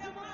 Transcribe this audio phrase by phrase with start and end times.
[0.00, 0.31] Come.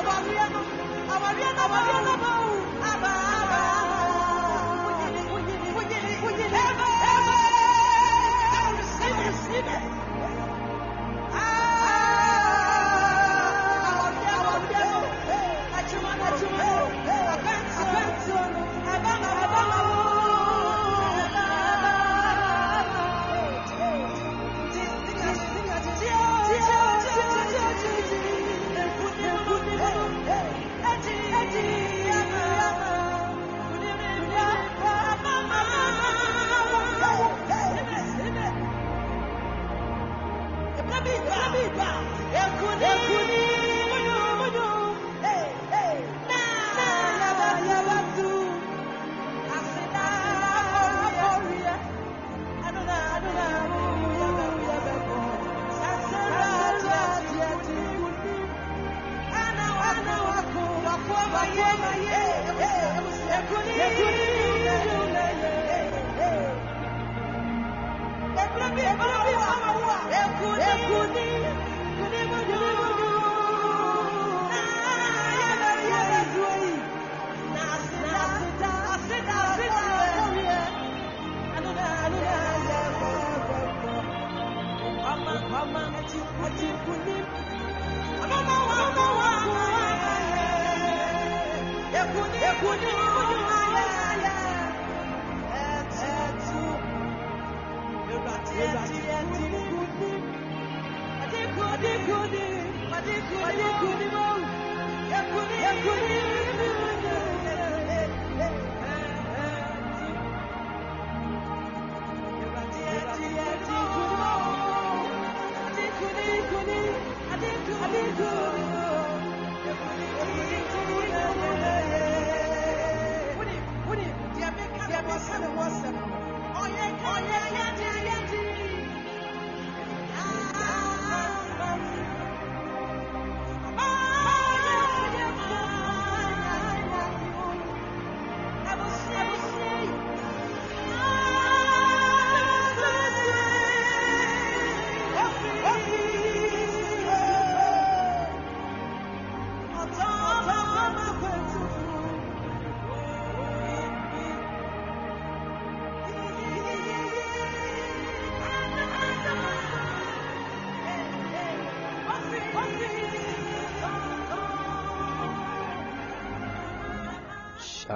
[0.00, 0.58] Avaliano,
[1.12, 2.29] avaliano, avaliano, avaliano.
[102.08, 102.48] يكوني
[102.92, 104.40] قد يكوني قد يكوني موت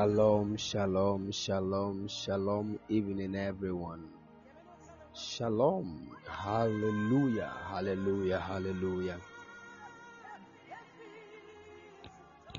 [0.05, 4.05] Shalom, shalom, shalom, shalom, evening, everyone.
[5.15, 9.17] Shalom, hallelujah, hallelujah, hallelujah.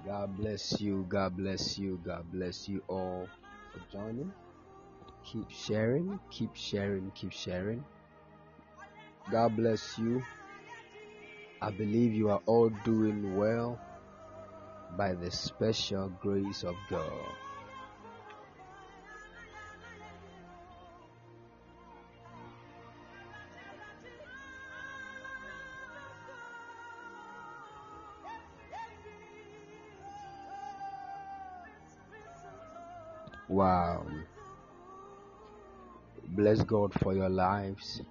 [0.03, 3.29] God bless you, God bless you, God bless you all
[3.71, 4.33] for joining.
[5.23, 7.85] Keep sharing, keep sharing, keep sharing.
[9.31, 10.23] God bless you.
[11.61, 13.79] I believe you are all doing well
[14.97, 17.11] by the special grace of God.
[33.47, 34.05] Wow.
[36.29, 38.01] Bless God for your lives.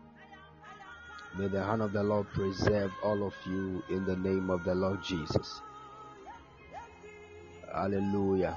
[1.37, 4.75] May the hand of the Lord preserve all of you in the name of the
[4.75, 5.61] Lord Jesus.
[7.75, 8.56] Hallelujah.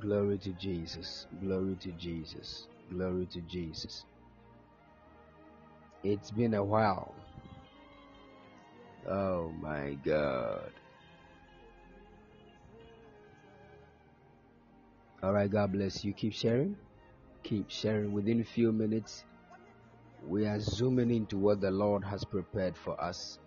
[0.00, 1.26] Glory to Jesus.
[1.42, 2.68] Glory to Jesus.
[2.88, 4.04] Glory to Jesus.
[6.04, 7.12] It's been a while.
[9.08, 10.70] Oh my God.
[15.22, 16.12] All right, God bless you.
[16.12, 16.76] Keep sharing.
[17.42, 18.12] Keep sharing.
[18.12, 19.24] Within a few minutes,
[20.28, 23.38] we are zooming into what the Lord has prepared for us.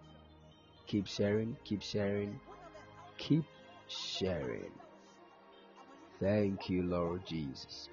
[0.85, 1.55] Keep sharing.
[1.63, 2.39] Keep sharing.
[3.17, 3.45] Keep
[3.93, 4.71] sharing.
[6.19, 7.89] Thank you, Lord Jesus.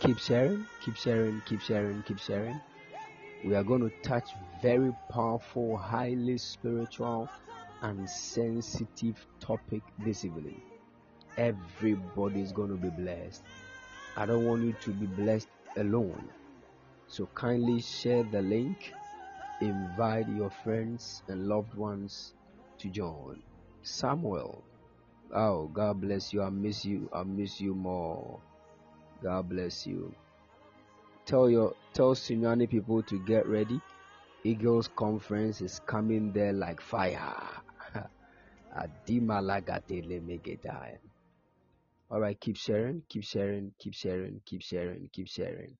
[0.00, 2.60] Keep sharing, keep sharing, keep sharing, keep sharing.
[3.44, 4.30] We are going to touch
[4.62, 7.28] very powerful, highly spiritual,
[7.82, 10.60] and sensitive topic this evening.
[11.36, 13.42] Everybody is going to be blessed.
[14.16, 16.28] I don't want you to be blessed alone.
[17.08, 18.94] So kindly share the link,
[19.60, 22.34] invite your friends and loved ones
[22.78, 23.42] to join.
[23.82, 24.62] Samuel
[25.34, 26.42] Oh, God bless you.
[26.42, 27.08] I miss you.
[27.12, 28.40] I miss you more.
[29.22, 30.14] God bless you.
[31.26, 33.80] Tell your tell Sunyani people to get ready.
[34.44, 37.34] Eagles conference is coming there like fire.
[38.76, 40.98] Adima lagatele megedai.
[42.10, 45.76] All right, keep sharing, keep sharing, keep sharing, keep sharing, keep sharing.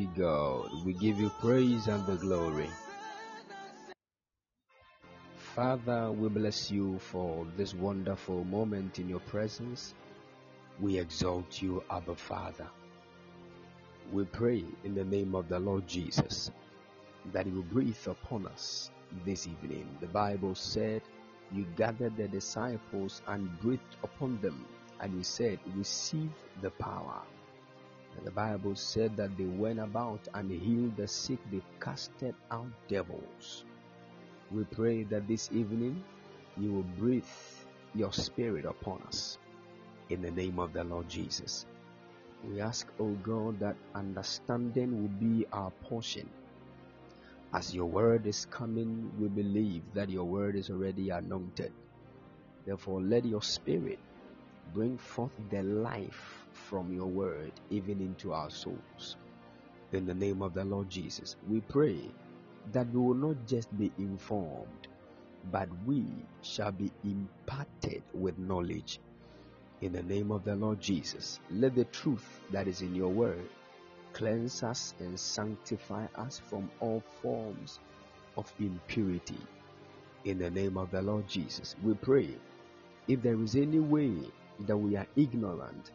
[0.00, 0.70] God.
[0.86, 2.68] We give you praise and the glory.
[5.36, 9.94] Father, we bless you for this wonderful moment in your presence.
[10.80, 12.66] We exalt you, Abba Father.
[14.12, 16.50] We pray in the name of the Lord Jesus
[17.32, 18.90] that you will breathe upon us
[19.26, 19.86] this evening.
[20.00, 21.02] The Bible said
[21.52, 24.64] you gathered the disciples and breathed upon them,
[25.00, 26.30] and you said, Receive
[26.62, 27.20] the power.
[28.16, 32.68] And the Bible said that they went about and healed the sick, they casted out
[32.88, 33.64] devils.
[34.50, 36.04] We pray that this evening
[36.56, 37.24] you will breathe
[37.94, 39.38] your spirit upon us
[40.10, 41.64] in the name of the Lord Jesus.
[42.44, 46.28] We ask, O oh God, that understanding will be our portion.
[47.54, 51.72] As your word is coming, we believe that your word is already anointed.
[52.66, 53.98] Therefore, let your spirit
[54.74, 59.16] bring forth the life from your word even into our souls.
[59.92, 61.98] In the name of the Lord Jesus, we pray
[62.72, 64.88] that we will not just be informed,
[65.50, 66.04] but we
[66.42, 69.00] shall be imparted with knowledge.
[69.80, 73.48] In the name of the Lord Jesus, let the truth that is in your word
[74.12, 77.80] cleanse us and sanctify us from all forms
[78.36, 79.38] of impurity.
[80.24, 82.28] In the name of the Lord Jesus, we pray
[83.08, 84.12] if there is any way
[84.60, 85.90] that we are ignorant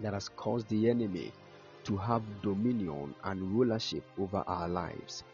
[0.00, 1.32] that has caused the enemy
[1.84, 5.24] to have dominion and rulership over our lives.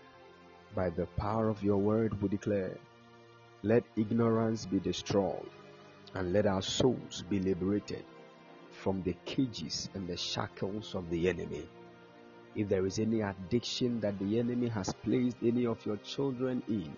[0.74, 2.76] By the power of your word, we declare,
[3.62, 5.50] let ignorance be destroyed
[6.14, 8.04] and let our souls be liberated
[8.70, 11.68] from the cages and the shackles of the enemy.
[12.54, 16.96] If there is any addiction that the enemy has placed any of your children in,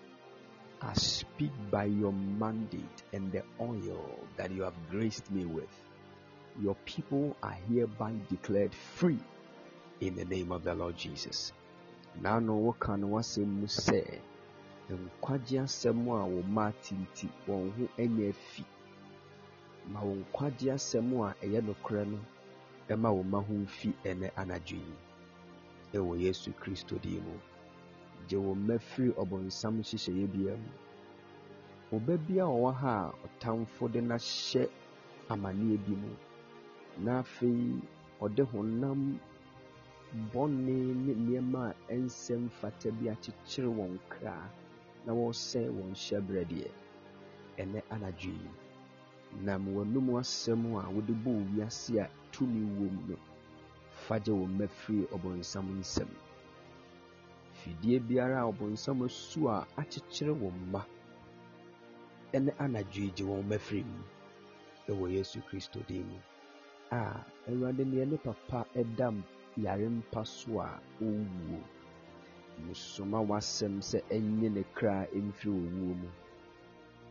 [0.81, 5.69] I speak by your mandate and the oil that you have graced me with
[6.59, 9.19] your people are hereby declared free
[10.01, 11.53] in the name of the Lord Jesus.
[12.21, 14.19] Now, no can was say
[14.91, 18.65] nkwagye asɛm a wo mma tinti wɔn ho anya afi
[19.87, 22.19] ma wo nkwagye asɛm a ɛyɛ nokorɛ no
[22.89, 24.95] ɛma wo mma ho mfi ɛnɛ anadwo yi.
[25.93, 27.39] Ɛwɔ yesu kristo din mu.
[28.27, 30.71] Gye wo mma firi ɔbɔnsam nhyehyɛeɛ bia mu.
[31.97, 34.69] Ɔba bi a ɔwɔ ha a ɔtamfo de n'ahyɛ
[35.29, 36.09] amanneɛ bi mu
[36.97, 37.81] na afei
[38.21, 39.19] ɔde honam
[40.33, 44.35] bɔne ne nneɛma a ɛnsɛ mfata bi akyekyere wɔn kra
[45.05, 46.69] na wɔresɛe wɔn hyɛberɛ deɛ
[47.57, 48.49] ɛnɛ anadwo yi
[49.45, 53.15] nam w'anom asɛm a wode bɔ wiase a tumi wɔ no
[54.03, 56.09] fa gye mma firi ɔbɔnsam nsam
[57.53, 60.85] fidie biara a ɔbɔnsam asu a akyekyere wo mma
[62.33, 64.03] ɛne anadwo yi gye wɔn mma firi mu.
[64.89, 66.17] Ɛwɔ yesu kristo din mu.
[66.91, 69.07] A awurade neɛ ne papa ɛda
[69.57, 71.59] yare mpa so a ɔwuo.
[72.65, 76.09] Musoma w'asɛm sɛ ɛnye ne kra mfiri owuo mu.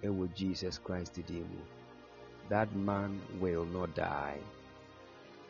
[0.02, 1.62] Ɛwɔ jesus christ din mu.
[2.48, 4.40] That man will not die.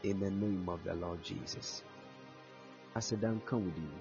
[0.03, 1.83] In the name of the lord jesus.
[2.95, 3.93] Aseda nka wo din.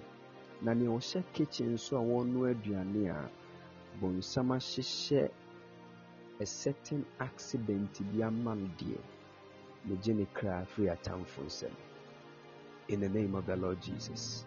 [0.62, 3.30] Na nea ɔhyɛ kitchen so a wɔnoa aduane a
[4.00, 5.30] bonsam ahyehyɛ
[6.40, 8.98] a certain accident bi ama no deɛ
[9.90, 11.74] megye ne kra firi atamfo nsɛm
[12.90, 14.46] in the name of the Lord Jesus.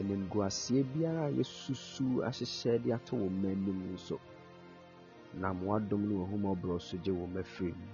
[0.00, 4.18] Animguaseɛ biara a yɛsusu ahyehyɛ de ato wɔn mma anim nso
[5.34, 7.86] nam wadom ne w'ahummɔborɔ so gye wɔn afiri mu.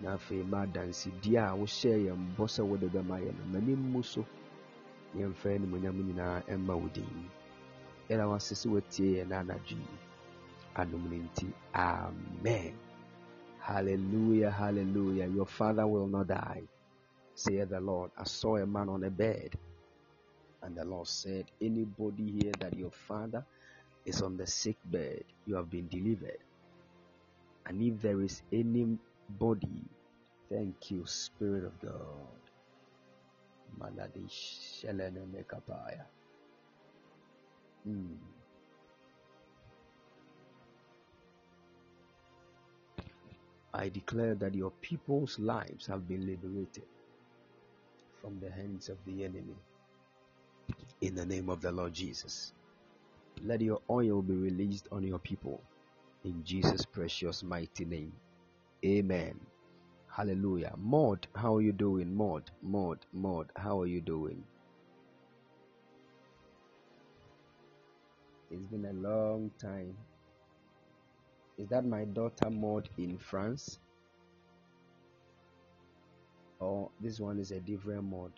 [0.00, 4.02] Na afei ma adansedie a wohyɛɛ yɛn bɔ sɛ wode bɛma yɛn no m'anim mu
[4.02, 4.24] so
[5.16, 7.30] yɛmfa animonyam nyinaa ɛmma wo din.
[8.08, 9.98] Yɛda wase sɛ watie yɛn na anadwo yi.
[10.76, 12.74] Adom no nti amen
[13.64, 16.62] hallelujah hallelujah your father will not die
[17.34, 18.10] saith the Lord.
[18.18, 19.54] I saw a man on a bed,
[20.62, 23.44] and the Lord said, Anybody here that your father
[24.06, 26.38] is on the sick bed, you have been delivered.
[27.66, 29.90] And if there is anybody,
[30.50, 32.40] thank you, Spirit of God.
[37.88, 38.18] Mm.
[43.74, 46.86] I declare that your people's lives have been liberated
[48.20, 49.56] from the hands of the enemy.
[51.02, 52.54] In the name of the Lord Jesus.
[53.42, 55.62] Let your oil be released on your people.
[56.24, 58.12] In Jesus' precious mighty name.
[58.84, 59.40] Amen.
[60.16, 60.74] Hallelujah.
[60.78, 62.14] Maud, how are you doing?
[62.14, 64.44] Maud, Maud, Maud, how are you doing?
[68.50, 69.96] It's been a long time.
[71.56, 73.78] Is that my daughter Maud in France?
[76.64, 78.32] or this one is a different Maud?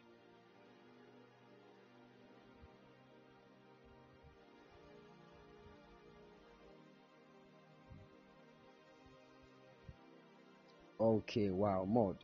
[10.99, 12.17] Okay wow Maud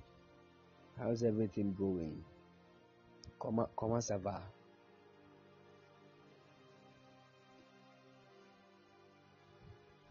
[0.98, 2.24] how's everything going?
[3.38, 4.40] Comment comment ça va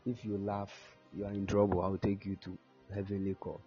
[0.06, 0.72] if you laugh
[1.16, 2.58] you are in trouble i'll take you to
[2.94, 3.62] heavenly court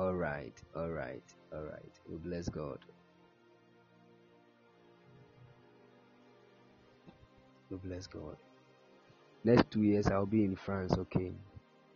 [0.00, 1.22] all right, all right,
[1.52, 1.92] all right.
[2.08, 2.78] We bless God.
[7.70, 8.36] We bless God.
[9.44, 11.32] Next two years, I'll be in France, okay?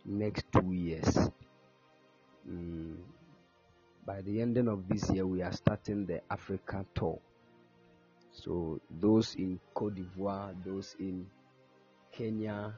[0.05, 1.17] Next two years.
[2.47, 2.97] Mm.
[4.05, 7.17] By the ending of this year, we are starting the Africa tour.
[8.33, 11.25] So, those in Cote d'Ivoire, those in
[12.17, 12.73] Kenya,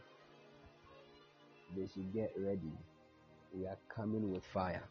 [1.76, 2.74] they should get ready.
[3.54, 4.84] We are coming with fire.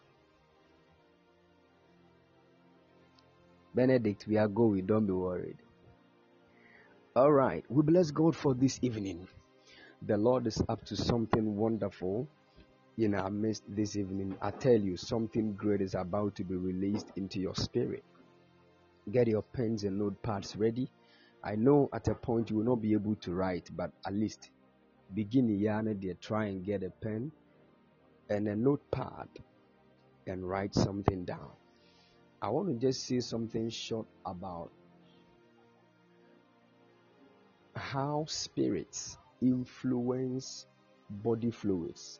[3.74, 4.86] Benedict, we are going.
[4.86, 5.58] Don't be worried.
[7.16, 7.64] All right.
[7.68, 9.26] We bless God for this evening.
[10.02, 12.28] The Lord is up to something wonderful
[12.98, 14.36] in our midst this evening.
[14.40, 18.04] I tell you, something great is about to be released into your spirit.
[19.10, 20.90] Get your pens and notepads ready.
[21.46, 24.50] I know at a point you will not be able to write, but at least
[25.14, 27.30] begin Yana there, try and get a pen
[28.28, 29.28] and a notepad
[30.26, 31.52] and write something down.
[32.42, 34.72] I want to just say something short about
[37.76, 40.66] how spirits influence
[41.08, 42.18] body fluids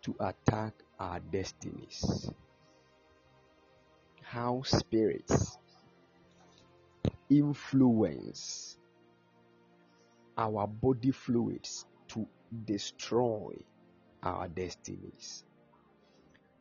[0.00, 2.30] to attack our destinies.
[4.22, 5.58] How spirits
[7.30, 8.78] influence
[10.36, 12.26] our body fluids to
[12.64, 13.52] destroy
[14.22, 15.44] our destinies.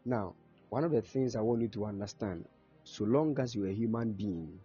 [0.06, 0.34] Now,
[0.70, 2.46] one of the things I want you to understand
[2.84, 4.60] so long as you're a human being,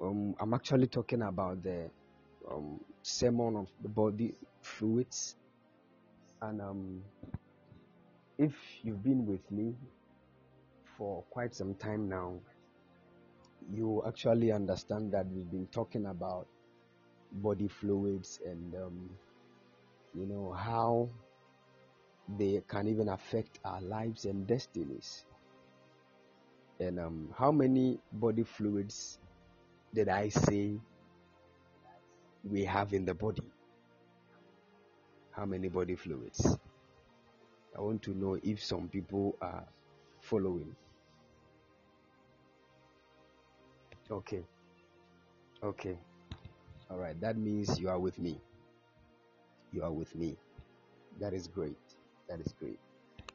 [0.00, 1.90] Um, I'm actually talking about the
[2.50, 5.36] um, sermon of the body fluids.
[6.40, 7.02] And um,
[8.38, 9.74] if you've been with me
[10.96, 12.40] for quite some time now,
[13.72, 16.46] you actually understand that we've been talking about
[17.32, 19.10] body fluids and um,
[20.14, 21.08] you know how
[22.38, 25.24] they can even affect our lives and destinies.
[26.78, 29.18] And um, how many body fluids
[29.94, 30.74] did I say
[32.44, 33.42] we have in the body?
[35.32, 36.56] How many body fluids?
[37.76, 39.64] I want to know if some people are
[40.20, 40.74] following.
[44.10, 44.42] Okay.
[45.62, 45.96] Okay.
[46.90, 47.18] All right.
[47.20, 48.40] That means you are with me.
[49.72, 50.36] You are with me.
[51.20, 51.78] That is great.
[52.28, 52.78] That is great.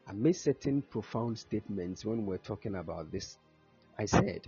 [0.07, 3.37] I made certain profound statements when we we're talking about this.
[3.97, 4.47] I said,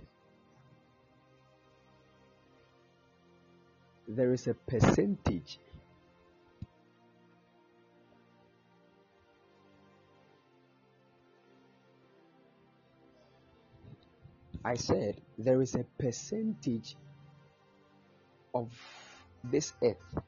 [4.06, 5.58] there is a percentage
[14.64, 16.96] I said there is a percentage
[18.54, 18.70] of
[19.44, 20.18] this earth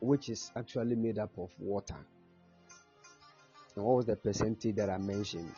[0.00, 1.96] which is actually made up of water.
[3.76, 5.52] And what was the percentage that I mentioned?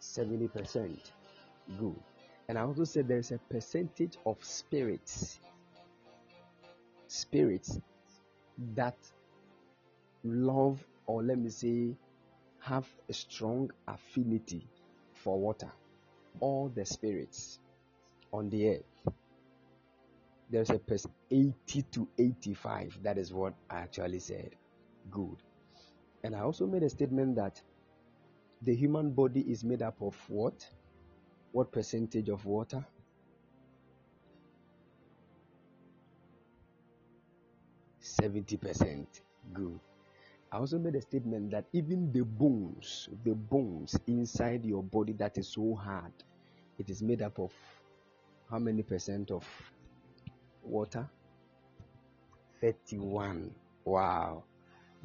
[0.00, 0.98] 70%.
[1.78, 1.94] Good.
[2.48, 5.38] And I also said there's a percentage of spirits,
[7.06, 7.78] spirits
[8.74, 8.96] that
[10.24, 11.94] love, or let me say,
[12.60, 14.66] have a strong affinity
[15.12, 15.70] for water.
[16.40, 17.58] All the spirits
[18.32, 19.14] on the earth.
[20.50, 22.98] There's a percent 80 to 85.
[23.02, 24.50] That is what I actually said.
[25.10, 25.36] Good.
[26.24, 27.60] And I also made a statement that
[28.62, 30.68] the human body is made up of what?
[31.52, 32.84] What percentage of water?
[38.00, 39.20] Seventy percent.
[39.52, 39.78] Good.
[40.50, 45.36] I also made a statement that even the bones, the bones inside your body that
[45.36, 46.12] is so hard,
[46.78, 47.52] it is made up of
[48.50, 49.46] how many percent of
[50.62, 51.08] water?
[52.60, 53.54] 31.
[53.84, 54.44] Wow.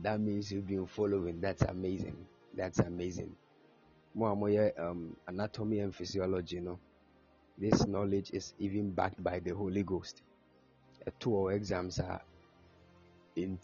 [0.02, 1.42] That means you've been following.
[1.42, 2.26] That's amazing.
[2.56, 3.36] That's amazing.
[4.16, 6.80] More more um, anatomy and physiology, you know.
[7.58, 10.22] This knowledge is even backed by the Holy Ghost.
[11.06, 12.22] Uh, two exams are
[13.36, 13.58] in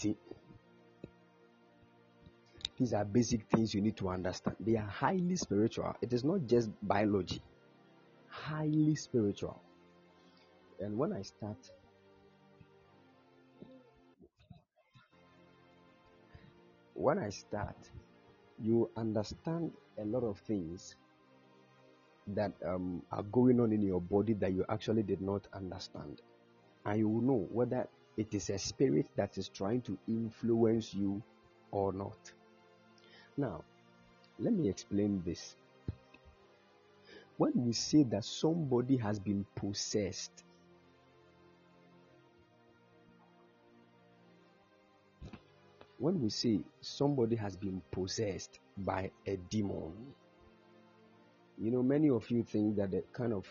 [2.79, 4.55] these are basic things you need to understand.
[4.61, 5.95] They are highly spiritual.
[6.01, 7.41] It is not just biology,
[8.29, 9.61] highly spiritual.
[10.79, 11.57] And when I start,
[16.93, 17.75] when I start,
[18.61, 20.95] you understand a lot of things
[22.27, 26.21] that um, are going on in your body that you actually did not understand.
[26.85, 31.21] And you will know whether it is a spirit that is trying to influence you
[31.71, 32.31] or not.
[33.39, 33.63] Now,
[34.37, 35.55] let me explain this.
[37.37, 40.43] When we say that somebody has been possessed,
[45.99, 49.93] when we say somebody has been possessed by a demon,
[51.57, 53.45] you know, many of you think that the kind of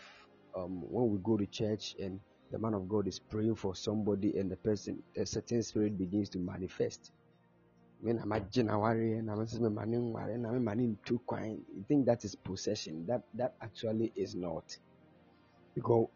[0.55, 2.19] um, when we go to church and
[2.51, 6.29] the man of God is praying for somebody and the person, a certain spirit begins
[6.29, 7.11] to manifest
[8.01, 12.05] when I'm a January and I'm a man and I'm a two coin, you think
[12.05, 13.05] that is possession.
[13.07, 14.77] That that actually is not.
[15.75, 16.07] Because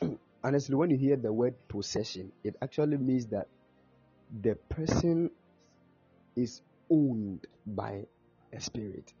[0.44, 3.48] honestly, when you hear the word possession, it actually means that
[4.42, 5.30] the person
[6.34, 8.04] is owned by
[8.52, 9.12] a spirit.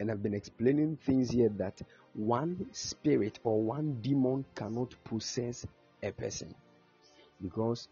[0.00, 1.80] And I've been explaining things here that
[2.14, 5.66] one spirit or one demon cannot possess
[6.02, 6.54] a person
[7.40, 7.88] because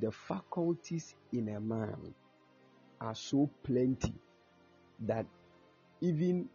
[0.00, 2.14] the faculties in a man
[3.04, 4.14] are so plenty
[5.06, 5.26] that
[6.00, 6.48] even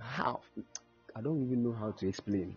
[0.00, 0.40] half,
[1.14, 2.56] I don't even know how to explain.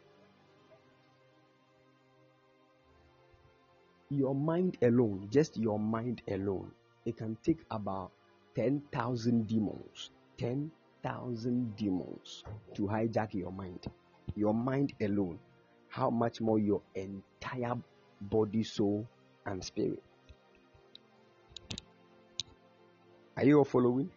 [4.10, 6.72] Your mind alone, just your mind alone,
[7.06, 8.12] it can take about
[8.56, 12.44] 10,000 demons, 10,000 demons
[12.76, 13.86] to hijack your mind.
[14.36, 15.40] Your mind alone.
[15.90, 17.76] How much more your entire
[18.22, 19.06] body, soul,
[19.46, 20.02] and spirit?
[23.42, 24.08] Are you all following?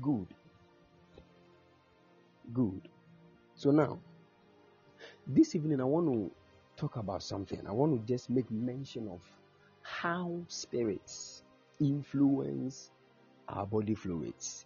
[0.00, 0.28] Good.
[2.54, 2.88] Good.
[3.56, 3.98] So now,
[5.26, 6.30] this evening I want to
[6.76, 7.60] talk about something.
[7.66, 9.20] I want to just make mention of
[9.82, 11.42] how spirits
[11.80, 12.92] influence
[13.48, 14.64] our body fluids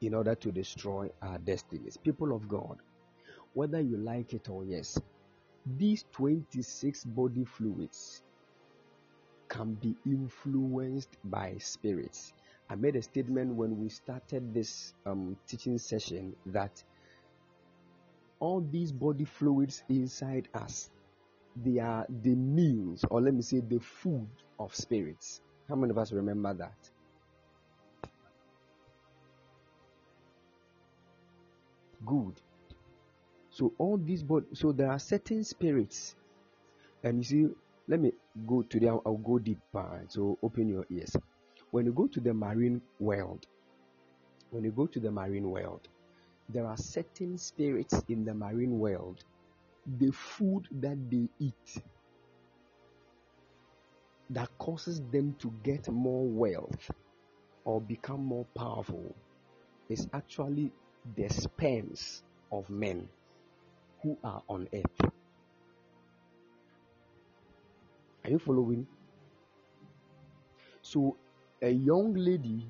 [0.00, 1.98] in order to destroy our destinies.
[1.98, 2.78] People of God,
[3.52, 4.98] whether you like it or yes,
[5.66, 8.22] these 26 body fluids
[9.48, 12.32] can be influenced by spirits.
[12.68, 16.82] I made a statement when we started this um, teaching session that
[18.38, 20.90] all these body fluids inside us
[21.56, 25.40] they are the meals or let me say the food of spirits.
[25.68, 26.90] How many of us remember that?
[32.06, 32.40] Good
[33.60, 36.16] so all these body so there are certain spirits.
[37.04, 37.54] And you see
[37.88, 38.12] let me
[38.46, 40.02] go to them i'll go deeper.
[40.08, 41.14] So open your ears.
[41.70, 43.46] When you go to the marine world
[44.50, 45.88] when you go to the marine world
[46.48, 49.22] there are certain spirits in the marine world
[49.98, 51.82] the food that they eat
[54.30, 56.90] that causes them to get more wealth
[57.64, 59.14] or become more powerful
[59.88, 60.72] is actually
[61.16, 63.08] the sperms of men
[64.02, 65.10] who are on earth.
[68.24, 68.86] Are you following?
[70.82, 71.16] So,
[71.62, 72.66] a young lady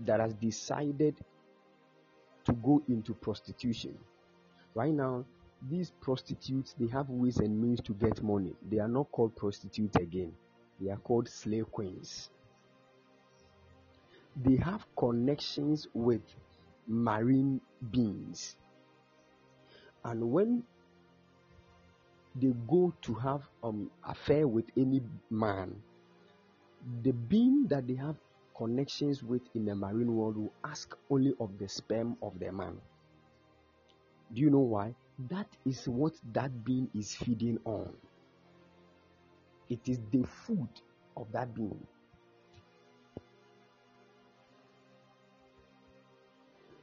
[0.00, 1.16] that has decided
[2.44, 3.96] to go into prostitution,
[4.74, 5.24] right now,
[5.70, 8.52] these prostitutes they have ways and means to get money.
[8.70, 10.32] They are not called prostitutes again,
[10.80, 12.30] they are called slave queens.
[14.36, 16.22] They have connections with
[16.88, 17.60] marine
[17.92, 18.56] beings.
[20.04, 20.62] And when
[22.34, 25.82] they go to have um affair with any man,
[27.02, 28.16] the being that they have
[28.56, 32.80] connections with in the marine world will ask only of the sperm of the man.
[34.32, 34.94] Do you know why?
[35.30, 37.96] That is what that being is feeding on.
[39.70, 40.68] It is the food
[41.16, 41.86] of that being.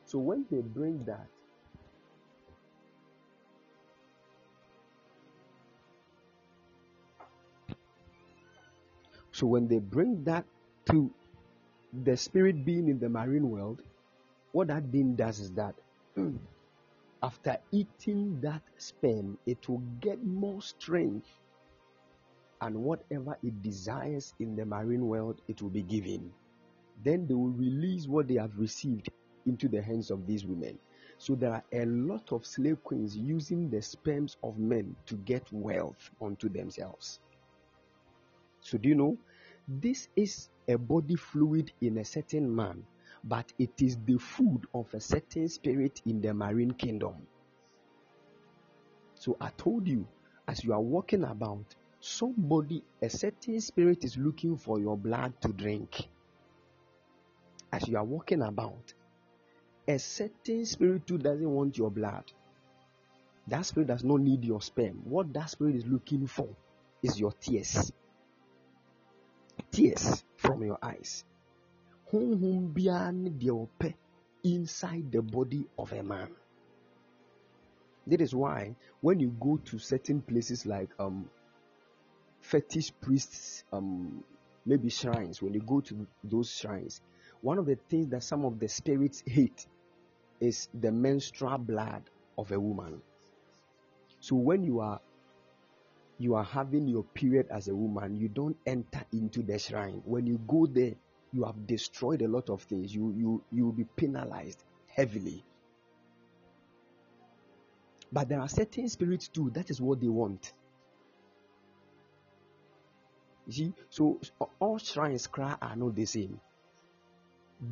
[0.06, 1.28] So when they bring that,
[9.42, 10.46] so when they bring that
[10.86, 11.10] to
[12.04, 13.82] the spirit being in the marine world,
[14.52, 15.74] what that being does is that
[17.24, 21.26] after eating that sperm, it will get more strength,
[22.62, 26.32] and whatever it desires in the marine world, it will be given.
[27.04, 29.10] Then they will release what they have received
[29.48, 30.78] into the hands of these women.
[31.18, 35.52] So there are a lot of slave queens using the sperms of men to get
[35.52, 37.20] wealth unto themselves.
[38.60, 39.18] So do you know
[39.68, 42.84] this is a body fluid in a certain man
[43.24, 47.16] but it is the food of a certain spirit in the marine kingdom.
[49.16, 50.08] So I told you,
[50.48, 55.50] as you are walking about, somebody, a certain spirit is looking for your blood to
[55.50, 56.08] drink.
[57.72, 58.94] As you are walking about,
[59.88, 62.32] a certain spirit too doesn't want your blood.
[63.48, 65.02] That spirit does not need your sperm.
[65.04, 66.50] What that spirit is looking for
[67.04, 67.92] is your tears.
[69.72, 71.24] Tears from your eyes
[74.44, 76.30] inside the body of a man.
[78.08, 81.30] That is why when you go to certain places like um,
[82.42, 84.24] fetish priests, um,
[84.66, 87.02] maybe shrines, when you go to those shrines,
[87.42, 89.66] one of the things that some of the spirits hate
[90.40, 92.04] is the menstrual blood
[92.38, 93.02] of a woman.
[94.20, 95.00] So when you are
[96.22, 100.02] you are having your period as a woman, you don't enter into the shrine.
[100.06, 100.94] When you go there,
[101.34, 102.94] you have destroyed a lot of things.
[102.94, 105.44] You you you will be penalized heavily.
[108.12, 109.52] But there are certain spirits too.
[109.54, 110.54] That is what they want.
[113.48, 114.20] You see, so
[114.60, 116.40] all shrines cry are not the same.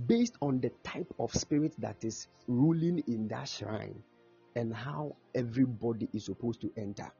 [0.07, 4.01] Based on the type of spirit that is ruling in that shrine
[4.55, 7.11] and how everybody is supposed to enter.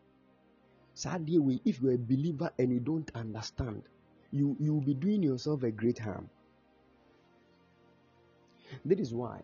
[1.00, 3.84] Sadly, if you're a believer and you don't understand,
[4.34, 6.30] you you will be doing yourself a great harm.
[8.84, 9.44] That is why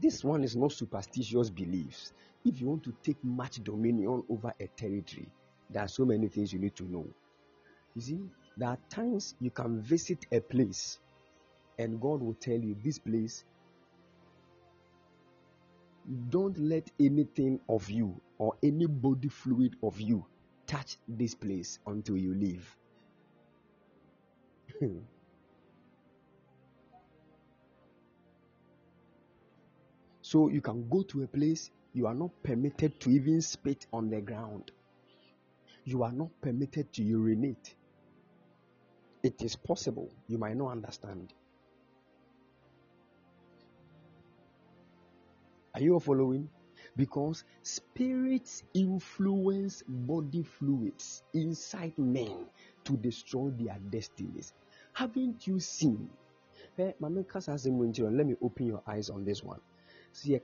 [0.00, 2.12] this one is not superstitious beliefs.
[2.44, 5.26] If you want to take much dominion over a territory,
[5.68, 7.08] there are so many things you need to know.
[7.96, 8.20] You see,
[8.56, 11.00] there are times you can visit a place
[11.76, 13.44] and God will tell you this place
[16.30, 20.26] don't let anything of you or any body fluid of you
[20.66, 22.76] touch this place until you leave.
[30.22, 34.10] so you can go to a place you are not permitted to even spit on
[34.10, 34.72] the ground.
[35.84, 37.76] You are not permitted to urinate.
[39.22, 40.10] It is possible.
[40.26, 41.32] You might not understand.
[45.74, 46.48] Are you following?
[46.96, 52.46] Because spirits influence body fluids inside men
[52.84, 54.54] to destroy their destinies.
[54.92, 56.08] Haven't you seen?
[56.78, 57.10] Eh, hey, let
[58.26, 59.60] me open your eyes on this one.
[60.26, 60.38] Eh,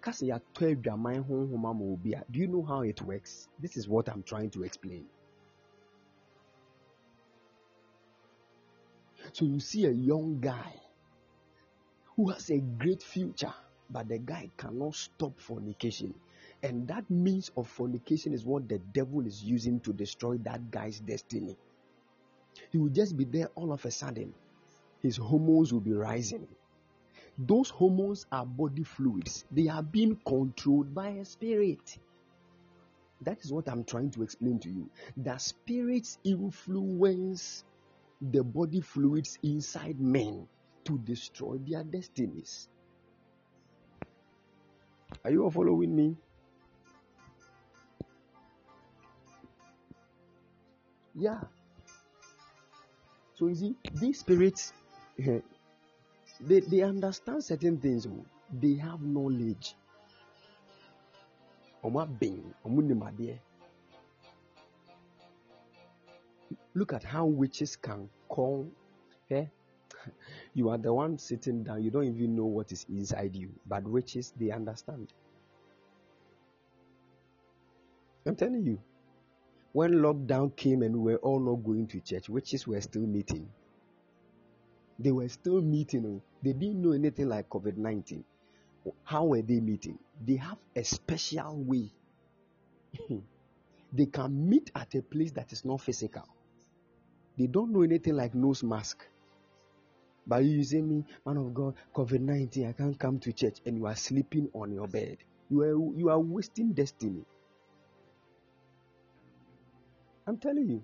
[2.30, 3.48] do you know how it works?
[3.60, 5.06] This is what I'm trying to explain.
[9.32, 10.74] So you see a young guy
[12.16, 13.54] who has a great future,
[13.90, 16.14] but the guy cannot stop fornication.
[16.62, 21.00] And that means of fornication is what the devil is using to destroy that guy's
[21.00, 21.56] destiny.
[22.70, 24.34] He will just be there all of a sudden.
[25.02, 26.46] His hormones will be rising.
[27.38, 29.44] Those hormones are body fluids.
[29.50, 31.98] They are being controlled by a spirit.
[33.22, 34.90] That is what I'm trying to explain to you.
[35.16, 37.64] The spirits influence
[38.20, 40.46] the body fluids inside men
[40.84, 42.68] to destroy their destinies.
[45.24, 46.16] Are you all following me?
[51.14, 51.40] Yeah.
[53.34, 54.72] So you see, these spirits,
[55.18, 58.06] they, they understand certain things.
[58.06, 58.24] Oh.
[58.52, 59.74] They have knowledge.
[66.74, 68.70] Look at how witches can call.
[69.30, 69.46] Eh?
[70.54, 73.50] You are the one sitting down, you don't even know what is inside you.
[73.66, 75.12] But witches, they understand.
[78.26, 78.80] I'm telling you.
[79.72, 83.48] When lockdown came and we were all not going to church, witches were still meeting.
[84.98, 86.04] They were still meeting.
[86.04, 86.22] Oh.
[86.42, 88.24] They didn't know anything like COVID 19.
[89.04, 89.98] How were they meeting?
[90.26, 91.92] They have a special way.
[93.92, 96.26] they can meet at a place that is not physical.
[97.38, 99.06] They don't know anything like nose mask.
[100.26, 103.76] But you say me, man of God, COVID 19, I can't come to church, and
[103.76, 105.18] you are sleeping on your bed.
[105.50, 107.24] You are, you are wasting destiny.
[110.26, 110.82] I'm telling you.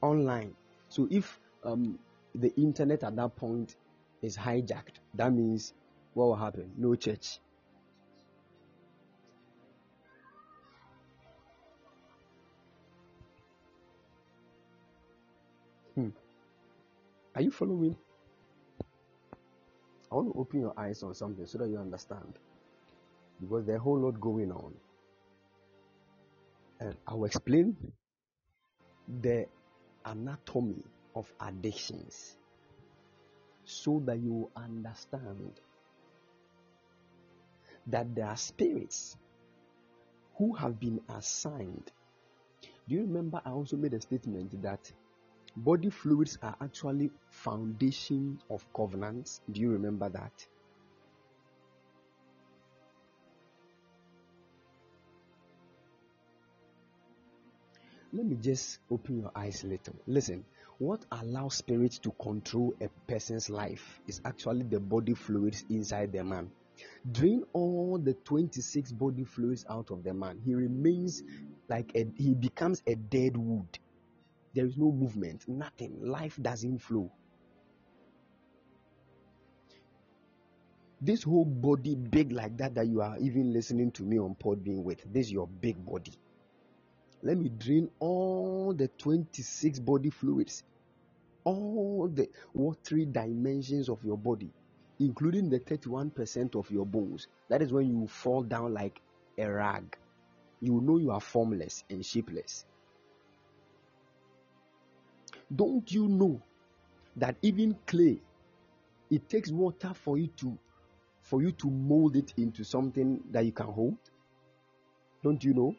[0.00, 0.54] Online.
[0.88, 1.98] So if um,
[2.34, 3.76] the internet at that point
[4.22, 5.74] is hijacked, that means
[6.14, 6.70] what will happen?
[6.76, 7.38] No church.
[17.34, 17.96] Are you following?
[20.10, 22.38] I want to open your eyes on something so that you understand.
[23.40, 24.72] Because there's a whole lot going on.
[26.78, 27.76] And I'll explain
[29.20, 29.46] the
[30.04, 30.84] anatomy
[31.16, 32.36] of addictions
[33.64, 35.60] so that you understand
[37.88, 39.16] that there are spirits
[40.36, 41.90] who have been assigned.
[42.88, 44.92] Do you remember I also made a statement that
[45.56, 49.40] Body fluids are actually foundation of covenants.
[49.50, 50.46] Do you remember that?
[58.12, 59.96] Let me just open your eyes a little.
[60.06, 60.44] Listen,
[60.78, 66.24] what allows spirits to control a person's life is actually the body fluids inside the
[66.24, 66.50] man.
[67.10, 70.40] Drain all the 26 body fluids out of the man.
[70.44, 71.22] He remains
[71.68, 73.78] like a, he becomes a dead wood.
[74.54, 75.98] There is no movement, nothing.
[76.00, 77.10] Life doesn't flow.
[81.00, 84.82] This whole body big like that that you are even listening to me on Podbean
[84.82, 86.14] with, this is your big body.
[87.22, 90.62] Let me drain all the 26 body fluids,
[91.42, 94.50] all the watery dimensions of your body,
[95.00, 97.26] including the 31% of your bones.
[97.48, 99.00] That is when you fall down like
[99.36, 99.96] a rag.
[100.60, 102.64] You know you are formless and shapeless.
[105.54, 106.40] Don't you know
[107.16, 108.20] that even clay,
[109.10, 110.58] it takes water for you to
[111.22, 113.96] for you to mold it into something that you can hold?
[115.22, 115.74] Don't you know?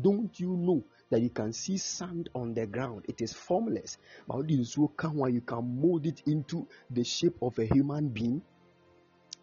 [0.00, 3.04] Don't you know that you can see sand on the ground?
[3.08, 8.42] It is formless, but you can mold it into the shape of a human being.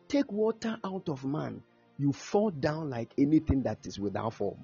[0.07, 1.61] Take water out of man,
[1.97, 4.59] you fall down like anything that is without form.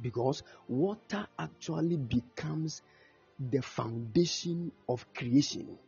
[0.00, 2.82] Because water actually becomes
[3.50, 5.78] the foundation of creation.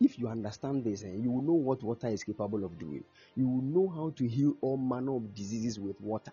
[0.00, 3.04] If you understand this, eh, you will know what water is capable of doing.
[3.36, 6.32] You will know how to heal all manner of diseases with water.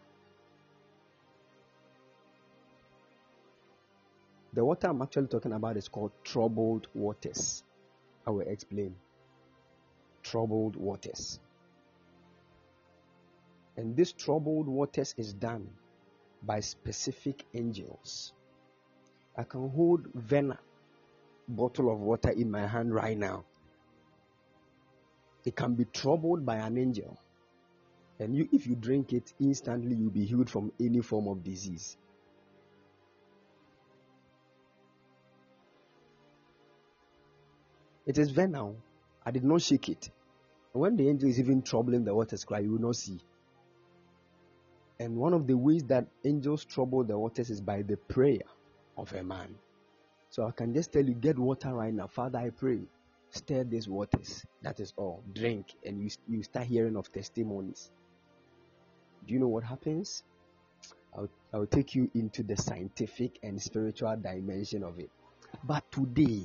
[4.53, 7.63] The water I'm actually talking about is called troubled waters.
[8.25, 8.95] I will explain.
[10.23, 11.39] Troubled waters.
[13.77, 15.69] And this troubled waters is done
[16.41, 18.33] by specific angels.
[19.37, 20.59] I can hold Vena
[21.47, 23.43] bottle of water in my hand right now.
[25.45, 27.17] It can be troubled by an angel.
[28.19, 31.97] And you, if you drink it, instantly you'll be healed from any form of disease.
[38.05, 38.75] It is venom.
[39.25, 40.09] I did not shake it.
[40.71, 43.19] When the angel is even troubling the waters cry, you will not see.
[44.99, 48.41] And one of the ways that angels trouble the waters is by the prayer
[48.97, 49.55] of a man.
[50.29, 52.07] So I can just tell you, get water right now.
[52.07, 52.81] Father, I pray,
[53.29, 54.45] stir these waters.
[54.61, 55.23] That is all.
[55.33, 57.91] Drink, and you, you start hearing of testimonies.
[59.25, 60.23] Do you know what happens?
[61.17, 65.09] I'll, I'll take you into the scientific and spiritual dimension of it.
[65.63, 66.41] But today,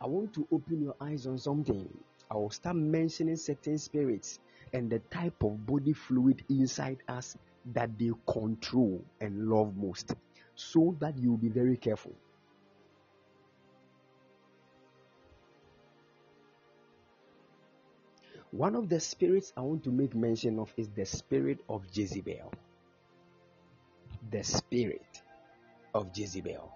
[0.00, 1.88] I want to open your eyes on something.
[2.30, 4.38] I will start mentioning certain spirits
[4.76, 7.34] and the type of body fluid inside us
[7.72, 10.14] that they control and love most
[10.54, 12.12] so that you'll be very careful.
[18.50, 22.52] One of the spirits I want to make mention of is the spirit of Jezebel.
[24.30, 25.22] The spirit
[25.94, 26.70] of Jezebel.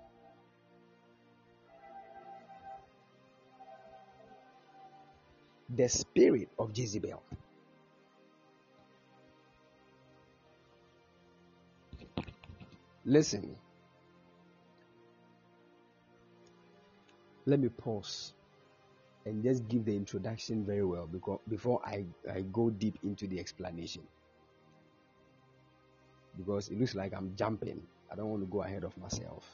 [5.68, 7.22] The spirit of Jezebel.
[13.11, 13.57] Listen.
[17.46, 18.35] Let me pause
[19.27, 23.40] and just give the introduction very well because before I, I go deep into the
[23.40, 24.03] explanation.
[26.38, 27.83] Because it looks like I'm jumping.
[28.12, 29.44] I don't want to go ahead of myself.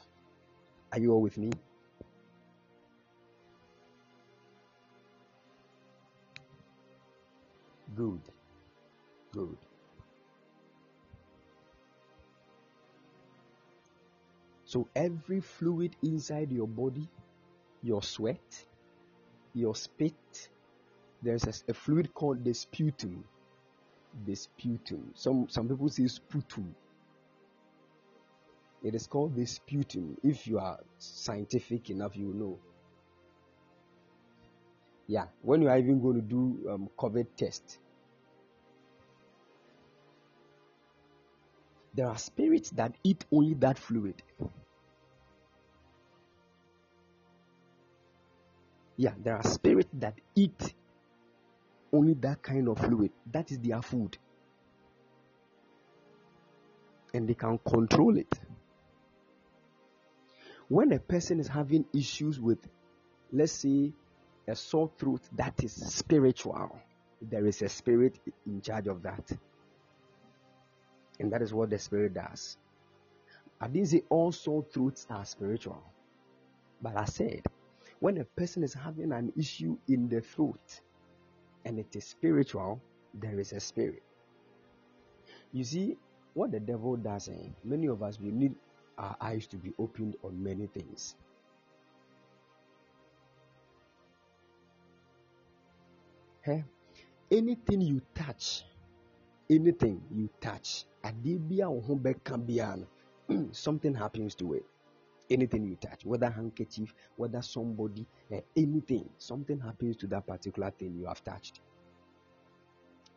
[0.93, 1.51] Are you all with me?
[7.95, 8.21] Good.
[9.33, 9.57] Good.
[14.67, 17.07] So every fluid inside your body,
[17.81, 18.65] your sweat,
[19.53, 20.49] your spit,
[21.21, 23.23] there's a, a fluid called the sputum.
[24.25, 25.11] The sputum.
[25.15, 26.75] Some some people say sputum.
[28.83, 30.17] It is called the sputum.
[30.21, 32.59] If you are scientific enough, you know.
[35.07, 37.79] Yeah, when you are even going to do um, COVID test,
[41.97, 44.21] there are spirits that eat only that fluid.
[48.95, 50.75] Yeah, there are spirits that eat
[51.91, 53.11] only that kind of fluid.
[53.31, 54.15] That is their food.
[57.15, 58.31] And they can control it.
[60.67, 62.59] When a person is having issues with,
[63.31, 63.91] let's say,
[64.47, 66.79] a sore throat that is spiritual,
[67.21, 69.31] there is a spirit in charge of that.
[71.19, 72.57] And that is what the spirit does.
[73.61, 75.81] I didn't say all sore throats are spiritual.
[76.81, 77.43] But I said
[77.99, 80.81] when a person is having an issue in the throat
[81.65, 82.81] and it is spiritual,
[83.13, 84.03] there is a spirit.
[85.53, 85.97] You see,
[86.33, 88.55] what the devil does, eh, many of us, we need
[88.97, 91.15] our eyes to be opened on many things.
[96.41, 96.63] Hey,
[97.31, 98.63] anything you touch,
[99.49, 100.85] anything you touch,
[103.51, 104.65] something happens to it
[105.29, 110.95] anything you touch, whether handkerchief, whether somebody, uh, anything, something happens to that particular thing
[110.97, 111.61] you have touched.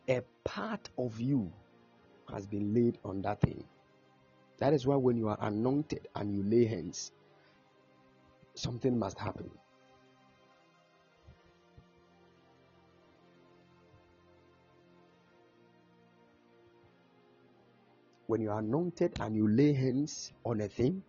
[0.09, 1.53] A part of you
[2.33, 3.65] has been laid on that thing.
[4.59, 7.13] That is why when you are anointed and you lay hands,
[8.55, 9.51] something must happen.
[18.31, 21.03] When you are anointed and you lay hands on a thing,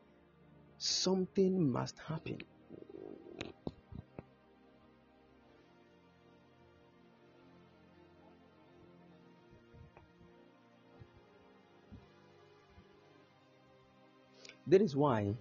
[0.79, 2.39] something must happen.
[14.65, 15.35] That is why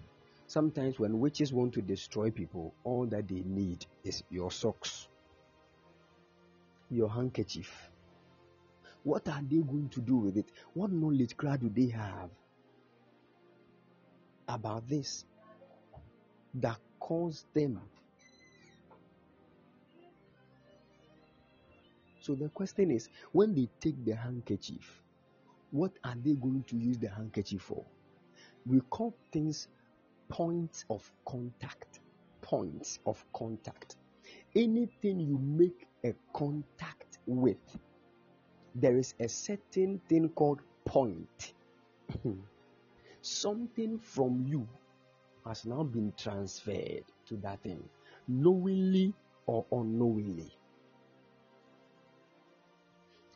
[0.45, 5.07] sometimes when witches want to destroy people, all that they need is your socks,
[6.91, 7.90] your handkerchief.
[9.03, 10.51] What are they going to do with it?
[10.73, 12.29] What knowledge do they have
[14.47, 15.25] about this?
[16.55, 17.81] that caused them.
[22.19, 25.01] So the question is when they take the handkerchief,
[25.71, 27.83] what are they going to use the handkerchief for?
[28.65, 29.67] We call things
[30.29, 31.99] points of contact.
[32.41, 33.95] Points of contact.
[34.55, 37.57] Anything you make a contact with,
[38.75, 41.53] there is a certain thing called point.
[43.21, 44.67] something from you
[45.45, 47.83] has now been transferred to that thing,
[48.27, 49.13] knowingly
[49.45, 50.51] or unknowingly.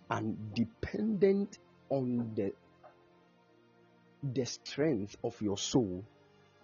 [0.10, 1.58] And dependent
[1.90, 2.54] on the
[4.34, 6.04] the strength of your soul,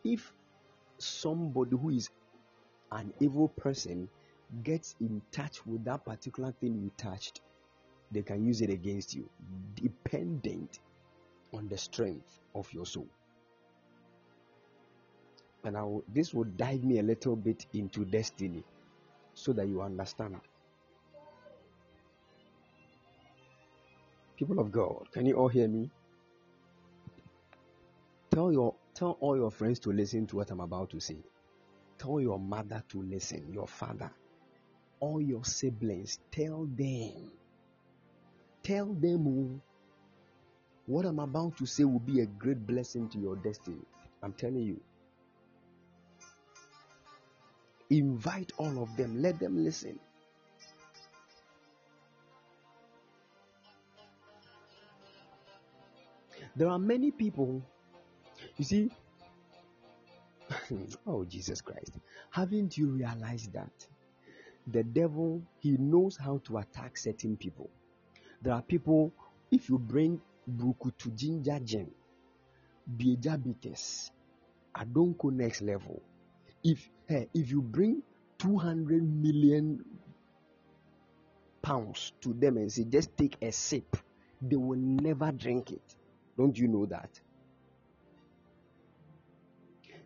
[0.03, 0.33] if
[0.97, 2.09] somebody who is
[2.91, 4.09] an evil person
[4.63, 7.41] gets in touch with that particular thing you touched,
[8.11, 9.29] they can use it against you,
[9.75, 10.79] dependent
[11.53, 13.07] on the strength of your soul.
[15.63, 18.63] And will, this will dive me a little bit into destiny
[19.33, 20.37] so that you understand.
[24.37, 25.89] People of God, can you all hear me?
[28.31, 31.17] Tell your tell all your friends to listen to what I'm about to say.
[31.97, 34.11] Tell your mother to listen, your father,
[34.99, 37.31] all your siblings, tell them.
[38.63, 39.61] Tell them oh,
[40.85, 43.85] what I'm about to say will be a great blessing to your destiny.
[44.21, 44.79] I'm telling you.
[47.89, 49.99] Invite all of them, let them listen.
[56.55, 57.61] There are many people,
[58.57, 58.91] you see,
[61.07, 61.97] oh Jesus Christ,
[62.29, 63.87] haven't you realized that
[64.67, 67.69] the devil he knows how to attack certain people?
[68.41, 69.11] There are people,
[69.51, 70.19] if you bring
[70.49, 71.91] brukutu ginger gin,
[73.19, 74.11] diabetes,
[74.73, 76.01] I don't go next level,
[76.63, 78.01] if hey, if you bring
[78.39, 79.83] 200 million
[81.61, 83.97] pounds to them and say just take a sip
[84.41, 85.95] they will never drink it.
[86.37, 87.19] Don't you know that?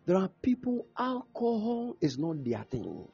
[0.04, 3.08] There are people alcohol is not their thing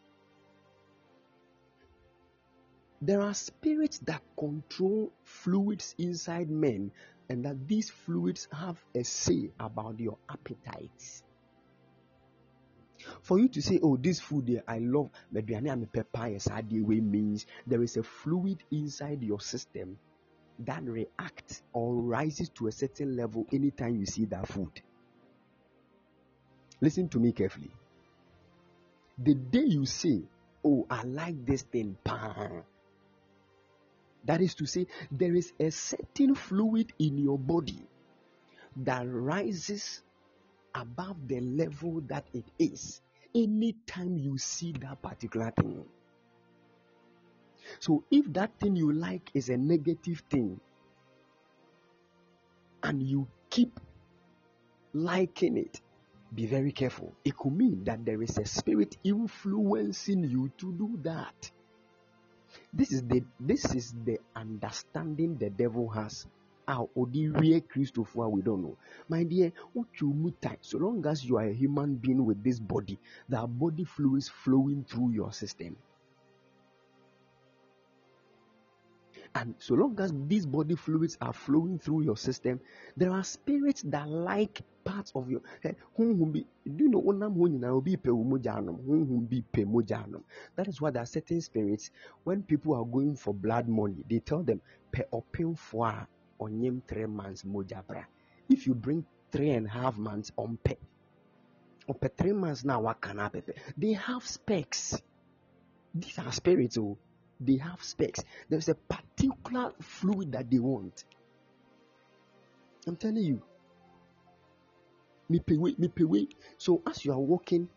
[3.03, 6.91] there are spirits that control fluids inside men
[7.29, 11.23] and that these fluids have a say about your appetites
[13.23, 18.63] for you to say, oh, this food there, I love means there is a fluid
[18.71, 19.99] inside your system
[20.61, 24.81] that reacts or rises to a certain level anytime you see that food.
[26.81, 27.71] Listen to me carefully.
[29.19, 30.23] The day you say,
[30.65, 32.63] Oh, I like this thing, bang,
[34.25, 37.87] that is to say, there is a certain fluid in your body
[38.77, 40.03] that rises
[40.75, 43.01] above the level that it is
[43.35, 45.85] anytime you see that particular thing.
[47.81, 50.61] So, if that thing you like is a negative thing
[52.83, 53.79] and you keep
[54.93, 55.81] liking it,
[56.35, 57.15] be very careful.
[57.25, 61.51] It could mean that there is a spirit influencing you to do that.
[62.75, 66.27] This is the this is the understanding the devil has.
[66.95, 68.77] Wie kristofo a we don't know.
[69.09, 69.53] My dear
[70.01, 72.99] mu time so long as you are a human being with this body
[73.29, 75.77] the body fluids flowing through your system
[79.35, 82.61] and so long as these body fluids are flowing through your system
[82.97, 85.29] there are spirits that like parts of
[85.65, 87.01] eh, do you know
[90.57, 91.91] that is why there are certain spirits
[92.25, 94.61] when people are going for blood money they tell them
[94.93, 95.03] pe
[95.57, 96.07] for
[96.41, 98.03] onyem three months moja bra.
[98.49, 100.75] If you bring three and a half months on pe
[101.89, 103.53] ɔpɛ three months now waka na pepe.
[103.77, 105.01] They have specs.
[105.95, 106.99] These are spirits oh
[107.47, 108.25] they have specs.
[108.49, 111.05] There's a particular fluid that they want.
[112.87, 113.43] I'm telling you.
[115.31, 116.29] Mipewe mipewe
[116.59, 117.69] so as you are walking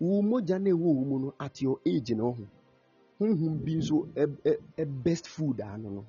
[0.00, 2.32] wo mogya na ɛwɔ at your age no.
[3.18, 6.06] Ho honhom bi nso ɛ best food ah, ano no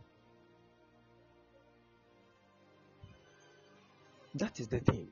[4.35, 5.07] That is the thing.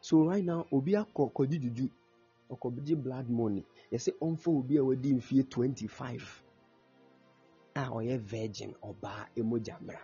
[0.00, 1.90] So right now, obi akɔ kɔgye juju
[2.50, 6.42] ɔkɔgye blood money yɛsɛ ɔmfa obi a wadi twenty five
[7.74, 10.00] a ɔyɛ virgin ɔbaa emogya mmra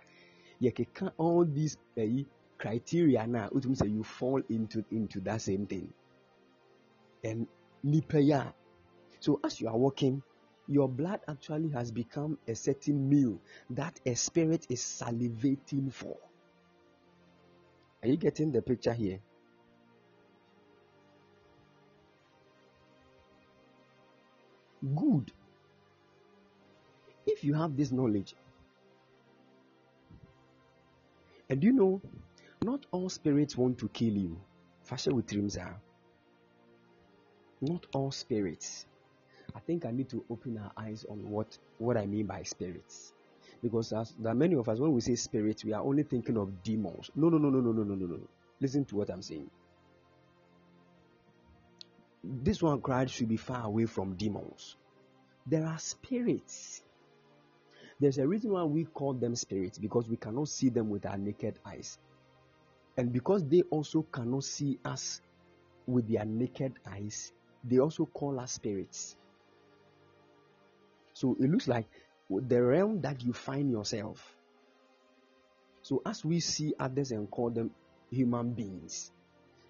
[1.17, 2.25] all these ɛyi
[2.57, 5.91] criteria na wotumi sɛ you fall into into that same thing
[7.23, 7.47] and
[7.83, 8.53] nipa
[9.19, 10.21] so as you are walking
[10.67, 13.39] your blood actually has become a certain meal
[13.69, 16.15] that a spirit is salivating for.
[18.01, 19.19] Are you getting the picture here?
[24.83, 25.31] Good.
[27.25, 28.35] If you have this knowledge,
[31.49, 32.01] and you know,
[32.63, 34.37] not all spirits want to kill you.
[34.83, 35.79] Fashion with dreams are.
[37.61, 38.85] Not all spirits.
[39.55, 43.13] I think I need to open our eyes on what, what I mean by spirits.
[43.61, 46.37] Because as there are many of us, when we say spirits, we are only thinking
[46.37, 47.09] of demons.
[47.15, 48.19] No, no, no, no, no, no, no, no, no.
[48.59, 49.49] Listen to what I'm saying.
[52.23, 54.77] This one cried should be far away from demons.
[55.45, 56.81] There are spirits.
[57.99, 61.17] There's a reason why we call them spirits because we cannot see them with our
[61.17, 61.97] naked eyes.
[62.97, 65.21] And because they also cannot see us
[65.85, 69.17] with their naked eyes, they also call us spirits.
[71.13, 71.87] So it looks like
[72.29, 74.35] the realm that you find yourself.
[75.81, 77.71] So as we see others and call them
[78.09, 79.11] human beings,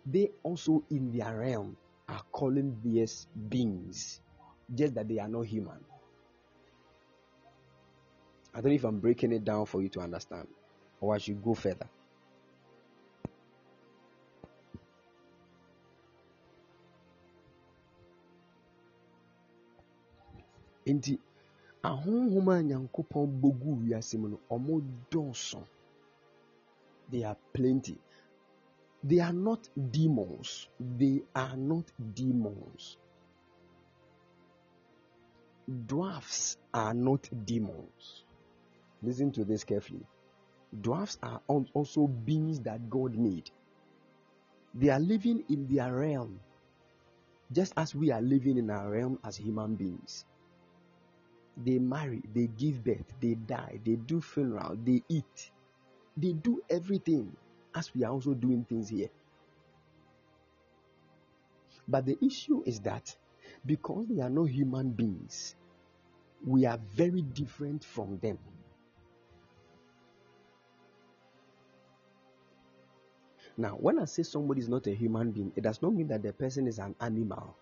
[0.05, 1.77] they also in their realm
[2.07, 4.19] are calling these beings,
[4.73, 5.79] just that they are not human.
[8.53, 10.47] I don't know if I'm breaking it down for you to understand,
[11.01, 11.89] or I should go further.
[20.85, 21.19] nti
[21.83, 24.73] ahonhom a nyankopɔn bɔgu wiase mu no ɔmo
[25.11, 25.61] dɔɔso
[27.09, 27.97] they are plenty
[29.03, 30.69] they are not demons.
[30.79, 32.97] They are not demons.
[35.87, 38.23] Dwarfs are not demons.
[39.01, 40.05] Listen to this carefully.
[40.81, 43.51] Dwarfs are also beings that god made.
[44.73, 46.39] They are living in their realm
[47.51, 50.25] just as we are living in our realm as human beings.
[51.55, 55.51] They marry, they give birth, they die, they do funeral, they eat,
[56.17, 57.35] they do everything
[57.75, 59.09] as we are also doing things here.
[61.87, 63.15] But the issue is that
[63.65, 65.55] because they are not human beings,
[66.45, 68.37] we are very different from them.
[73.55, 76.23] Now, when I say somebody is not a human being, it does not mean that
[76.23, 77.55] the person is an animal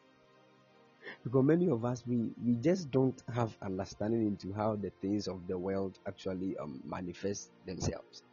[1.23, 5.47] because many of us we we just don't have understanding into how the things of
[5.47, 8.23] the world actually um, manifest themselves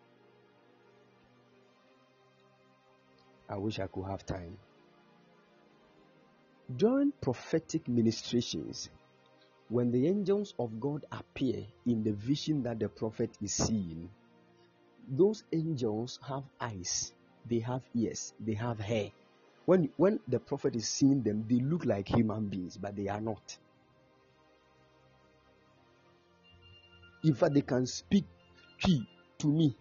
[3.48, 4.56] i wish i could have time
[6.76, 8.90] during prophetic ministrations
[9.68, 14.08] when the angels of god appear in the vision that the prophet is seeing
[15.10, 17.12] those angels have eyes
[17.48, 19.10] they have ears they have hair
[19.68, 23.20] when when the prophet is seeing them, they look like human beings, but they are
[23.20, 23.58] not.
[27.22, 28.24] In fact, they can speak
[28.80, 29.76] Twi to me.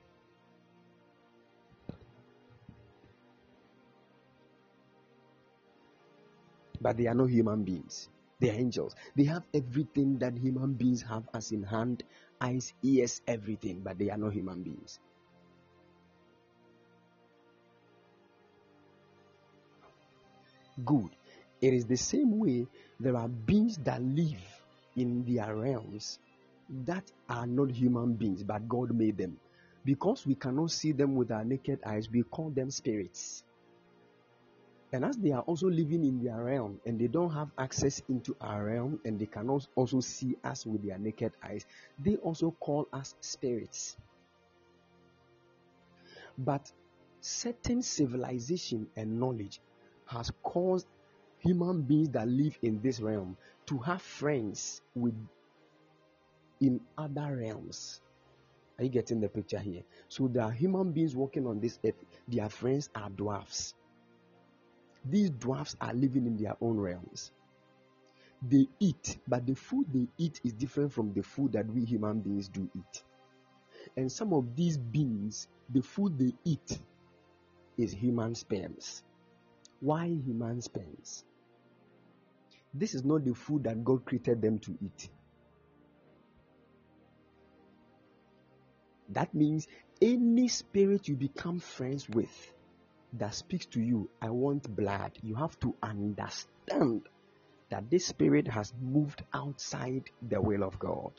[6.81, 8.09] But they are not human beings.
[8.39, 8.95] They are angels.
[9.15, 12.03] They have everything that human beings have as in hand,
[12.39, 14.99] eyes, ears, everything, but they are not human beings.
[20.85, 21.09] good.
[21.61, 22.67] It is the same way
[22.99, 24.41] there are beings that live
[24.95, 26.19] in their realms
[26.85, 29.37] that are not human beings, but God made them.
[29.85, 33.43] Because we cannot see them with our naked eyes, we call them spirits.
[34.93, 38.35] And as they are also living in their realm and they don't have access into
[38.39, 41.65] our realm and they cannot also see us with their naked eyes,
[41.99, 43.97] they also call us spirits.
[46.37, 46.71] But
[47.19, 49.59] certain civilization and knowledge
[50.05, 50.87] has caused
[51.39, 53.35] human beings that live in this realm
[53.65, 55.15] to have friends with
[56.61, 58.01] in other realms.
[58.77, 59.81] Are you getting the picture here?
[60.07, 61.95] So there are human beings walking on this earth.
[62.27, 63.73] Their friends are dwarfs.
[65.09, 67.31] These dwarfs are living in their own realms.
[68.41, 72.19] They eat, but the food they eat is different from the food that we human
[72.19, 73.03] beings do eat.
[73.95, 76.79] And some of these beings, the food they eat
[77.77, 79.03] is human sperms.
[79.79, 81.23] Why human sperms?
[82.73, 85.09] This is not the food that God created them to eat.
[89.09, 89.67] That means
[90.01, 92.53] any spirit you become friends with
[93.13, 97.03] that speaks to you, I want blood, you have to understand
[97.69, 101.11] that this spirit has moved outside the will of God.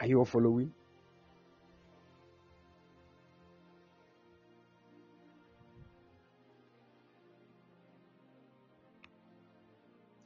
[0.00, 0.72] Are you all following?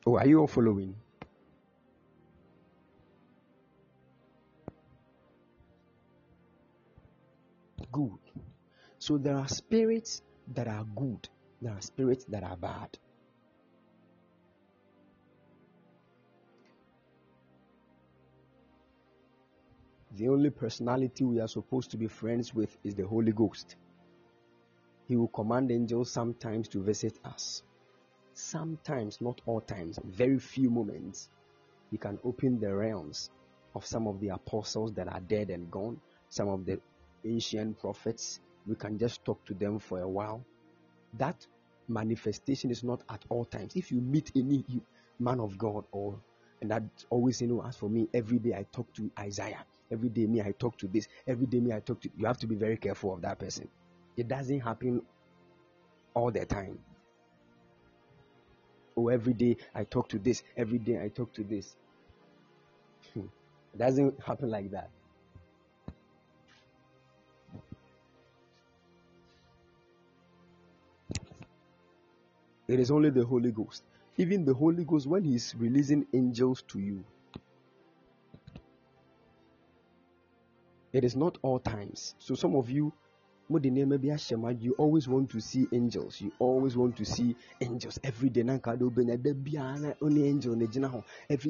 [0.06, 0.94] Oh, are you all following?
[7.94, 8.18] Good.
[8.98, 10.22] So there are spirits
[10.54, 11.28] that are good,
[11.62, 12.98] there are spirits that are bad.
[20.16, 23.76] The only personality we are supposed to be friends with is the Holy Ghost.
[25.06, 27.62] He will command angels sometimes to visit us
[28.34, 31.28] sometimes, not all times, very few moments,
[31.90, 33.30] He can open the realms
[33.76, 36.80] of some of the apostles that are dead and gone, some of the
[37.24, 38.40] ancient prophets.
[38.66, 40.44] We can just talk to them for a while.
[41.18, 41.46] That
[41.88, 43.76] manifestation is not at all times.
[43.76, 44.64] If you meet any
[45.18, 46.18] man of God or
[46.60, 50.08] and that always you know as for me every day I talk to Isaiah every
[50.08, 52.46] day me I talk to this every day me I talk to you have to
[52.46, 53.68] be very careful of that person
[54.16, 55.02] it doesn't happen
[56.14, 56.78] all the time
[58.96, 61.76] oh every day I talk to this every day I talk to this
[63.12, 63.26] hmm.
[63.74, 64.90] it doesn't happen like that
[72.74, 73.84] it is only the Holy Ghost
[74.16, 77.04] even the Holy Ghost, when He's releasing angels to you,
[80.92, 82.14] it is not all times.
[82.18, 82.92] So some of you,
[83.50, 86.20] you always want to see angels.
[86.20, 88.42] You always want to see angels every day.
[88.42, 88.70] Every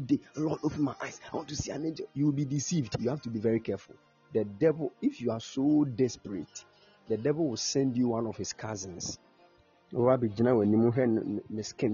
[0.01, 0.19] day.
[0.37, 1.21] Lord, open my eyes.
[1.31, 2.07] I want to see an angel.
[2.15, 2.97] You will be deceived.
[2.99, 3.95] You have to be very careful.
[4.33, 6.65] The devil, if you are so desperate,
[7.09, 9.19] the devil will send you one of his cousins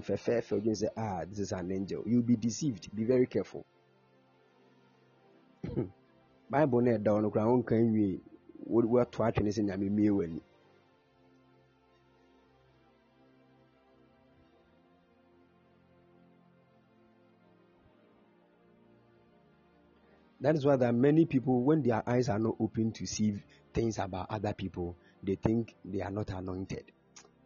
[0.00, 2.02] fɛfɛɛfɛ wodwene sɛ ah this is an angel.
[2.06, 2.94] You'll be deceived.
[2.94, 3.64] Be very careful.
[6.50, 8.20] Bible no ɛda hɔ no koraa wonka nwie
[8.66, 10.42] woato atwene sɛ nyame mmie w'ani
[20.42, 23.42] That is why there are many people, when their eyes are not open to see
[23.74, 26.90] things about other people, they think they are not anointed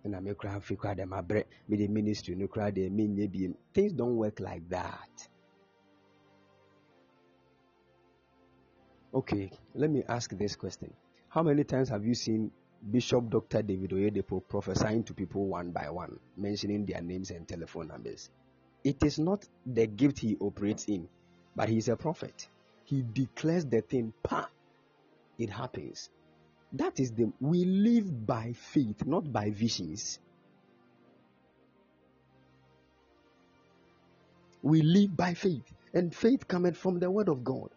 [0.04, 3.26] na me kura fi kura dem abrɛ me the ministry no kura dem me nye
[3.26, 5.28] biem things don't work like that.
[9.12, 10.92] Okay let me ask this question.
[11.28, 12.50] How many times have you seen
[12.90, 17.88] bishop dr david oyedepo prophesying to people one by one mentioning their names and telephone
[17.88, 18.30] numbers?
[18.82, 21.08] It is not the gift he operates in
[21.56, 22.48] but he is a prophet.
[22.84, 24.48] He declares the thing pa
[25.38, 26.10] it happens
[26.74, 30.18] that is the we live by faith, not by visions.
[34.62, 35.64] We live by faith,
[35.94, 37.70] and faith cometh from the word of God.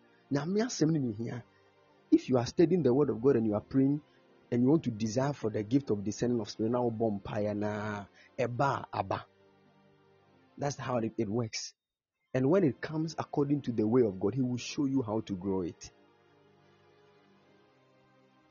[2.12, 4.02] If you are studying the word of God and you are praying
[4.52, 7.22] and you want to desire for the gift of discerning of spirit, now bomb
[7.56, 8.06] na
[8.39, 9.26] eba aba.
[10.58, 11.74] That's how it, it works.
[12.34, 15.22] And when it comes according to the way of God, He will show you how
[15.22, 15.91] to grow it.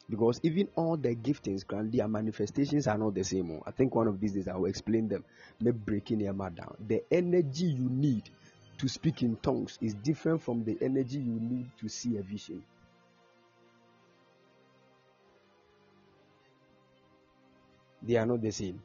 [0.09, 3.51] Because even all the giftings, their manifestations are not the same.
[3.51, 3.63] Oh.
[3.67, 5.25] I think one of these days I will explain them.
[5.61, 6.77] Maybe breaking them down.
[6.87, 8.31] The energy you need
[8.79, 12.63] to speak in tongues is different from the energy you need to see a vision.
[18.03, 18.81] They are not the same.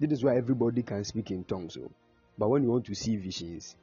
[0.00, 1.76] This is why everybody can speak in tongues.
[1.76, 1.90] Oh.
[2.38, 3.76] But when you want to see visions,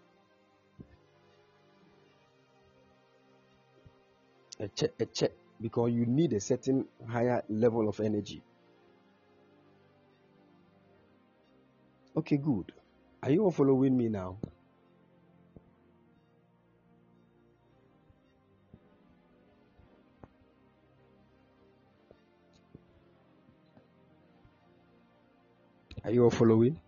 [4.60, 5.32] a check, a check,
[5.62, 8.42] because you need a certain higher level of energy.
[12.18, 12.74] Okay, good.
[13.24, 14.38] Are you all following me now?
[26.04, 26.80] Are you all following?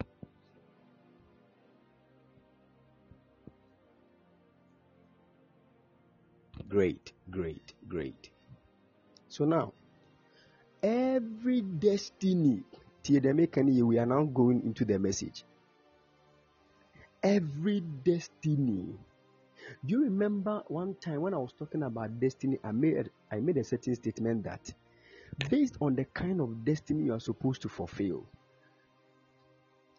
[6.67, 8.32] Great, great, great.
[9.34, 9.73] So now,
[10.84, 12.61] every destiny,
[13.09, 15.43] we are now going into the message.
[17.23, 18.95] Every destiny.
[19.84, 22.59] Do you remember one time when I was talking about destiny?
[22.63, 24.71] I made I made a certain statement that
[25.49, 28.27] based on the kind of destiny you are supposed to fulfill,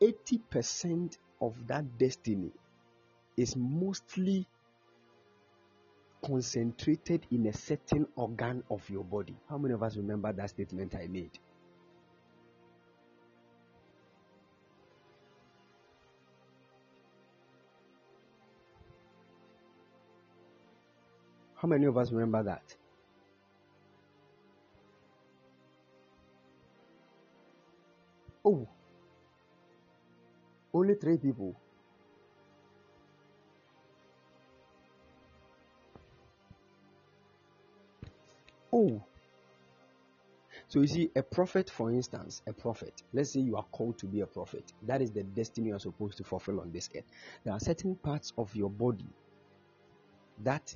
[0.01, 2.53] 80% of that destiny
[3.37, 4.47] is mostly
[6.25, 9.37] concentrated in a certain organ of your body.
[9.49, 11.39] How many of us remember that statement I made?
[21.57, 22.75] How many of us remember that?
[28.45, 28.69] Oh,
[30.75, 31.57] only three people.
[38.75, 39.03] Oh.
[40.69, 44.07] So you see, a prophet, for instance, a prophet, let's say you are called to
[44.07, 44.73] be a prophet.
[44.83, 47.05] That is the destiny you are supposed to fulfill on this earth.
[47.45, 49.09] There are certain parts of your body
[50.45, 50.75] that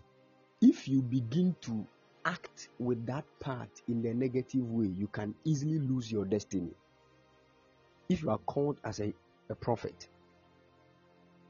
[0.63, 1.87] if you begin to
[2.25, 6.73] act with that part in a negative way, you can easily lose your destiny.
[8.11, 9.15] If you are called as a,
[9.51, 10.09] a prophet,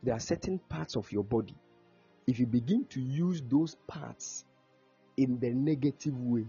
[0.03, 1.57] there are certain parts of your body
[2.28, 4.44] if you begin to use those parts
[5.18, 6.46] in the negative way,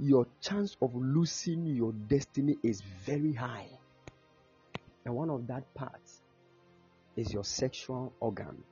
[0.00, 3.68] your chance of losing your destiny is very high.
[5.04, 6.20] And one of that parts
[7.16, 8.62] is your sexual organ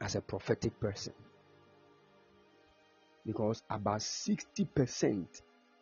[0.00, 1.12] as a prophetic person.
[3.24, 5.24] Because about 60%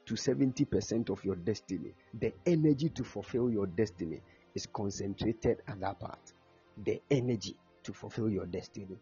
[0.07, 4.21] to 70% of your destiny, the energy to fulfill your destiny
[4.55, 6.33] is concentrated at that part.
[6.85, 8.99] The energy to fulfill your destiny.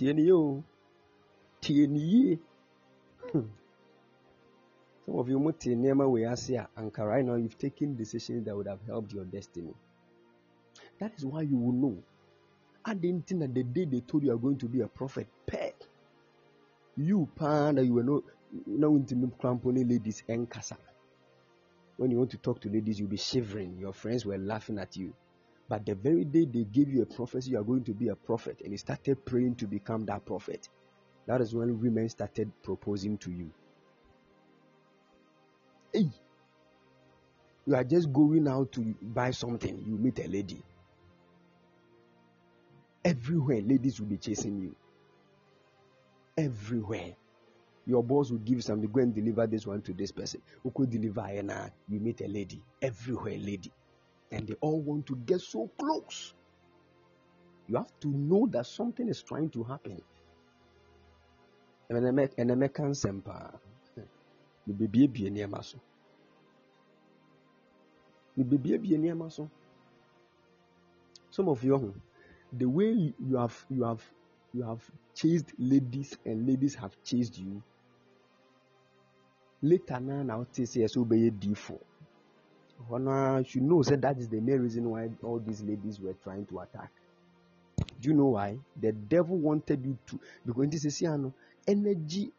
[0.00, 0.64] TNU.
[1.60, 2.38] TNU.
[3.32, 3.40] Hmm.
[5.04, 8.56] Some of you mute nneɛma wei ase a anka right now you've taken decisions that
[8.56, 9.74] would have helped your destiny.
[10.98, 12.02] That is why you will know.
[12.82, 15.28] I didn't think that the day they told you are going to be a prophet,
[15.46, 15.74] pay.
[16.96, 18.22] You pan that you were not
[18.66, 20.78] now into crampony ladies and kasa.
[21.98, 23.76] When you want to talk to ladies, you'll be shivering.
[23.78, 25.12] Your friends were laughing at you.
[25.70, 28.16] But the very day they gave you a prophecy, you are going to be a
[28.16, 30.68] prophet, and you started praying to become that prophet.
[31.28, 33.52] That is when women started proposing to you.
[35.94, 36.10] Hey,
[37.66, 40.62] you are just going out to buy something, you meet a lady.
[43.04, 44.76] Everywhere, ladies will be chasing you.
[46.36, 47.14] Everywhere.
[47.86, 50.42] Your boss will give something, go and deliver this one to this person.
[50.62, 51.26] Who could deliver
[51.88, 52.62] you meet a lady.
[52.82, 53.72] Everywhere, lady
[54.30, 56.34] and they all want to get so close.
[57.68, 60.00] You have to know that something is trying to happen.
[61.90, 63.58] ɛnɛmɛ ka nsɛm paa
[64.66, 65.60] mebebiebie nneɛma
[68.36, 69.50] You mebebiebie nneɛma so
[71.30, 71.94] some of you
[72.52, 74.02] the way you have you have
[74.52, 74.82] you have
[75.14, 77.62] chased ladies and ladies have chased you
[79.62, 81.78] later na na wote sɛ ɛsɛ d4
[82.88, 86.14] Hannah uh, should know that that is the main reason why all these ladies were
[86.22, 86.90] trying to attack.
[88.00, 88.56] Do you know why?
[88.80, 91.32] The devil wanted you to because this is you know,
[91.66, 92.32] energy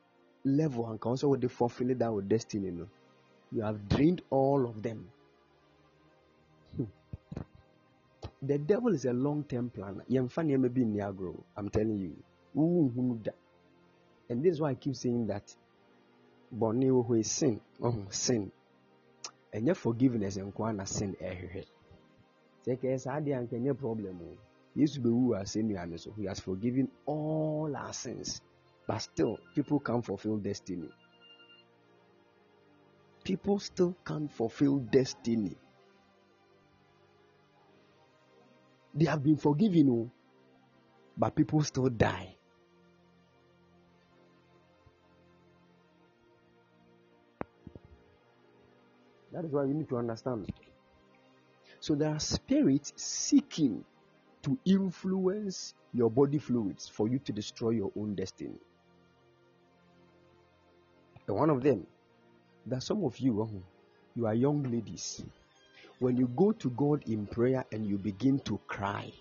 [0.44, 2.66] level and council with the fulfilling that with destiny.
[2.68, 2.88] You, know?
[3.52, 5.08] you have drained all of them.
[6.76, 6.86] Hmm.
[8.42, 10.04] The devil is a long-term planner.
[10.10, 12.16] I'm telling you.
[14.30, 15.54] And this is why I keep saying that.
[16.52, 17.62] Borneo who is sin.
[17.82, 18.52] Oh, sin
[19.54, 21.64] ɛnyɛ forgiveness nko na sin ɛhwehwɛ
[22.64, 24.38] sɛ kɛɛ saa deɛ anka ɛnyɛ problem o
[24.76, 28.42] yesu bɛwu wɔ so he has forgiven all our sins
[28.88, 30.90] but still, people can't fulfill destiny.
[33.24, 35.56] People still can't fulfill destiny.
[38.94, 40.12] They have been forgiven, oh,
[41.18, 42.36] but people still die.
[49.32, 50.52] That is why you need to understand.
[51.80, 53.84] So there are spirits seeking
[54.44, 58.60] to influence your body fluids for you to destroy your own destiny.
[61.28, 61.86] And one of them,
[62.66, 63.58] that some of you, uh-huh,
[64.16, 65.24] you are young ladies.
[66.00, 69.12] When you go to God in prayer and you begin to cry,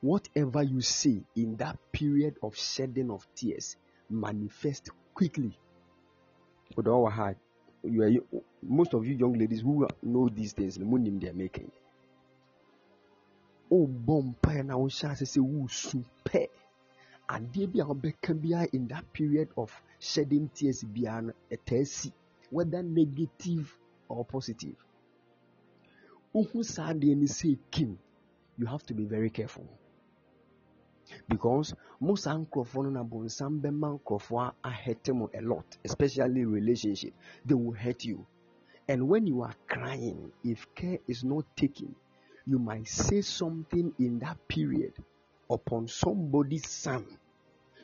[0.00, 3.76] whatever you see in that period of shedding of tears
[4.08, 5.58] manifest quickly.
[6.76, 7.36] With our heart,
[7.84, 11.32] you are most of you young ladies who know these things, the money they are
[11.34, 11.70] making.
[13.70, 16.48] Oh, bomb, na wo hyɛ ase sɛ wosu pɛ
[17.28, 22.12] adeɛ bi a wɔbɛka biara in that period of shedding tears biara no ɛtaa
[22.50, 23.78] whether negative
[24.08, 24.76] or positive.
[26.34, 26.46] You
[28.66, 29.66] have to be very careful
[31.28, 34.52] because mo saa nkurɔfoɔ no na bonsam bɛma nkurɔfoɔ
[35.34, 38.26] a lot especially relationship they will hurt you.
[38.88, 41.94] And when you are crying if care is not taken
[42.46, 44.92] you might say something in that period
[45.48, 47.06] upon somebody's son.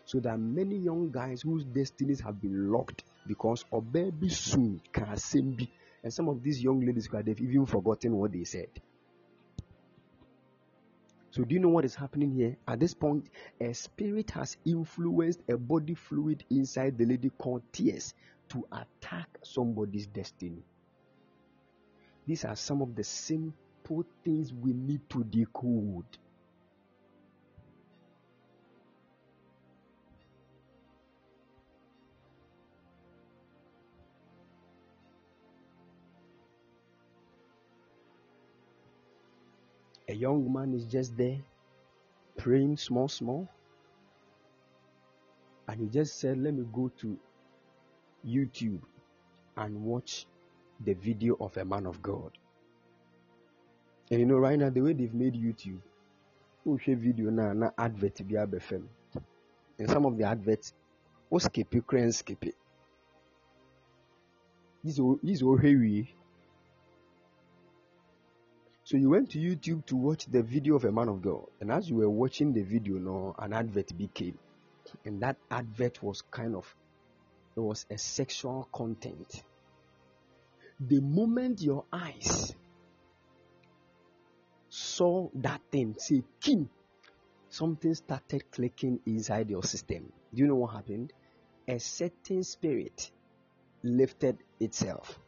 [0.04, 4.80] So are many young guys whose destinies have been locked because of baby soon
[6.02, 8.68] and some of these young ladies they've even forgotten what they said
[11.38, 12.56] so do you know what is happening here?
[12.66, 13.28] At this point
[13.60, 18.12] a spirit has influenced a body fluid inside the lady called tears
[18.48, 20.64] to attack somebody's destiny.
[22.26, 26.06] These are some of the simple things we need to decode
[40.18, 41.38] young man is just there
[42.36, 43.48] praying small, small.
[45.66, 47.18] And he just said, Let me go to
[48.26, 48.80] YouTube
[49.56, 50.26] and watch
[50.84, 52.32] the video of a man of God.
[54.10, 55.80] And you know, right now, the way they've made YouTube,
[56.64, 58.84] we share video now, na advert be abfm.
[59.78, 60.72] And some of the adverts,
[61.30, 62.54] we skip it, skip it.
[64.82, 66.14] This is all heavy.
[68.88, 71.70] So you went to YouTube to watch the video of a man of God, and
[71.70, 74.38] as you were watching the video, no, an advert became,
[75.04, 76.74] and that advert was kind of,
[77.54, 79.42] it was a sexual content.
[80.80, 82.54] The moment your eyes
[84.70, 86.70] saw that thing, say Kim,
[87.50, 90.10] something started clicking inside your system.
[90.32, 91.12] Do you know what happened?
[91.68, 93.10] A certain spirit
[93.82, 95.20] lifted itself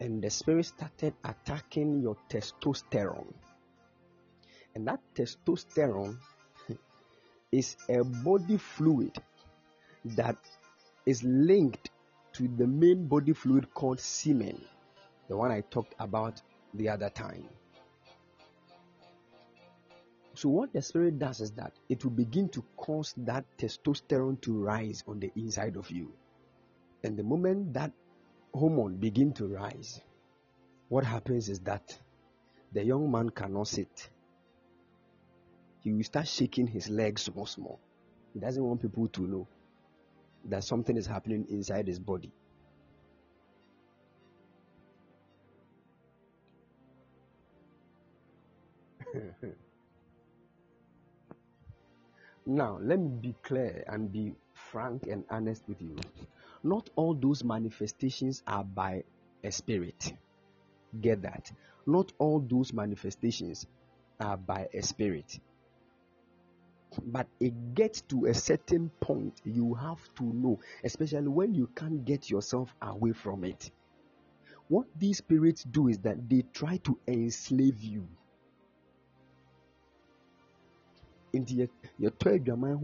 [0.00, 3.32] and the spirit started attacking your testosterone.
[4.74, 6.18] And that testosterone
[7.52, 9.16] is a body fluid
[10.04, 10.36] that
[11.06, 11.90] is linked
[12.34, 14.60] to the main body fluid called semen,
[15.28, 16.42] the one I talked about
[16.74, 17.48] the other time.
[20.34, 24.52] So, what the spirit does is that it will begin to cause that testosterone to
[24.52, 26.12] rise on the inside of you.
[27.02, 27.92] And the moment that
[28.56, 30.00] hormone begin to rise,
[30.88, 31.96] what happens is that
[32.72, 34.08] the young man cannot sit.
[35.82, 37.78] He will start shaking his legs small, small.
[38.34, 39.46] He doesn't want people to know
[40.46, 42.32] that something is happening inside his body.
[52.46, 55.96] now, let me be clear and be frank and honest with you.
[56.66, 59.04] Not all those manifestations are by
[59.44, 60.12] a spirit.
[61.00, 61.52] Get that?
[61.86, 63.68] Not all those manifestations
[64.18, 65.38] are by a spirit.
[67.04, 72.04] But it gets to a certain point, you have to know, especially when you can't
[72.04, 73.70] get yourself away from it.
[74.66, 78.08] What these spirits do is that they try to enslave you.
[81.32, 81.68] nti
[82.00, 82.78] yɛtɔ adwaman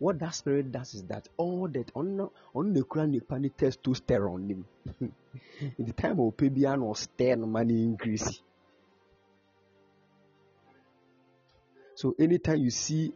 [0.00, 3.84] what that spirit does is that all that on on the ground, you panic test
[3.84, 4.64] to stare on him.
[5.60, 8.40] In the time of PBN or stare money increase.
[11.94, 13.12] So anytime you see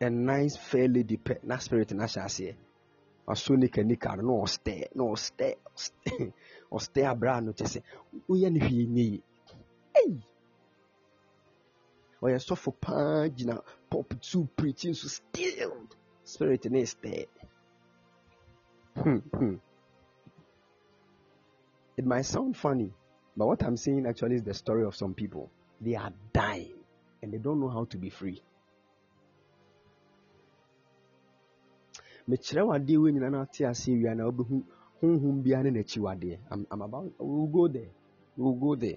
[0.00, 2.56] a nice fair lady pet, that spirit in Asha say,
[3.24, 5.54] or so nika nika no stare, no stare,
[6.68, 7.82] or stare bra no just say,
[8.26, 8.58] we any
[9.94, 10.18] hey.
[12.20, 15.86] ɔyɛ sɔfo paa gyina pop two preaching so still
[16.26, 17.24] spirit is there.
[18.96, 19.54] Hmm, hmm.
[21.96, 22.92] It might sound funny,
[23.36, 25.50] but what I'm saying actually is the story of some people.
[25.80, 26.74] They are dying
[27.22, 28.42] and they don't know how to be free.
[35.70, 37.90] n'akyiwadeɛ I'm about we'll go there
[38.36, 38.96] we'll go there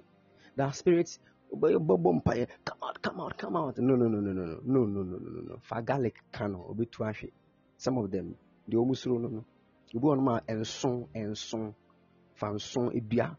[0.56, 1.20] the spirits
[1.52, 3.78] bɔbɔ mpaeɛ come out come out come out.
[3.78, 5.56] No no no no no no no no no no no.
[5.62, 7.30] Fa garlic ka no obetu ahwe
[7.76, 8.36] some of them
[8.68, 9.44] deɛ wɔn soro no no.
[9.94, 11.74] Ebi wɔ nom a nson nson
[12.34, 13.36] fa nson edua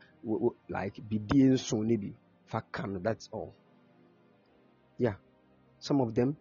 [0.69, 2.13] like bidie nson ne bi
[2.45, 3.53] fa ka that's all.
[4.97, 5.15] Yeah.
[5.79, 6.37] Some of them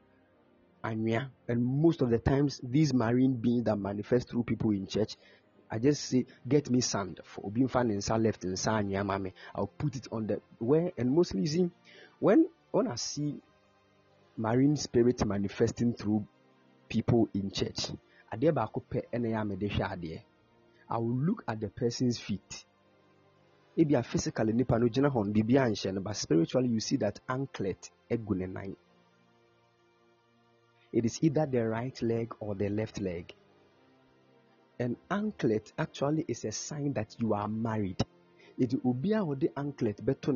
[0.85, 5.17] anwea and most of the times these marine beings that manifest through people in church
[5.73, 9.33] I just say, get me sand for Obinfa and left and sand mame.
[9.55, 11.71] I'll put it on the where and mostly see
[12.19, 13.41] when when I see
[14.37, 16.27] marine spirits manifesting through
[16.89, 17.93] people in church,
[18.33, 18.37] I
[20.99, 22.65] will look at the person's feet.
[23.77, 28.35] Maybe a physically nipa no gyina hɔ no but spiritually you see that anklet egu
[28.37, 28.75] ne
[30.93, 33.33] It is either the right leg or the left leg
[34.81, 38.03] an anklet actually is a sign that you are married.
[38.59, 40.33] It will be the anklet beto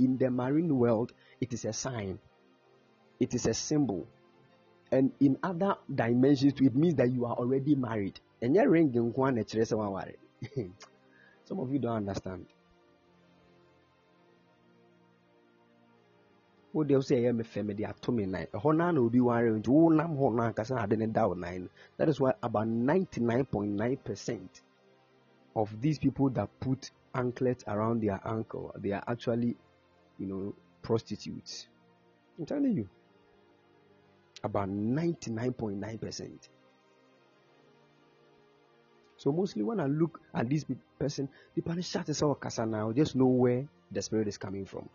[0.00, 2.18] In the marine world, it is a sign.
[3.20, 4.08] It is a symbol.
[4.90, 8.18] And in other dimensions, it means that you are already married.
[8.42, 8.68] And you're
[11.44, 12.46] Some of you don't understand.
[16.72, 19.50] Wo deɛ sɛ ɛyɛ me fɛ mede ato me nan ɛhɔ naa na obi ware
[19.50, 22.66] nti wonam hɔ no ankasa ade ne da wo nan no that is why about
[22.66, 24.62] 99.9 percent
[25.56, 29.56] of these people that put anklets around their ankle they are actually
[30.18, 31.66] you know prostitutes.
[32.38, 32.88] I'm telling you.
[34.42, 36.48] About 99.9 percent.
[39.16, 40.64] So mostly when I look at this
[40.98, 44.88] person, the person shut his kasa now, just know where the spirit is coming from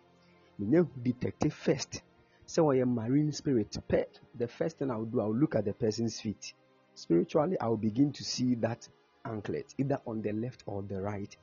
[0.60, 2.02] menyɛ detective first.
[2.48, 5.66] Sɛ ɔyɛ marine spirit pɛ the first thing i will do i will look at
[5.66, 6.54] the person's feet.
[6.94, 8.88] Spiritually i will begin to see that
[9.26, 11.36] anklet either on the left or the right.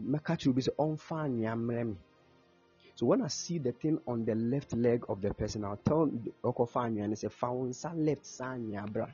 [0.00, 1.96] Mɛka kyerɛ obi sɛ ɔmfa anwea me
[2.94, 6.10] So when I see the thing on the left leg of the person, I'll tell
[6.44, 9.06] Okofanya and say, Faunsa left sanyabra.
[9.08, 9.12] Ah,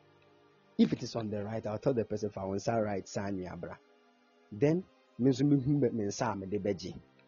[0.79, 3.75] if it is on the right, I'll tell the person Faunsa right sanyabra.
[3.75, 3.79] Ah,
[4.51, 4.85] then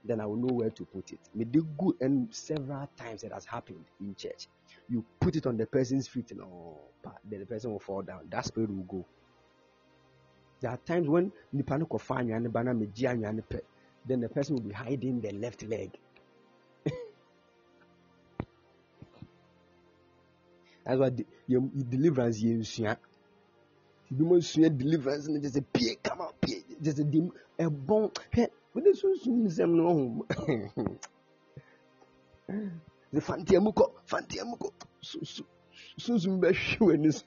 [0.09, 1.19] then I will know where to put it.
[1.35, 4.49] Me do good and several times it has happened in church.
[4.89, 6.81] You put it on the person's feet and oh,
[7.31, 8.21] then the person will fall down.
[8.31, 9.05] That spirit will go.
[10.61, 11.65] There are times when then
[14.21, 15.91] the person will be hiding the left leg.
[20.87, 21.11] That's why
[21.47, 22.97] your deliverance yɛ nsua.
[24.11, 28.49] Ebi mo nsua deliverance just a pie come out pie just a ɛbɔn hɛ
[28.79, 30.27] wode sunsun nsɛm no ho.
[33.13, 34.69] Sɛ fantia mu kɔ fantia mu kɔ
[36.03, 37.25] sunsun bɛhwɛ w'ani so.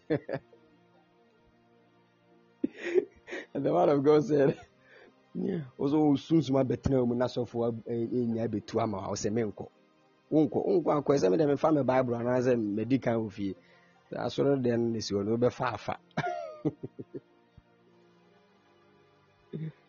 [3.54, 4.58] And the man of God said,
[5.78, 9.68] also sunsum abɛtena mu n'asɔfo enya betu ama wa ɔsɛ menkɔ
[10.32, 13.56] wonkɔ wonkɔ akɔ ɛsɛ mɛdɛ mefa me bible anaasɛ mɛdi kan wɔ fie
[14.12, 16.00] asɔre deɛ no nesi hɔ no wobɛfa afa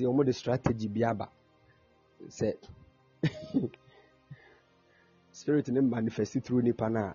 [0.00, 1.28] nti wɔn de strategy bi aba.
[2.28, 2.56] Sɛ
[5.32, 7.14] spirit ne manifest through nipa no a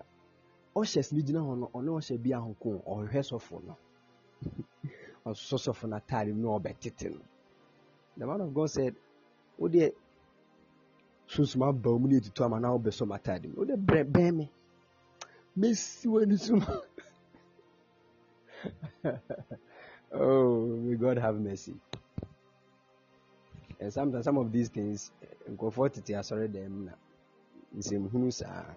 [1.12, 3.76] ne gyina hɔ no ɔne ɔhyɛ bi ahoko ɔhwɛ sɔfo no.
[5.26, 7.20] Ɔsosɔ sɔfo n'ataade mu na ɔbɛtete no.
[8.16, 8.94] The man of God said
[9.58, 9.92] wo deɛ
[11.28, 13.54] sunsun aba mu na etutu ama na ɔbɛsɔ mu ataade mu.
[13.56, 14.50] Wo deɛ brɛ bɛn mi
[15.56, 16.60] mesi wɔ ani so
[20.12, 21.74] oh may God have mercy.
[23.80, 25.10] And sometimes some of these things
[25.50, 26.92] nkurɔfoɔ tete asɔre dɛm na
[27.76, 28.74] nsɛmhunu saa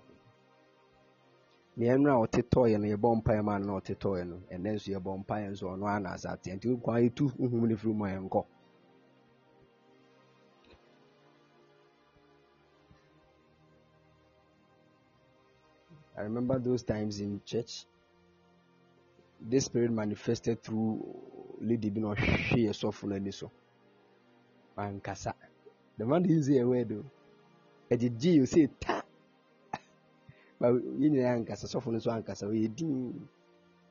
[1.78, 5.18] nea a ɔte tɔɔyɛ no yɛbɔ mpaeɛ ma na ɔte tɔɔyɛ no ɛnɛ nso yɛbɔ
[5.24, 8.46] mpaeɛ nso ɔno ana asa ateɛ nti kwan etu nhum ne firi mu a yɛnkɔ
[16.20, 17.86] I remember those times in church.
[19.40, 21.00] This spirit manifested through
[21.62, 23.50] lady bi na ɔhwɛ yɛ sɔfo n'ani so.
[24.80, 25.34] Wankasa.
[25.98, 27.06] The man didn't say a word though.
[27.92, 29.04] Ɛgyegye yi o say ta.
[30.62, 31.68] Yɛn nyinaa ankasa.
[31.68, 32.48] Sɔfo no nso ankasa.
[32.48, 33.28] Ɔyɛ din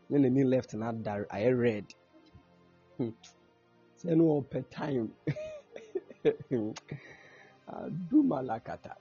[0.08, 1.94] ne n'ani left na adare ayɛ red
[2.96, 3.10] hmm.
[3.98, 5.12] sɛ no ɔpɛ time.
[7.68, 8.96] Adumalakata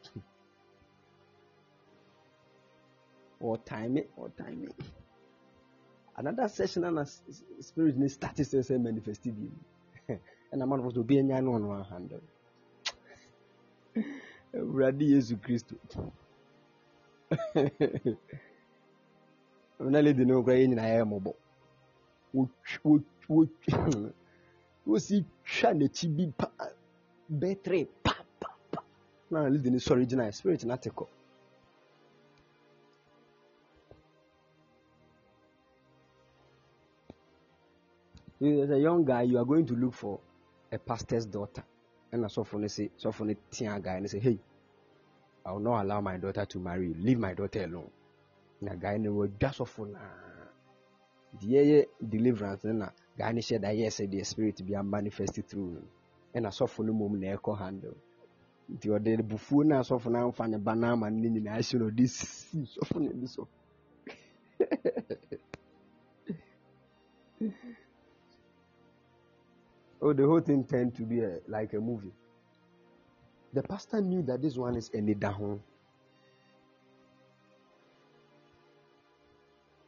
[3.42, 4.72] ɔtime ɔtime
[6.18, 9.24] another session ana spirit ne start sɛ sɛ manifest
[10.52, 12.22] ɛna man fo so obi anya no ɔno ahandle
[14.54, 15.76] awurade yesu kristo
[19.80, 21.32] na lady no kora yɛ nyinaa yɛ mmɔbɔ
[24.86, 26.48] wosi twa n'akyi bi pa
[27.30, 28.84] bɛtere pa pa pa.
[29.30, 31.08] Na lady no sɔre gyina spirit na te kɔ
[38.40, 40.20] as a young guy you are going to look for
[40.72, 41.64] a pastor's daughter
[42.14, 44.40] ɛna sɔfo no se sɔfo no tea guy no say hey
[45.48, 46.94] I will not allow my daughter to marry.
[46.94, 47.90] Leave my daughter alone.
[48.60, 50.52] Na guy no wadwa sɔfo naa.
[51.40, 55.72] Deɛ yɛ deliverance na guy no hyɛ da yɛ sɛ deɛ spirit bi manifest through
[55.72, 55.82] no.
[56.36, 57.96] Ɛna sɔfo no mom na ɛkɔ handle.
[58.70, 61.90] Nti ɔde bufuo na sɔfo no amfa ne ba no ama no nyinaa hyɛ no
[61.92, 63.48] ɔde si sɔfo no ani so.
[70.02, 72.14] Oh, the whole thing turned to be a, like a movie.
[73.54, 75.60] The pastor knew that this one is a nidaho.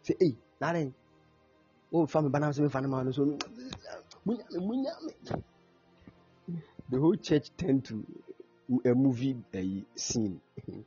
[0.03, 0.93] Say, hey, Naren.
[1.91, 3.37] Oh, family banana, so mm, so
[6.89, 8.05] the whole church turned to
[8.85, 10.39] a movie a scene.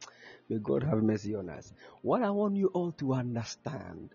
[0.48, 1.72] May God have mercy on us.
[2.02, 4.10] What I want you all to understand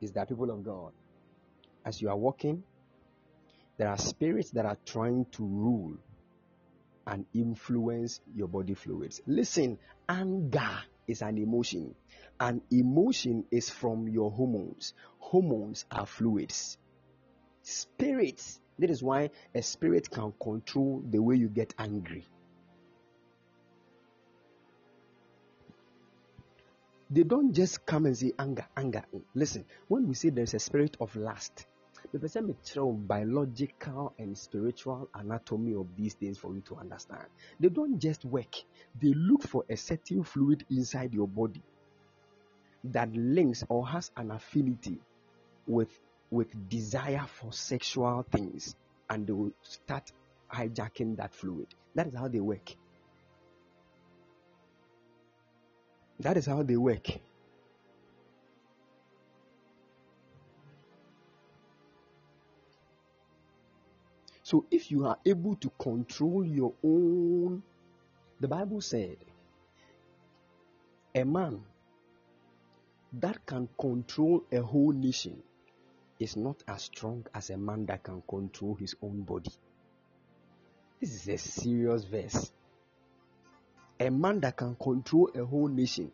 [0.00, 0.92] is that people of God,
[1.84, 2.62] as you are walking,
[3.80, 5.96] there are spirits that are trying to rule
[7.06, 9.22] and influence your body fluids.
[9.26, 11.94] Listen, anger is an emotion.
[12.38, 14.92] An emotion is from your hormones.
[15.18, 16.76] Hormones are fluids.
[17.62, 22.26] Spirits, that is why a spirit can control the way you get angry.
[27.08, 29.04] They don't just come and say anger, anger.
[29.34, 31.64] Listen, when we say there's a spirit of lust,
[32.18, 37.26] the sɛ mekyerɛ biological and spiritual anatomy of these things for you to understand
[37.60, 38.56] they don't just work
[39.00, 41.62] they look for a certain fluid inside your body
[42.84, 44.98] that links or has an affinity
[45.66, 46.00] with
[46.30, 48.74] with desire for sexual things
[49.08, 50.12] and they will start
[50.52, 51.66] hijacking that fluid.
[51.94, 52.74] That is how they work.
[56.20, 57.08] That is how they work.
[64.50, 67.62] So if you are able to control your own,
[68.40, 69.16] the Bible said,
[71.14, 71.62] a man
[73.12, 75.40] that can control a whole nation
[76.18, 79.52] is not as strong as a man that can control his own body.
[81.00, 82.50] This is a serious verse.
[84.00, 86.10] A man that can control a whole nation.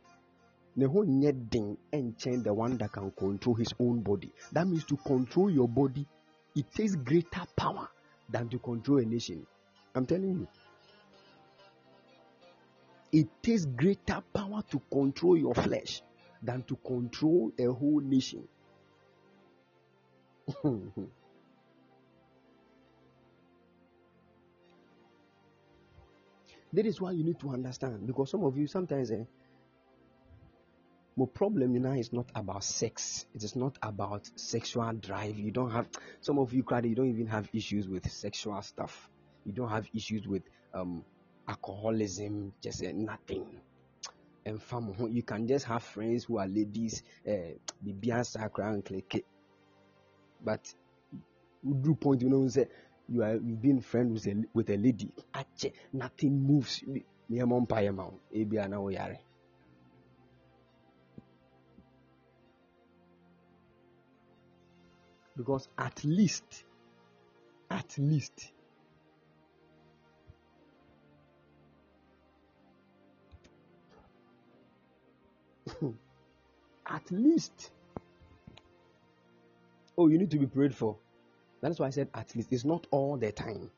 [0.76, 4.30] The whole ding and change the one that can control his own body.
[4.52, 6.06] That means to control your body,
[6.54, 7.88] it takes greater power
[8.28, 9.46] than to control a nation.
[9.94, 10.48] I'm telling you.
[13.12, 16.02] It takes greater power to control your flesh
[16.42, 18.46] than to control a whole nation.
[26.72, 29.24] that is why you need to understand because some of you sometimes eh,
[31.16, 33.26] my problem you now is not about sex.
[33.34, 35.38] It is not about sexual drive.
[35.38, 35.88] You don't have
[36.20, 39.08] some of you cry you don't even have issues with sexual stuff.
[39.46, 40.42] You don't have issues with
[40.74, 41.04] um,
[41.48, 43.46] alcoholism, just uh, nothing.
[44.44, 47.32] And fam, you can just have friends who are ladies, uh,
[47.82, 49.24] and click
[50.44, 50.72] But
[51.82, 52.68] do point you know say
[53.08, 55.10] you are you've been friends with a with a lady.
[55.92, 56.84] Nothing moves.
[65.36, 66.64] Because at least
[67.70, 68.52] at least
[76.86, 77.70] at least
[79.98, 80.96] oh you need to be prayed for.
[81.60, 82.52] That's why i said at least.
[82.52, 83.70] It's not all the time.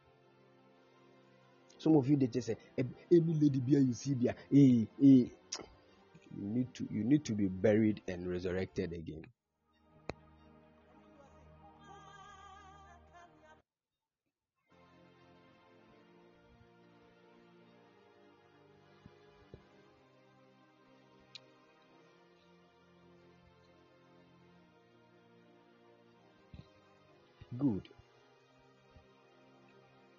[1.79, 4.35] Some of you they just say eh, any lady beer you see there.
[4.51, 5.31] Hey, hey.
[6.37, 9.25] you need to you need to be buried and resurrected again
[27.59, 27.89] good.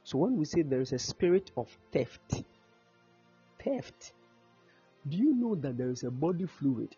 [0.03, 2.43] So when we say there is a spirit of theft,
[3.63, 4.13] theft,
[5.07, 6.95] do you know that there is a body fluid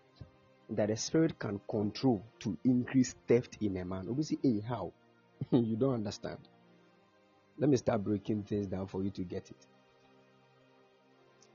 [0.70, 4.08] that a spirit can control to increase theft in a man?
[4.10, 4.94] Obviously, hey, how?
[5.52, 6.40] you don't understand.
[7.58, 9.68] Let me start breaking things down for you to get it.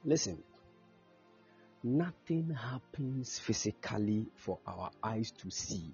[0.05, 0.43] Listen,
[1.83, 5.93] nothing happens physically for our eyes to see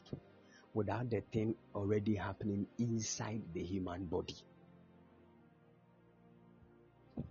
[0.74, 4.36] without the thing already happening inside the human body.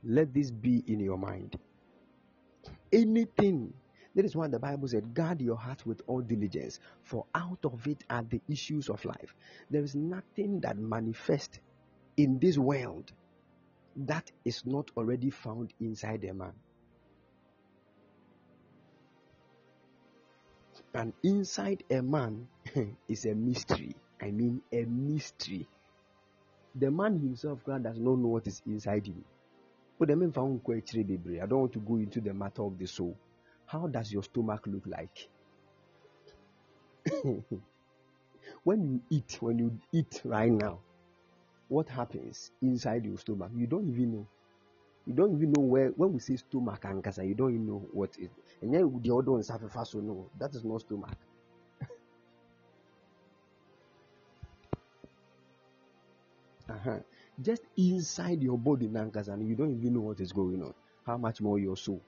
[0.03, 1.57] Let this be in your mind.
[2.91, 3.73] Anything.
[4.13, 7.87] That is why the Bible said, guard your heart with all diligence, for out of
[7.87, 9.33] it are the issues of life.
[9.69, 11.59] There is nothing that manifests
[12.17, 13.11] in this world
[13.95, 16.53] that is not already found inside a man.
[20.93, 22.47] And inside a man
[23.07, 23.95] is a mystery.
[24.21, 25.67] I mean, a mystery.
[26.75, 29.23] The man himself God does not know what is inside him.
[29.99, 30.27] But I don't
[31.59, 33.17] want to go into the matter of the soul.
[33.65, 35.29] How does your stomach look like?
[38.63, 40.79] when you eat, when you eat right now,
[41.67, 43.51] what happens inside your stomach?
[43.55, 44.27] You don't even know.
[45.05, 47.85] You don't even know where when we say stomach and cancer, you don't even know
[47.93, 48.29] what is
[48.61, 51.17] and then the other one is so no, that is not stomach.
[56.69, 56.99] uh-huh.
[57.41, 60.73] Just inside your body, Nankazan, you don't even know what is going on.
[61.05, 62.01] How much more your soul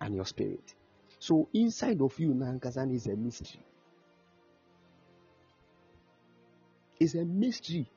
[0.00, 0.74] and your spirit.
[1.18, 3.60] So inside of you, Nankazan, is a mystery.
[7.00, 7.90] It's a mystery.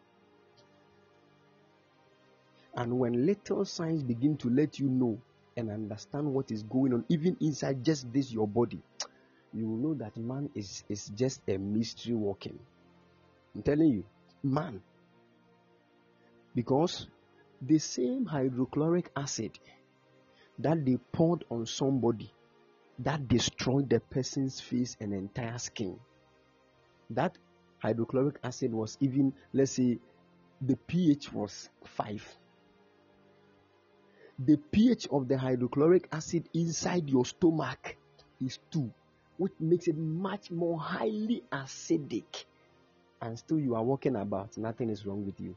[2.75, 5.19] And when little signs begin to let you know
[5.55, 8.81] and understand what is going on, even inside just this your body,
[9.53, 12.57] you will know that man is, is just a mystery walking.
[13.53, 14.03] I'm telling you,
[14.41, 14.81] man.
[16.55, 17.07] Because
[17.61, 19.51] the same hydrochloric acid
[20.57, 22.31] that they poured on somebody
[22.99, 25.99] that destroyed the person's face and entire skin.
[27.11, 27.37] That
[27.79, 29.99] hydrochloric acid was even, let's say,
[30.61, 32.37] the pH was 5
[34.45, 37.95] the pH of the hydrochloric acid inside your stomach
[38.45, 38.91] is 2,
[39.37, 42.45] which makes it much more highly acidic.
[43.21, 45.55] And still, you are walking about, nothing is wrong with you.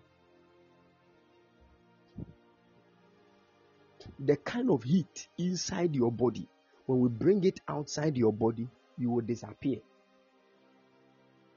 [4.19, 6.49] the kind of heat inside your body,
[6.87, 8.69] when we bring it outside your body,
[8.99, 9.79] you will disappear.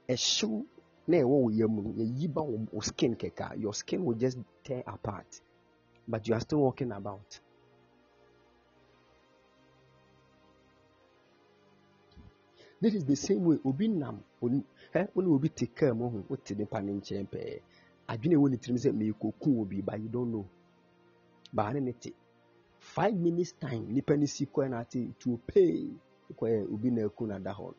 [0.08, 0.66] A shoe,
[1.08, 3.18] your skin,
[3.58, 5.42] your skin will just tear apart,
[6.10, 7.40] but you are still walking about.
[12.82, 14.48] This is the same way obi nam ɛ
[15.14, 17.62] wɔn eh, obi te kaa mu ho nipa ne nkyɛn pɛɛ
[18.08, 20.46] adwene ɛwɔ ne tirim sɛ meekoku obi you don't know.
[21.54, 21.94] Baa ne
[22.80, 25.90] five minutes time nipa ne si kɔɛ na ate to pay.
[26.34, 27.74] Kɔɛ obi na na da hɔ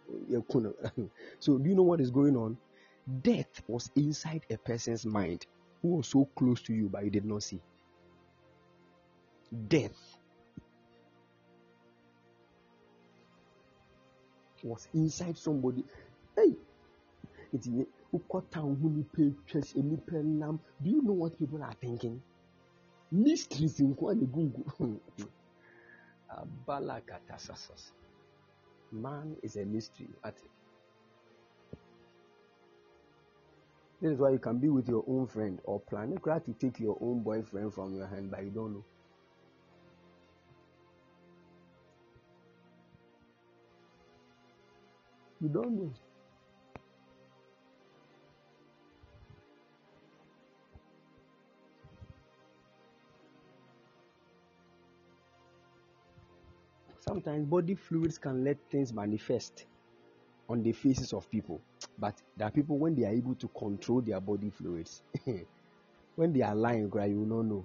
[1.40, 2.58] so do you know what is going on?
[3.22, 5.46] Death was inside a person's mind
[5.80, 7.60] who was so close to you but you did not see
[9.68, 10.16] death
[14.62, 15.84] was inside somebody.
[16.36, 16.54] Hey,
[20.38, 20.60] nam.
[20.82, 22.22] Do you know what people are thinking?
[23.10, 25.00] Mysteries in Google.
[28.92, 30.08] Man is a mystery.
[34.00, 36.96] This is why you can be with your own friend or plan to take your
[37.00, 38.84] own boyfriend from your hand, but you don't know.
[45.40, 45.90] You don't know.
[57.00, 59.66] Sometimes body fluids can let things manifest
[60.48, 61.60] on the faces of people.
[61.98, 65.02] But there are people when they are able to control their body fluids.
[66.16, 67.64] when they are lying, you will not know.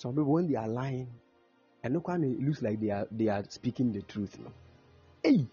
[0.00, 1.08] Some people when they are lying,
[1.84, 4.38] and look when it looks like they are they are speaking the truth.
[4.38, 4.50] No?
[5.22, 5.46] Hey.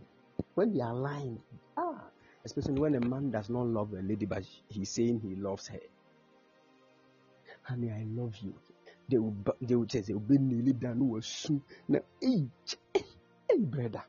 [0.54, 1.38] when they are lying,
[1.76, 2.00] ah,
[2.46, 5.80] especially when a man does not love a lady, but he's saying he loves her.
[7.64, 8.54] Honey, I love you
[9.12, 13.58] they will they will say they will be nearly done was soon now hey hey
[13.58, 14.02] brother.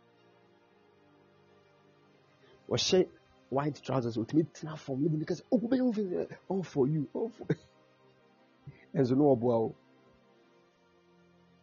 [2.70, 3.08] Wɔhyɛ
[3.50, 7.08] white trousers otumi tena fam ne bi ne kasa oh bɛyɛ ofin all for you
[7.14, 7.48] all for
[8.96, 9.76] ɛnso no ɔboa o.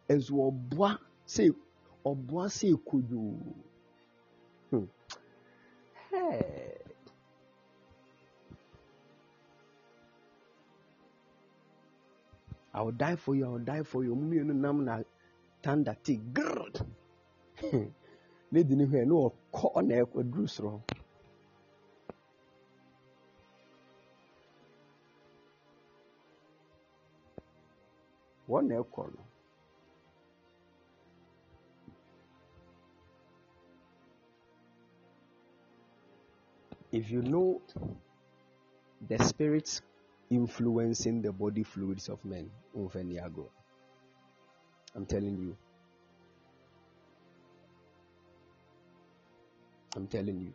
[0.07, 1.55] Ɛnso ɔboa sɛ
[2.05, 3.39] ɔboa sɛ kodo
[4.69, 4.85] hmm.
[6.11, 6.70] Hey.
[12.73, 14.15] I will die for you, I will die for you.
[14.15, 15.03] Mmienu nam na
[15.61, 16.85] thunder te grrrr.
[17.59, 17.91] Hmm.
[18.51, 20.81] Lady ni hwɛ no ɔkɔ na ɛduru soro.
[28.49, 29.23] Wɔn na ɛkɔ no.
[36.91, 37.61] If you know
[39.07, 39.81] the spirits
[40.29, 42.51] influencing the body fluids of men.
[42.75, 43.49] Ufeniago.
[44.95, 45.57] I'm telling you.
[49.95, 50.53] I'm telling you.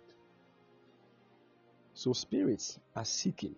[1.94, 3.54] So spirits are seeking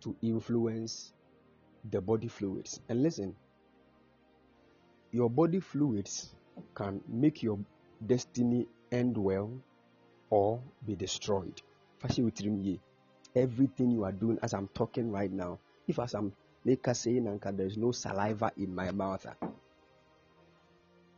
[0.00, 1.12] to influence
[1.90, 2.80] the body fluids.
[2.88, 3.34] And listen,
[5.12, 6.34] your body fluids
[6.74, 7.58] can make your
[8.06, 9.50] destiny end well
[10.30, 11.62] or be destroyed
[13.36, 15.58] everything you are doing as I'm talking right now.
[15.86, 16.32] If as I'm
[16.66, 19.24] making saying Anka, there's no saliva in my mouth.
[19.28, 19.48] Ah,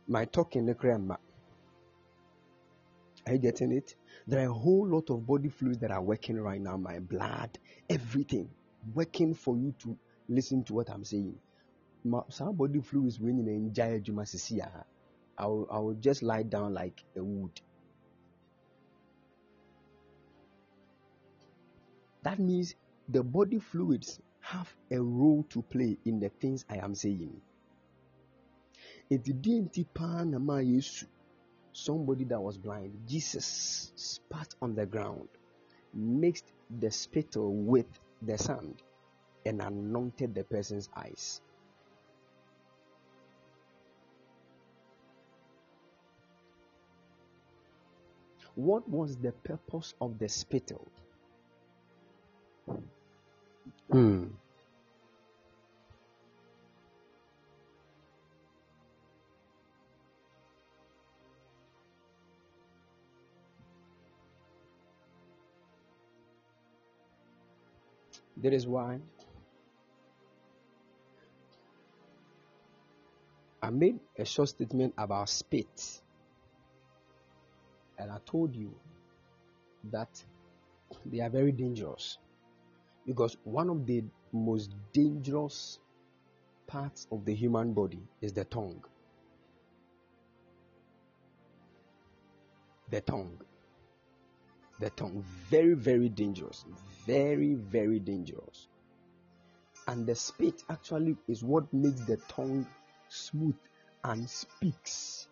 [0.07, 1.15] my talking the grandma.
[3.25, 3.95] Are you getting it?
[4.27, 6.77] There are a whole lot of body fluids that are working right now.
[6.77, 7.57] My blood,
[7.89, 8.49] everything
[8.93, 9.97] working for you to
[10.27, 11.35] listen to what I'm saying.
[12.29, 14.01] some body fluids when in enjoy
[15.37, 17.59] I will, I will just lie down like a wood.
[22.21, 22.75] That means
[23.07, 24.19] the body fluids
[24.49, 27.41] have a role to play in the things I am saying.
[31.73, 35.29] Somebody that was blind jesus spat on the ground
[35.93, 37.87] mixed the spittle with
[38.23, 38.81] the sand
[39.45, 41.41] and anointed the person's eyes
[48.55, 50.87] what was the purpose of the spittle
[53.91, 54.25] Hmm.
[68.37, 68.99] That is why
[73.61, 76.01] I made a short statement about spit.
[77.97, 78.73] And I told you
[79.91, 80.23] that
[81.05, 82.17] they are very dangerous.
[83.09, 85.79] Because one of the most dangerous
[86.67, 88.85] parts of the human body is the tongue.
[92.91, 93.41] The tongue.
[94.79, 95.25] The tongue.
[95.49, 96.65] Very, very dangerous.
[97.07, 98.67] Very, very dangerous.
[99.87, 102.67] And the spit actually is what makes the tongue
[103.07, 103.57] smooth
[104.03, 105.27] and speaks.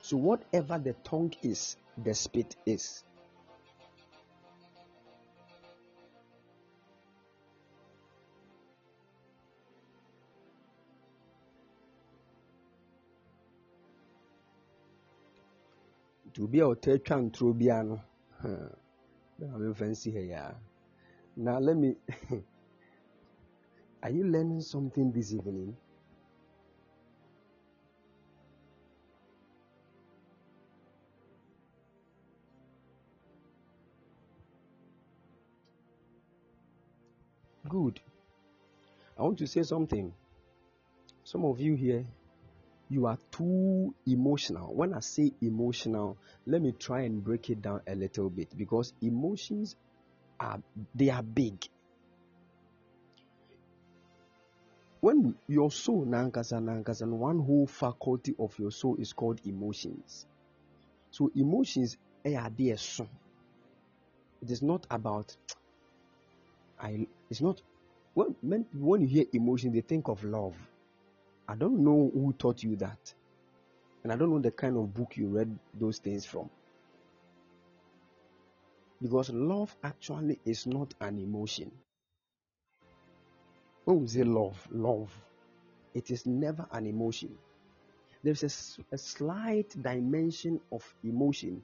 [0.00, 3.04] So, whatever the tongue is, the spit is.
[16.36, 17.96] Nti obi a ɔtaa ntoro biara no
[19.38, 20.60] bɛma memfa nsi ha
[21.36, 21.96] now let me
[24.02, 25.76] are you learning something this evening?
[37.68, 38.00] Good.
[39.18, 40.12] I want to say something.
[41.24, 42.06] Some of you here
[42.88, 44.74] you are too emotional.
[44.74, 48.92] When I say emotional, let me try and break it down a little bit because
[49.02, 49.76] emotions
[50.38, 50.60] are
[50.94, 51.64] they are big.
[55.00, 60.26] When your soul nankasa nankasa, one whole faculty of your soul is called emotions.
[61.10, 63.08] So emotions eh, are there so.
[64.42, 65.36] It is not about
[66.78, 67.60] I it's not
[68.14, 70.54] when when you hear emotion they think of love
[71.48, 73.14] I don't know who taught you that.
[74.02, 76.50] And I don't know the kind of book you read those things from.
[79.00, 81.70] Because love actually is not an emotion.
[83.84, 85.12] When we say love, love,
[85.94, 87.36] it is never an emotion.
[88.22, 91.62] There's a, a slight dimension of emotion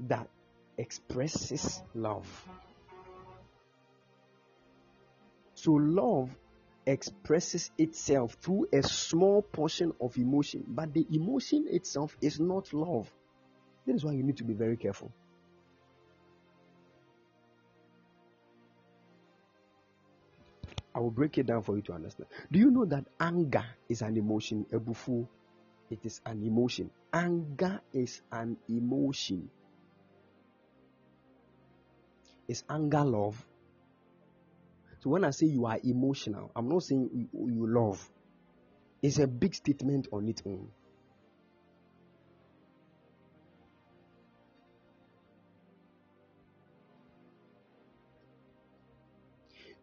[0.00, 0.28] that
[0.76, 2.26] expresses love.
[5.54, 6.34] So, love
[6.86, 13.10] expresses itself through a small portion of emotion, but the emotion itself is not love.
[13.86, 15.12] That is why you need to be very careful.
[20.94, 22.28] I will break it down for you to understand.
[22.50, 24.66] Do you know that anger is an emotion?
[24.72, 25.26] A Ebufu,
[25.90, 26.90] it is an emotion.
[27.12, 29.50] Anger is an emotion.
[32.48, 33.46] Is anger love?
[35.00, 38.06] So when I say you are emotional, I'm not saying you, you love.
[39.02, 40.68] It's a big statement on its own.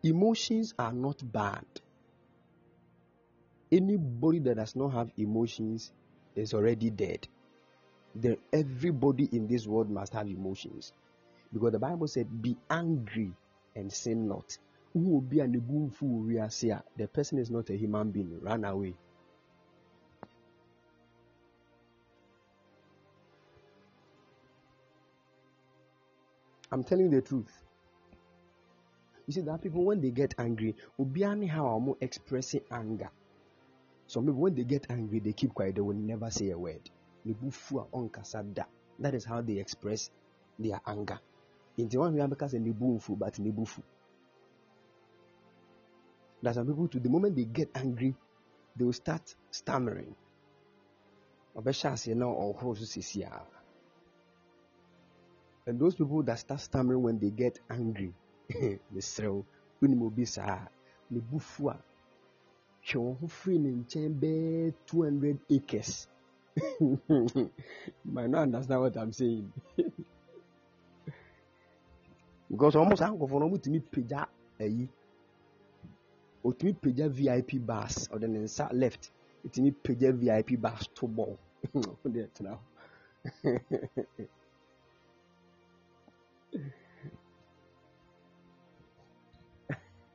[0.03, 1.65] Emotions are not bad.
[3.71, 5.91] Anybody that does not have emotions
[6.35, 7.27] is already dead.
[8.13, 10.93] There, everybody in this world must have emotions.
[11.51, 13.33] Because the Bible said, Be angry
[13.75, 14.57] and sin not
[14.97, 18.39] who will be an the person is not a human being.
[18.41, 18.95] Run away.
[26.71, 27.63] I'm telling the truth.
[29.25, 33.09] You see that people when they get angry obiani how am expressing anger?
[34.07, 35.75] Some people when they get angry they keep quiet.
[35.75, 36.89] They will never say a word.
[38.99, 40.09] That is how they express
[40.59, 41.19] their anger.
[41.77, 43.51] Nti one wia bɛka sɛ ne bu but ne
[46.45, 48.15] are some people to the moment they get angry,
[48.75, 50.15] they will start stammering.
[51.55, 51.63] Oh,
[55.65, 58.13] and those people that start stammering when they get angry,
[58.49, 59.45] they say, oh,
[59.81, 60.67] wonim obi saa
[61.09, 61.77] ne bufu a?
[62.85, 66.07] Hwɛ wɔn bɛɛ 200 acres.
[68.05, 69.51] Might not understand what i'm saying.
[72.49, 74.27] Because almost saa nkɔfoɔ no wɔtumi pagya
[74.59, 74.87] ayi
[76.47, 79.11] otumi pagya vip bus ɔde ne nsa left.
[79.45, 81.37] Otumi pagya vip bus to ball.
[82.05, 82.59] Ɔde hɔ.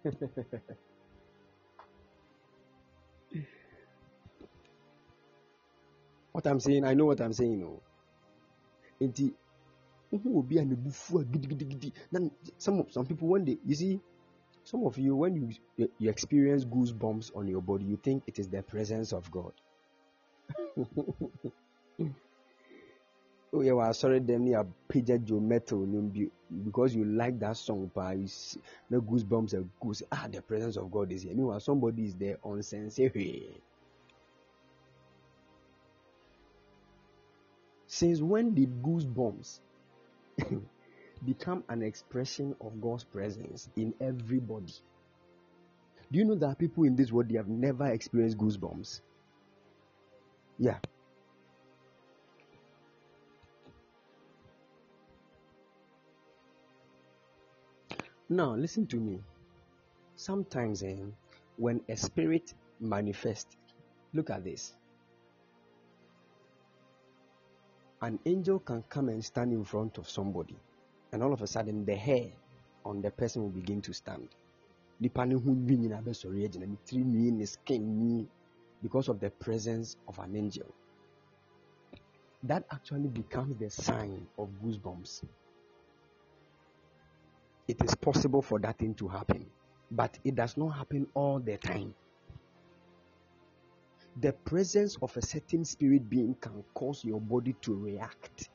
[6.32, 7.80] What i'm saying i know what i'm saying o
[9.00, 9.34] nti
[10.12, 12.20] obi a ne bufu a gidigidigidi na
[12.58, 14.00] some some people when they you see
[14.64, 18.48] some of you, when you, you experience goosebumps on your body, you think it is
[18.48, 19.52] the presence of God.
[23.54, 25.86] oh yeah well sorry them near page joe metal
[26.64, 28.58] because you like that song but you see
[28.88, 31.34] the goosebumps are goose ah the presence of god is here.
[31.34, 32.98] Meanwhile somebody is there on sense
[37.86, 39.60] since when did goosebumps
[41.26, 44.72] become an expression of god's presence in everybody
[46.10, 49.00] do you know that people in this world they have never experienced goosebumps
[50.58, 50.78] yeah
[58.32, 59.20] Now, listen to me.
[60.16, 60.96] Sometimes, eh,
[61.58, 63.58] when a spirit manifests,
[64.14, 64.72] look at this.
[68.00, 70.56] An angel can come and stand in front of somebody,
[71.12, 72.26] and all of a sudden, the hair
[72.84, 74.28] on the person will begin to stand.
[78.82, 80.66] Because of the presence of an angel.
[82.44, 85.22] That actually becomes the sign of goosebumps
[87.68, 89.46] it is possible for that thing to happen,
[89.90, 91.94] but it does not happen all the time.
[94.20, 98.50] The presence of a certain spirit being can cause your body to react.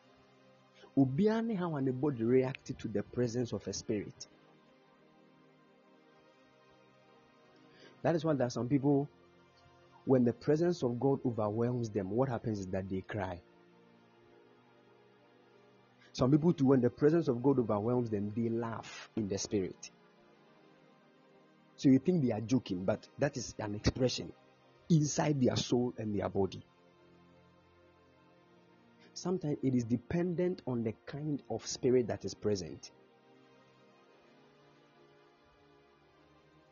[0.98, 4.28] Ubiane how an body reacted to the presence of a spirit.
[8.04, 9.10] That is why there are some people,
[10.06, 13.42] when the presence of God overwhelms them, what happens is that they cry.
[16.14, 19.92] Some people, too, when the presence of God overwhelms them, they laugh in the spirit.
[21.78, 24.34] So you think they are joking, but that is an expression
[24.90, 26.64] inside their soul and their body.
[29.18, 32.92] Sometimes it is dependent on the kind of spirit that is present.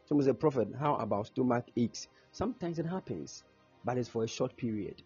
[0.08, 2.08] Someone said, Prophet, how about stomach aches?
[2.32, 3.44] Sometimes it happens,
[3.84, 5.02] but it's for a short period.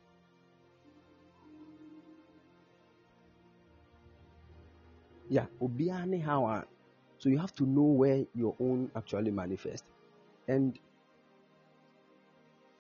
[5.30, 5.46] Yeah,
[7.20, 9.86] so you have to know where your own actually manifest.
[10.48, 10.78] And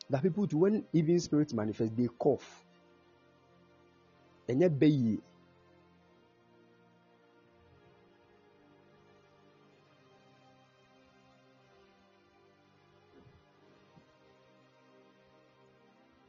[0.09, 2.65] the people to when even spirits manifest, they cough.
[4.49, 5.19] Yet bayi.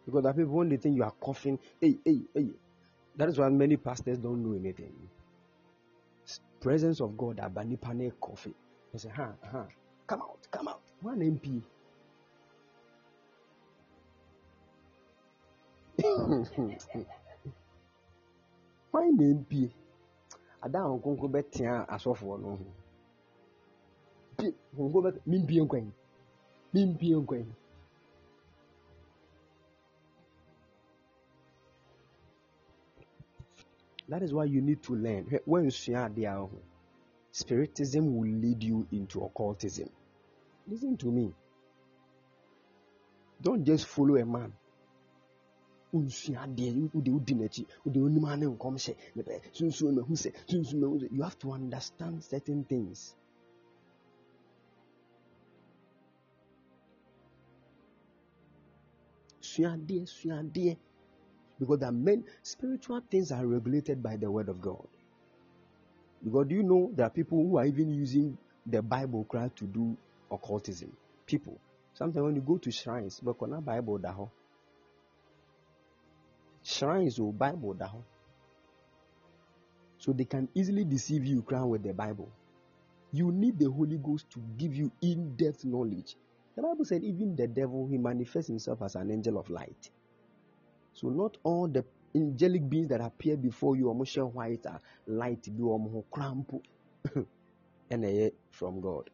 [0.06, 2.50] Because that people when they think you are coughing, hey, hey, hey.
[3.16, 4.94] That is why many pastors don't know anything
[6.60, 8.54] presence of God aba nipa ne coffee.
[8.92, 9.66] He say, ha, ha,
[10.06, 10.82] come out, come out.
[11.02, 11.62] One MP.
[18.90, 19.70] Why na MP?
[20.62, 22.66] Ada ahụ nkonko bɛtea asɔfoɔ no ho.
[24.72, 25.92] Nkonko bɛ mimpie nkwan.
[26.72, 27.46] Mimpie nkwan.
[34.08, 35.24] That is why you need to learn.
[35.44, 35.70] When
[37.30, 39.88] spiritism will lead you into occultism.
[40.66, 41.32] Listen to me.
[43.40, 44.52] Don't just follow a man.
[45.92, 46.08] You
[51.22, 53.16] have to understand certain things.
[59.42, 60.76] Suadeɛ suadeɛ
[61.58, 64.86] because the main spiritual things are regulated by the word of God.
[66.22, 69.66] Because do you know there are people who are even using the Bible cry to
[69.66, 69.96] do
[70.30, 70.92] occultism?
[71.26, 71.58] People.
[71.94, 74.30] Sometimes when you go to shrines, but not Bible daho.
[76.70, 78.04] Shrines or Bible down.
[79.98, 82.30] So they can easily deceive you crying with the Bible.
[83.12, 86.16] You need the Holy Ghost to give you in-depth knowledge.
[86.56, 89.90] The Bible said even the devil he manifests himself as an angel of light.
[90.94, 91.84] So not all the
[92.14, 96.52] angelic beings that appear before you, almost white are light almost cramp
[97.90, 98.04] and
[98.50, 99.10] from God.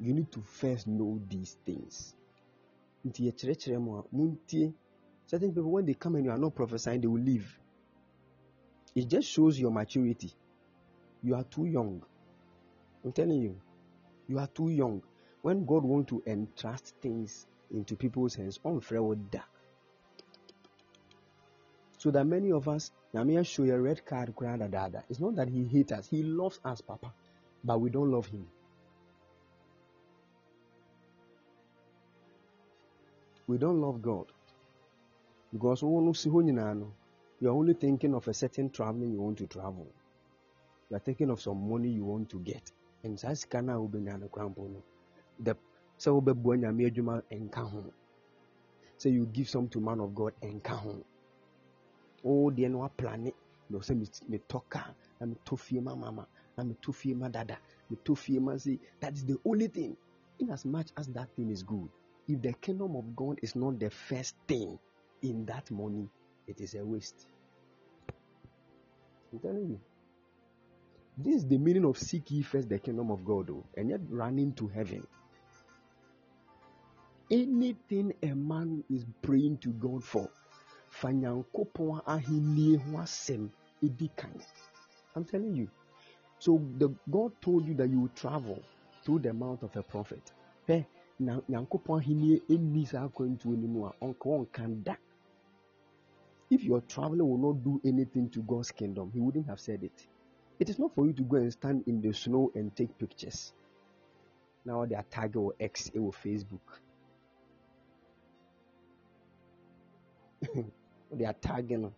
[0.00, 2.14] You need to first know these things.
[5.32, 7.58] Certain people, when they come and you are not prophesying, they will leave.
[8.94, 10.30] It just shows your maturity.
[11.22, 12.02] You are too young.
[13.02, 13.58] I'm telling you,
[14.28, 15.02] you are too young.
[15.40, 18.82] When God wants to entrust things into people's hands, on
[19.30, 19.46] that
[21.96, 25.04] so that many of us, Namia show a red card, dada.
[25.08, 27.12] It's not that he hates us, he loves us, Papa,
[27.64, 28.46] but we don't love him.
[33.46, 34.26] We don't love God.
[35.52, 39.86] Because you're only thinking of a certain traveling you want to travel.
[40.90, 42.70] You're thinking of some money you want to get.
[43.04, 45.56] And that's kind of the
[45.98, 46.22] so
[48.98, 51.04] say you give some to man of God and count
[52.24, 53.32] oh deɛ no aplane
[53.70, 53.94] na ɔsɛ
[54.30, 56.26] metɔ car na metɔ fie ma mama
[56.56, 57.58] na metɔ fie ma dada
[57.90, 59.96] metɔ fie ma say that is the only thing.
[60.38, 61.88] In as much as that thing is good
[62.28, 64.78] if the kingdom of god is not the first thing
[65.22, 66.08] in that money
[66.46, 67.26] it is a waste.
[69.32, 69.80] I'm telling you.
[71.18, 74.00] This is the meaning of seek ye first the kingdom of god though, and yet
[74.08, 75.06] running to heaven.
[77.30, 80.28] Anything a man is praying to god for
[80.88, 83.50] fa nyankopɔn ahenni ho asɛm
[83.82, 84.10] edi
[85.14, 85.68] i'm telling you.
[86.38, 88.62] So the god told you that you will travel
[89.04, 90.32] through the mouth of a prophet.
[90.68, 90.86] Eh, Hwɛ
[91.20, 94.82] na nyankopɔn ahenni enni saa mu a ɔnka
[96.52, 100.06] if your traveling will not do anything to god's kingdom he wouldn't have said it.
[100.60, 103.52] It is not for you to go and stand in the snow and take pictures.
[104.64, 106.60] Now they are tag or x eh, or facebook.
[111.14, 111.92] They are tagging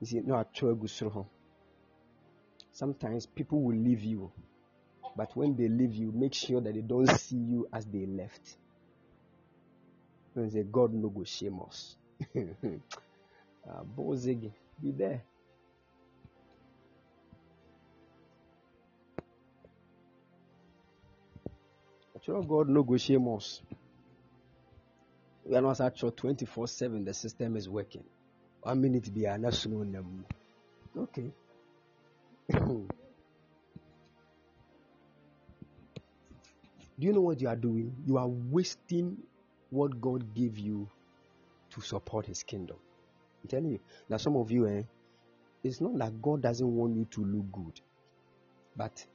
[0.00, 1.26] you see no gu
[2.72, 4.30] sometimes people will leave you
[5.16, 8.56] but when they leave you make sure that they don't see you as they left.
[10.34, 11.96] And say god no go shame us
[13.68, 15.22] uh, Bozigi, be there
[22.26, 23.62] sure god no go shame us.
[25.44, 28.02] We are not actually 24 7 the system is working.
[28.62, 30.24] One minute be a national name
[30.96, 31.30] okay.
[36.98, 37.94] Do you know what you are doing?
[38.06, 39.18] You are wasting
[39.70, 40.88] what god gave you
[41.70, 42.76] to support his kingdom
[43.46, 44.82] i'm telling you now some of you eh,
[45.62, 47.80] it's not that god doesn't want you to look good
[48.76, 49.06] but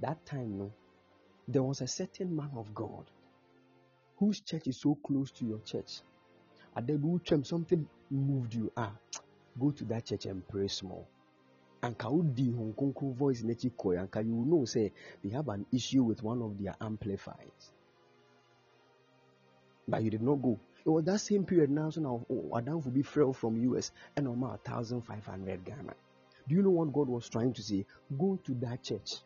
[0.00, 0.72] that time no
[1.48, 3.04] there was a certain man of god
[4.18, 6.02] whose church is so close to your church.
[6.76, 8.70] And then something moved you.
[8.76, 8.92] Ah
[9.58, 11.06] go to that church and pray small.
[11.82, 14.92] Anka wodi hon konkro voice kɔɛ anka you know say
[15.22, 17.72] they have an issue with one of their amplifiers.
[19.88, 22.92] But you did not go it was that same period now so now oh, adamfo
[22.92, 25.94] be frɛ from us and ɔma a thousand five hundred ghana.
[26.48, 27.86] Do you know what god was trying to say?
[28.18, 29.20] Go to that church.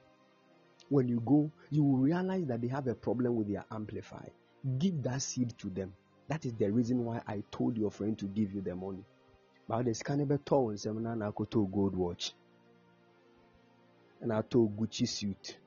[0.88, 4.30] When you go you will realize that they have a problem with their amplifier.
[4.78, 5.94] Give that seed to them.
[6.28, 9.04] That is the reason why i told your friend to give you the money.
[9.68, 12.34] But the no bɛtɔ wo nsɛm na na gold watch.
[14.20, 15.58] And I told gucci suit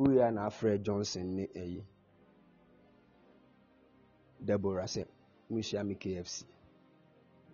[0.00, 1.82] woyɛ a na afrɛ johnson ne ɛyi
[4.46, 5.02] deborah sɛ
[5.50, 6.44] wohyia me kfc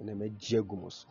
[0.00, 1.08] ɛna magye agu mo so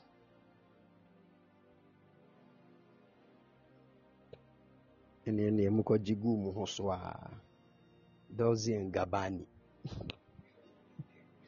[5.28, 7.00] ɛne ɛneɛ mokɔgye gu mu ho so a
[8.36, 9.46] Dolce and Gabbana.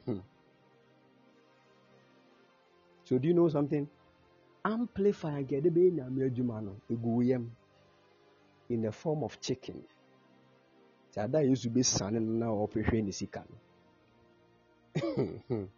[0.06, 0.20] Hmm.
[3.04, 3.86] so do you know something?
[4.64, 7.50] Amplifier gede be nyame adwuma no egu yam
[8.68, 9.82] in the form of chicken.
[11.12, 13.56] Sɛ ada Yesu besane no na ɔpehwɛ ne sika no.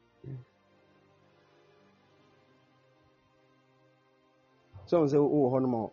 [4.86, 5.90] so sɛ wowɔ hɔ nom a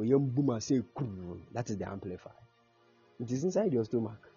[0.00, 2.34] ɔyam bum a sɛ kuru that is the amplifier.
[3.20, 4.30] It is inside your stomach.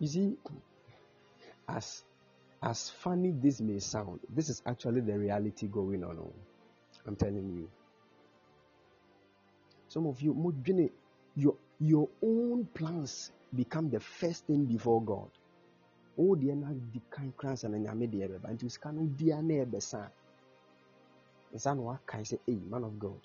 [0.00, 0.38] You see,
[1.68, 2.04] as
[2.62, 6.18] as funny this may sound, this is actually the reality going on.
[6.20, 6.32] Oh.
[7.06, 7.68] I'm telling you.
[9.88, 10.34] Some of you,
[11.36, 15.30] your your own plans become the first thing before God.
[16.18, 20.10] Oh, dear, the kind clans and nyame deɛ bɛba nti sika no dia na ɛbɛsa
[21.54, 23.20] nsa na waka say hey man of God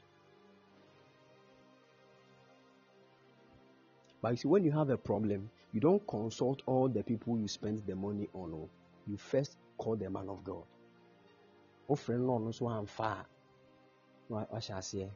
[4.22, 7.48] but you see when you have a problem you don't consult all the people you
[7.48, 8.54] spend the money on.
[8.54, 8.70] Oh.
[9.08, 10.64] You first call the man of God.
[11.90, 13.26] Oh, friend, no, no, so I'm far.
[14.28, 15.10] What shall I say?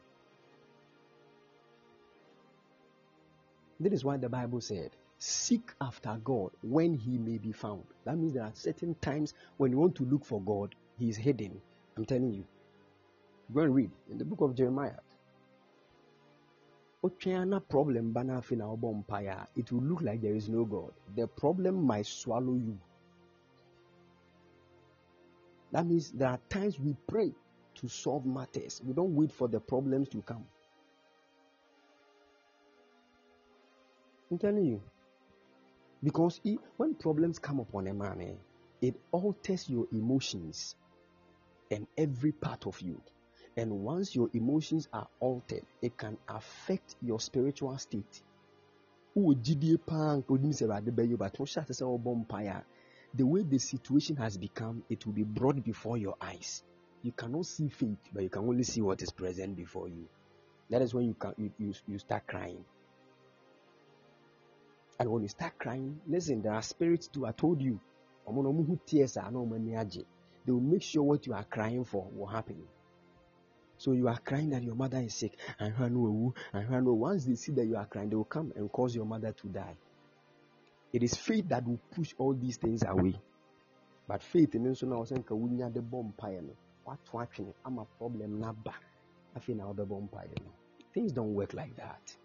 [3.80, 7.84] That is why the Bible said, Seek after God when he may be found.
[8.06, 11.18] That means there are certain times when you want to look for God, he is
[11.18, 11.60] hidden.
[11.98, 12.46] I'm telling you.
[13.54, 14.92] Go and read in the book of Jeremiah
[17.60, 18.14] problem
[19.56, 20.92] it will look like there is no God.
[21.16, 22.78] The problem might swallow you.
[25.72, 27.32] That means there are times we pray
[27.76, 28.82] to solve matters.
[28.84, 30.46] We don't wait for the problems to come.
[34.32, 34.82] I'm telling you.
[36.04, 36.40] Because
[36.78, 38.36] when problems come upon a man, eh,
[38.82, 40.76] it alters your emotions
[41.70, 43.02] and every part of you.
[43.58, 48.22] And once your emotions are altered, it can affect your spiritual state.
[53.14, 56.64] The way the situation has become, it will be brought before your eyes.
[57.02, 60.08] You cannot see faith, but you can only see what is present before you.
[60.70, 62.64] That is when you can you, you, you start crying.
[65.00, 67.26] And when you start crying, listen, there are spirits too.
[67.26, 67.80] I told you.
[68.28, 68.34] They
[70.52, 72.62] will make sure what you are crying for will happen.
[73.78, 75.74] So you are crying that your mother is sick, and
[76.86, 79.48] once they see that you are crying, they will come and cause your mother to
[79.48, 79.78] die.
[80.92, 83.16] It is faith that will push all these things away.
[84.08, 86.54] But faith in nso na ɔsɛ nka wunya de bɔ mpaeɛ no
[86.88, 88.74] atwene ama problem naba
[89.36, 90.52] afei na ɔbɛbɔ mpaeɛ no.
[90.94, 92.18] Things don't work like that.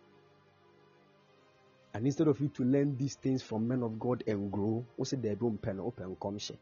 [1.92, 5.04] And instead of you to learn these things from men of God and grow, we
[5.04, 6.56] say they don't pen open come share.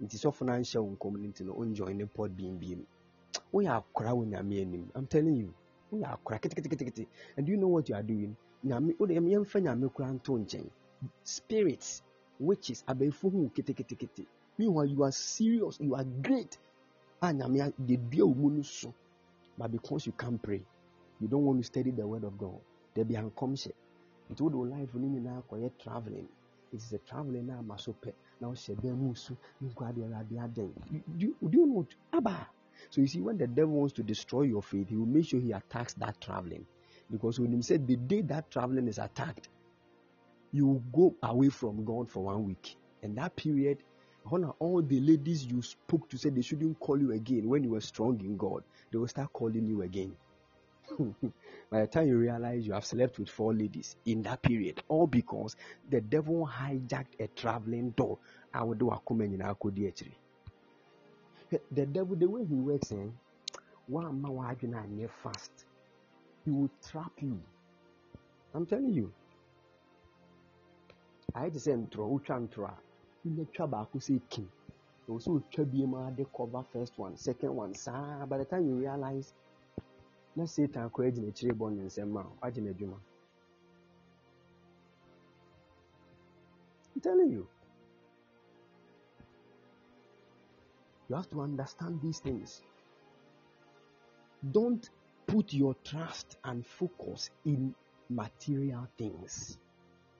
[0.00, 2.86] It is often an share community no join the pod being beam.
[3.52, 5.52] We are crowing I'm telling you.
[5.90, 8.36] We are crack and do you know what you are doing?
[8.70, 9.06] Oh,
[11.24, 12.02] Spirits,
[12.40, 14.26] witches, abefu kete kete kete.
[14.58, 16.58] Meanwhile, you are serious, you are great.
[17.20, 17.38] But
[19.72, 20.62] because you can't pray,
[21.20, 22.60] you don't want to study the word of God.
[22.94, 23.72] There be uncomshare
[24.30, 26.28] nti wode wo life no nyinaa kɔyɛ traveling.
[26.72, 28.12] It is a traveling na ama so pɛ.
[28.40, 30.72] Na ɔhyɛ dan mu su nkɔ adeɛ awurade adɛn?
[31.18, 32.48] Do you know aba!
[32.90, 35.40] So you see when the devil wants to destroy your faith he will make sure
[35.40, 36.66] he attacks that traveling.
[37.10, 39.48] Because when he said the day that traveling is attacked
[40.54, 43.78] you will go away from god for one week and that period
[44.60, 47.80] all the ladies you spoke to said they shouldn't call you again when you were
[47.80, 48.62] strong in god
[48.92, 50.14] they will start calling you again
[51.70, 55.06] By the time you realize you have slept with four ladies in that period, all
[55.06, 55.56] because
[55.90, 58.18] the devil hijacked a traveling door.
[58.52, 59.42] I would do a comment in
[61.72, 63.12] The devil, the way he works in,
[63.86, 65.66] one man fast.
[66.44, 67.40] He will trap you.
[68.54, 69.12] I'm telling you.
[71.34, 72.74] I had to say ntro, ucha ntro a,
[73.26, 74.48] inetwa baako sɛ king.
[75.08, 77.74] Also, twa bi ma de cover first one, second one.
[77.74, 79.34] Saa, by the time you realize
[80.36, 82.98] na satan koraa gyina akyire bɔ ne nsɛm a wagye n'adwuma
[86.94, 87.46] I'm telling you.
[91.08, 92.62] You have to understand these things.
[94.52, 94.88] Don't
[95.26, 97.74] put your trust and focus in
[98.08, 99.58] material things.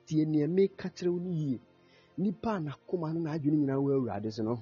[0.05, 1.59] Tie nea meka kyerɛ wo no yie.
[2.17, 4.59] Nipa a n'akoma no n'adwene nyinaa wɔ awurade so no.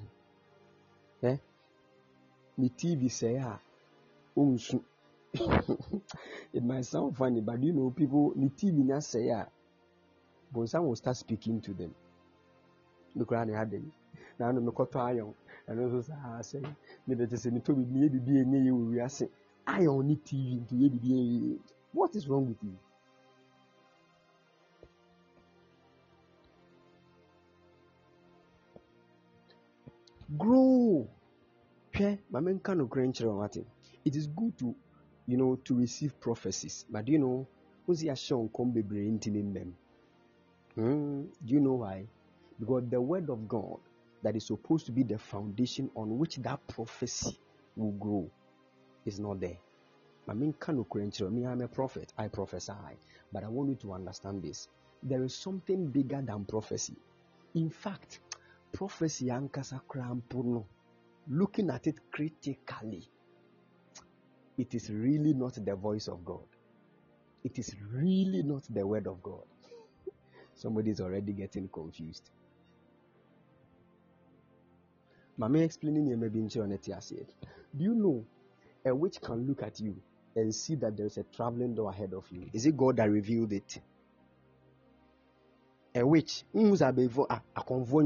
[1.22, 1.38] Eh?
[2.58, 3.60] Ne TV sɛɛ a
[4.36, 4.84] ɔnsu
[6.54, 9.46] it might sound funny, but you know, people, the TV na say, yeah,
[10.54, 11.94] but some will start speaking to them.
[13.16, 13.82] Look around the head.
[14.40, 15.34] Now, no, no, cut iron.
[15.68, 16.62] And also, I say,
[17.08, 19.32] maybe they say, to be maybe be a new we are saying,
[19.66, 21.58] I only TV to be
[21.92, 22.78] What is wrong with you?
[30.38, 31.10] Grow.
[34.06, 34.76] It is good to
[35.28, 36.86] you know, to receive prophecies.
[36.90, 37.48] But you know,
[37.86, 38.72] who's shown come
[39.54, 39.76] them?
[40.76, 42.06] Hmm, do you know why?
[42.60, 43.80] Because the word of God
[44.24, 47.38] that is supposed to be the foundation on which that prophecy
[47.76, 48.30] will grow
[49.06, 49.58] is not there.
[50.28, 50.78] I mean, can
[51.30, 52.74] me, I'm a prophet, I prophesy,
[53.32, 54.68] but I want you to understand this.
[55.04, 56.96] There is something bigger than prophecy.
[57.56, 58.20] In fact,
[58.74, 59.82] prophecy ankasa
[61.30, 63.08] looking at it critically
[64.58, 66.46] it is really not the voice of God.
[67.44, 69.46] It is really not the word of God.
[70.56, 72.30] Somebody is already getting confused.
[75.38, 77.28] Mama explaining you maybe in said,
[77.76, 78.26] Do you know
[78.86, 79.96] a witch can look at you
[80.36, 82.48] and see that there's a traveling door ahead of you?
[82.54, 83.80] Is it God that revealed it?
[85.96, 86.44] A witch,
[87.30, 88.04] ah, a convoy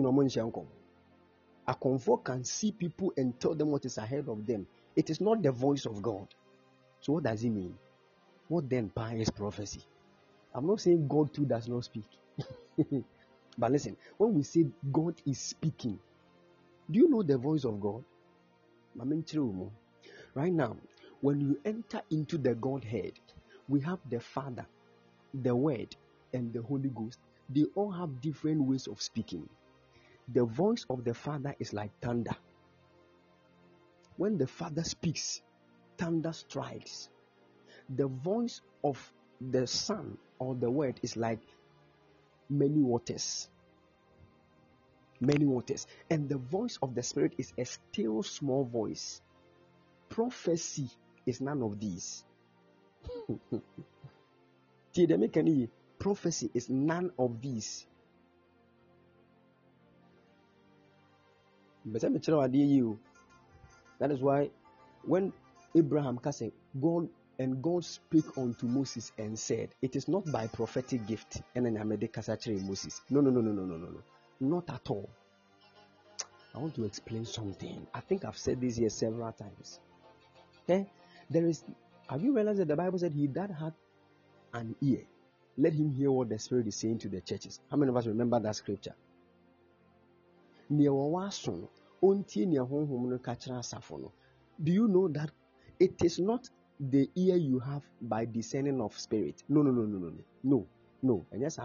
[1.68, 4.68] a convoy can see people and tell them what is ahead of them.
[4.96, 6.28] It is not the voice of God.
[7.02, 7.78] So what does it mean?
[8.48, 9.82] What then bias prophecy?
[10.54, 12.08] I'm not saying God too does not speak.
[13.58, 16.00] but listen, when we say God is speaking,
[16.90, 18.04] do you know the voice of God?
[20.34, 20.78] Right now,
[21.22, 23.14] when you enter into the Godhead,
[23.68, 24.66] we have the Father,
[25.34, 25.96] the Word,
[26.34, 27.20] and the Holy Ghost.
[27.50, 29.50] They all have different ways of speaking.
[30.34, 32.36] The voice of the Father is like thunder.
[34.18, 35.42] When the Father speaks,
[35.98, 37.10] thunder strikes.
[37.96, 41.42] The voice of the Son or the Word is like
[42.50, 43.50] many waters.
[45.22, 45.88] Many waters.
[46.12, 49.22] And the voice of the Spirit is a still small voice.
[50.10, 50.90] prophecy
[51.26, 52.26] is none of these.
[56.00, 57.86] prophecy is none of these.
[64.00, 64.50] That is why
[65.04, 65.34] when
[65.76, 66.52] Abraham said,
[66.82, 67.08] God
[67.40, 71.42] and God spake unto Moses and said, It is not by prophetic gift.
[71.56, 72.10] And then I made
[72.66, 73.02] Moses.
[73.10, 74.02] No, no, no, no, no, no, no, no.
[74.40, 75.10] Not at all.
[76.54, 77.86] I want to explain something.
[77.94, 79.80] I think I've said this here several times.
[80.64, 80.90] Okay?
[81.30, 81.64] There is
[82.10, 83.74] have you realized that the Bible said he that had
[84.54, 85.02] an ear,
[85.58, 87.62] let him hear what the Spirit is saying to the churches.
[87.72, 88.96] How many of us remember that scripture?
[90.70, 90.84] Do
[94.72, 95.32] you know that
[95.80, 99.44] it is not the ear you have by discerning of spirit?
[99.50, 100.68] No, no, no, no, no, no, no,
[101.32, 101.58] And yes,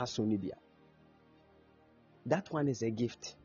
[2.27, 3.37] That one is a gift.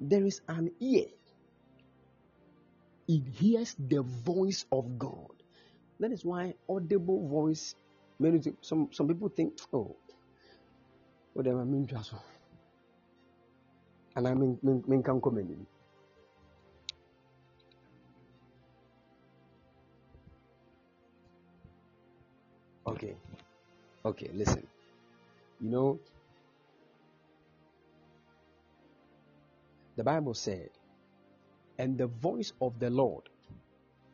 [0.00, 1.06] There is an ear
[3.08, 5.32] it hears the voice of God.
[6.00, 7.74] That is why audible voice.
[8.18, 9.96] Many some some people think, oh, oh
[11.34, 12.22] whatever I mean to oh.
[14.16, 15.66] and I mean mean can come in.
[22.86, 23.16] Okay,
[24.04, 24.66] okay, listen.
[25.60, 26.00] You know,
[29.96, 30.70] the Bible said
[31.78, 33.28] and the voice of the Lord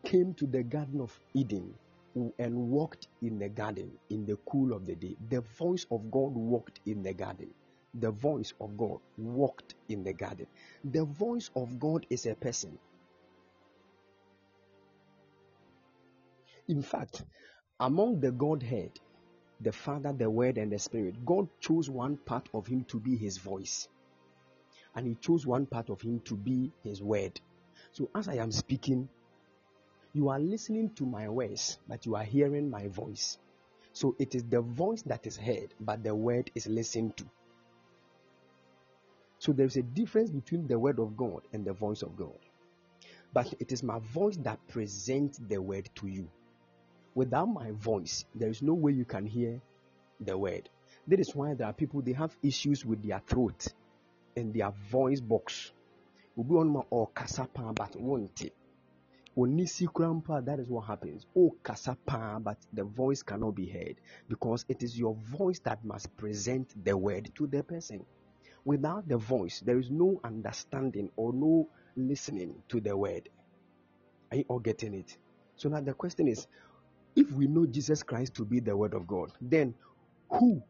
[0.05, 1.75] came to the Garden of Eden
[2.15, 5.17] and walked in the garden in the cool of the day.
[5.31, 7.51] The voice of God walked in the garden.
[7.95, 10.47] The voice of God walked in the garden.
[10.85, 12.79] The voice of God is a person.
[16.69, 17.25] In fact,
[17.81, 18.93] among the Godhead,
[19.61, 23.17] the Father, the Word, and the Spirit, God chose one part of Him to be
[23.17, 23.89] His voice,
[24.95, 27.41] and He chose one part of Him to be His Word.
[27.93, 29.09] So as I am speaking,
[30.13, 33.39] you are listening to my words, but you are hearing my voice.
[33.93, 37.25] So it is the voice that is heard, but the word is listened to.
[39.39, 42.39] So there is a difference between the word of God and the voice of God.
[43.33, 46.29] But it is my voice that presents the word to you.
[47.15, 49.61] Without my voice, there is no way you can hear
[50.21, 50.69] the word.
[51.09, 53.67] That is why there are people they have issues with their throat
[54.37, 55.73] and their voice box
[56.37, 58.60] nom oh, ɔrekasa paa but wonte onni
[59.67, 61.27] si kora that is what happens.
[61.37, 63.97] Oh, Ɔrekasa paa but the voice cannot be heard
[64.29, 68.05] because it is your voice that must present the word to the person.
[68.65, 73.29] Without the voice there is no understanding or no listening to the word.
[74.31, 75.17] Are you all getting it?
[75.57, 76.47] So now the question is
[77.17, 79.75] if we know jesus christ to be the word of god then
[80.31, 80.63] who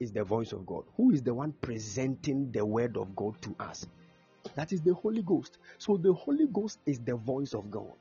[0.00, 0.84] is the voice of god?
[0.96, 3.86] Who is the one presenting the word of god to us
[4.54, 5.58] that is the Holy Ghost.
[5.78, 7.94] So the Holy Ghost is the voice of God.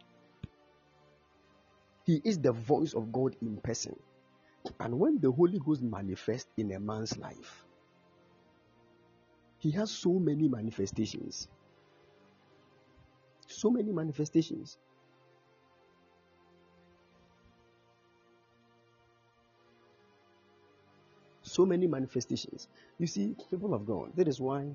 [2.06, 3.96] He is the voice of God in person.
[4.80, 7.66] And when the Holy Ghost manifests in a man's life,
[9.60, 11.48] he has so many manifestations.
[13.48, 14.78] So many manifestations.
[21.42, 22.68] So many manifestations.
[23.00, 24.68] You see, people of God, that is why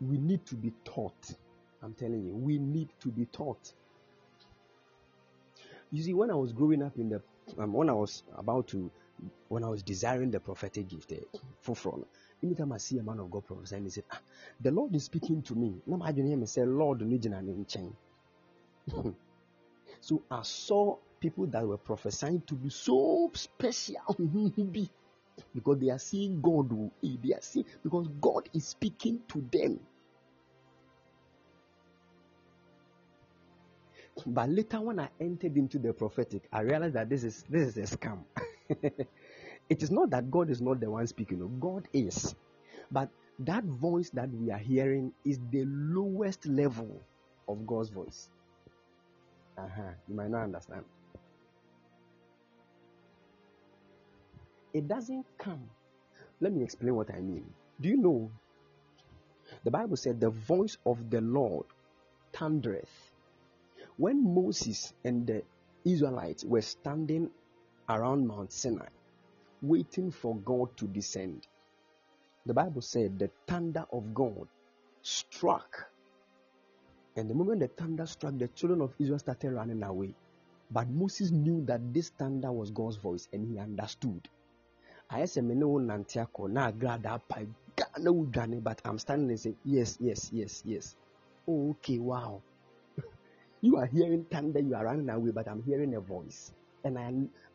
[0.00, 1.34] we need to be taught.
[1.82, 3.72] I'm telling you, we need to be taught.
[5.90, 7.22] You see, when I was growing up in the,
[7.58, 8.90] um, when I was about to,
[9.48, 12.06] when I was desiring the prophetic gift, uh, for front,
[12.42, 14.20] anytime I see a man of God prophesying, he said, ah,
[14.60, 15.74] the Lord is speaking to me.
[15.86, 17.94] Now I him and say, Lord, in chain.
[20.00, 24.16] so I saw people that were prophesying to be so special.
[25.54, 26.70] because they are seeing God.
[26.72, 29.80] Oh, they are seeing because God is speaking to them.
[34.26, 37.92] But later, when I entered into the prophetic, I realized that this is this is
[37.92, 38.24] a scam.
[38.68, 41.58] it is not that God is not the one speaking.
[41.60, 42.34] God is,
[42.90, 43.10] but
[43.40, 47.00] that voice that we are hearing is the lowest level
[47.48, 48.28] of God's voice.
[49.58, 49.92] Uh-huh.
[50.08, 50.84] You might not understand.
[54.72, 55.68] It doesn't come.
[56.40, 57.44] Let me explain what I mean.
[57.80, 58.30] Do you know?
[59.64, 61.66] The Bible said, The voice of the Lord
[62.32, 63.09] thundereth.
[63.96, 65.42] When Moses and the
[65.84, 67.30] Israelites were standing
[67.88, 68.88] around Mount Sinai,
[69.62, 71.46] waiting for God to descend,
[72.46, 74.48] the Bible said the thunder of God
[75.02, 75.86] struck.
[77.16, 80.14] And the moment the thunder struck, the children of Israel started running away.
[80.70, 84.28] But Moses knew that this thunder was God's voice and he understood
[85.10, 85.26] ga
[86.48, 86.70] na
[88.62, 90.96] but i'm standing and say yes yes yes yes
[91.48, 92.40] okay wow
[93.60, 96.52] You are hearing thunder, you are running away, but I'm hearing a voice.
[96.84, 97.12] And I,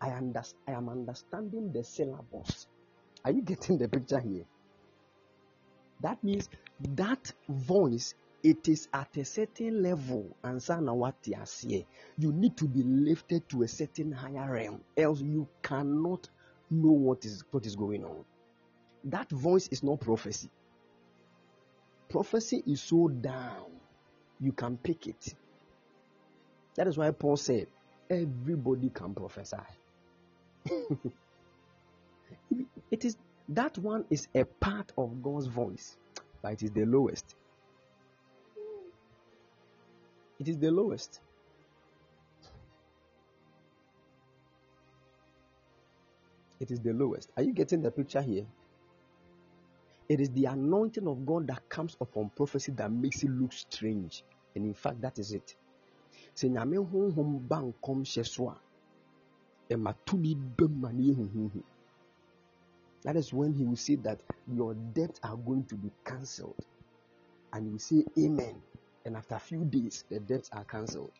[0.08, 2.68] I, under, I am understanding the syllables.
[3.24, 4.46] Are you getting the picture here?
[6.02, 6.50] That means
[6.96, 8.14] that voice,
[8.44, 10.36] it is at a certain level.
[10.44, 10.62] And
[10.92, 16.30] what you need to be lifted to a certain higher realm, else you cannot
[16.70, 18.24] know what is what is going on.
[19.06, 20.50] That voice is not prophecy.
[22.10, 23.72] Prophecy is so down,
[24.40, 25.34] you can pick it.
[26.76, 27.68] That is why Paul said,
[28.10, 29.58] everybody can prophesy.
[32.92, 33.18] it is
[33.50, 35.98] that one is a part of God's voice,
[36.42, 37.36] but it is the lowest.
[40.40, 41.22] It is the lowest.
[46.60, 47.32] It is the lowest.
[47.38, 48.46] Are you getting the picture here?
[50.10, 54.24] It is the anointing of God that comes upon prophecy that makes it look strange.
[54.56, 55.56] And in fact, that is it.
[56.36, 58.62] Sɛ nyame honhom ba nkɔm hyɛ so a,
[59.70, 61.64] ɛma tumi ne yɛhuhuhu.
[63.04, 64.20] That is when he will say that
[64.52, 66.66] your debts are going to be cancelled.
[67.54, 68.62] And you say amen.
[69.06, 71.12] And after a few days, the debts are cancelled.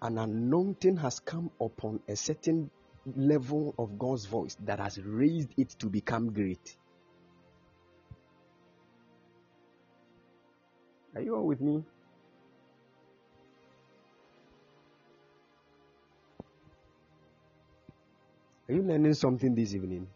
[0.00, 2.70] An anointing has come upon a certain
[3.16, 6.76] level of God's voice that has raised it to become great.
[11.14, 11.84] Are you all with me?
[18.72, 20.06] Are you learning something this evening?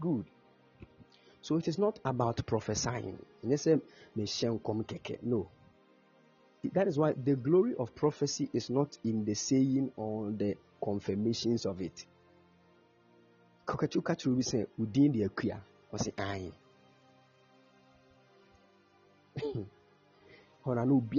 [0.00, 0.24] Good.
[1.42, 3.18] So it is not about prophesying.
[3.42, 5.50] No.
[6.72, 11.66] That is why the glory of prophecy is not in the saying or the confirmations
[11.66, 12.06] of it.
[13.66, 14.64] Kokachuka will say,
[15.98, 16.52] say, Aye.
[20.66, 21.18] obi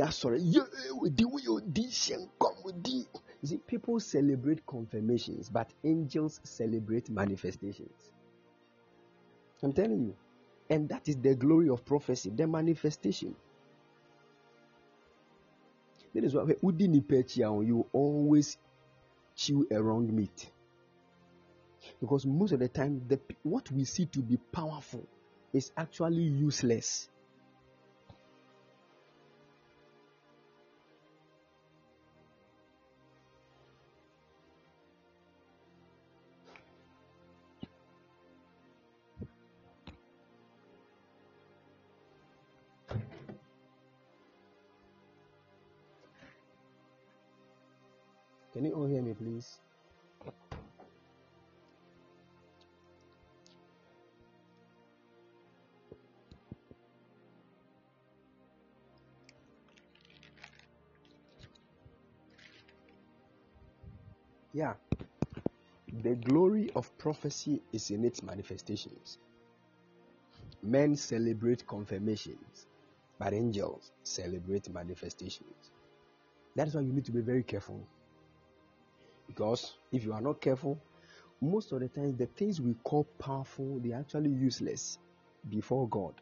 [1.26, 3.06] woyɛ odi
[3.42, 8.10] you see people celebrate confirmations but angels celebrate manifestations.
[9.62, 10.16] I'm telling you.
[10.70, 13.36] And that is the glory of prophecy the manifestation.
[16.14, 18.58] That is why akyi you always
[19.36, 20.50] chew around meat.
[22.00, 25.06] Because most of the time the what we see to be powerful
[25.54, 27.10] is actually useless
[66.16, 69.18] The glory of prophecy is in its manifestations.
[70.64, 72.68] Men celebrate confirmations,
[73.20, 75.72] but angels celebrate manifestations.
[76.56, 77.86] That is why you need to be very careful.
[79.28, 80.80] Because if you are not careful,
[81.42, 85.00] most of the times the things we call powerful, they're actually useless
[85.50, 86.14] before God.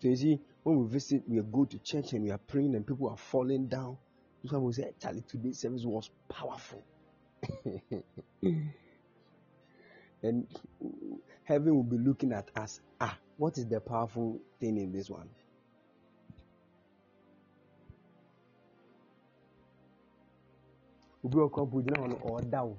[0.00, 2.86] So you see, when we visit, we go to church and we are praying and
[2.86, 3.96] people are falling down.
[4.42, 6.82] That's why we say, Charlie, today's service was powerful.
[10.22, 10.46] and
[11.44, 12.80] heaven will be looking at us.
[13.00, 15.30] Ah, what is the powerful thing in this one?
[21.24, 22.76] obi wɔ kɔmpo gyina hɔ no ɔɔda wo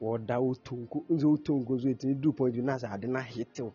[0.00, 3.20] wɔɔda wo tonko nso wo tonko nso etini du point bi na sɛ ade na
[3.20, 3.72] ahyetew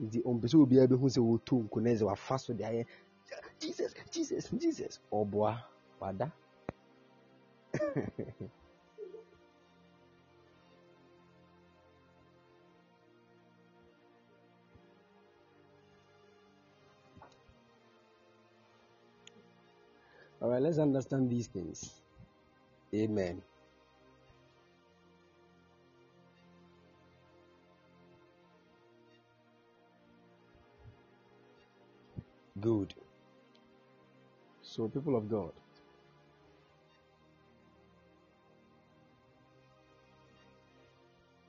[0.00, 2.86] nti ɔmpɛ sɛ obiara bɛhu sɛ wo tonko na ɛsɛ wafa so de ayɛ
[3.64, 5.52] jesus jesus jesus ɔboa
[6.00, 6.28] wada
[20.40, 22.02] All right, let's understand these things.
[22.94, 23.42] Amen.
[32.60, 32.94] Good.
[34.74, 35.52] So, people of God,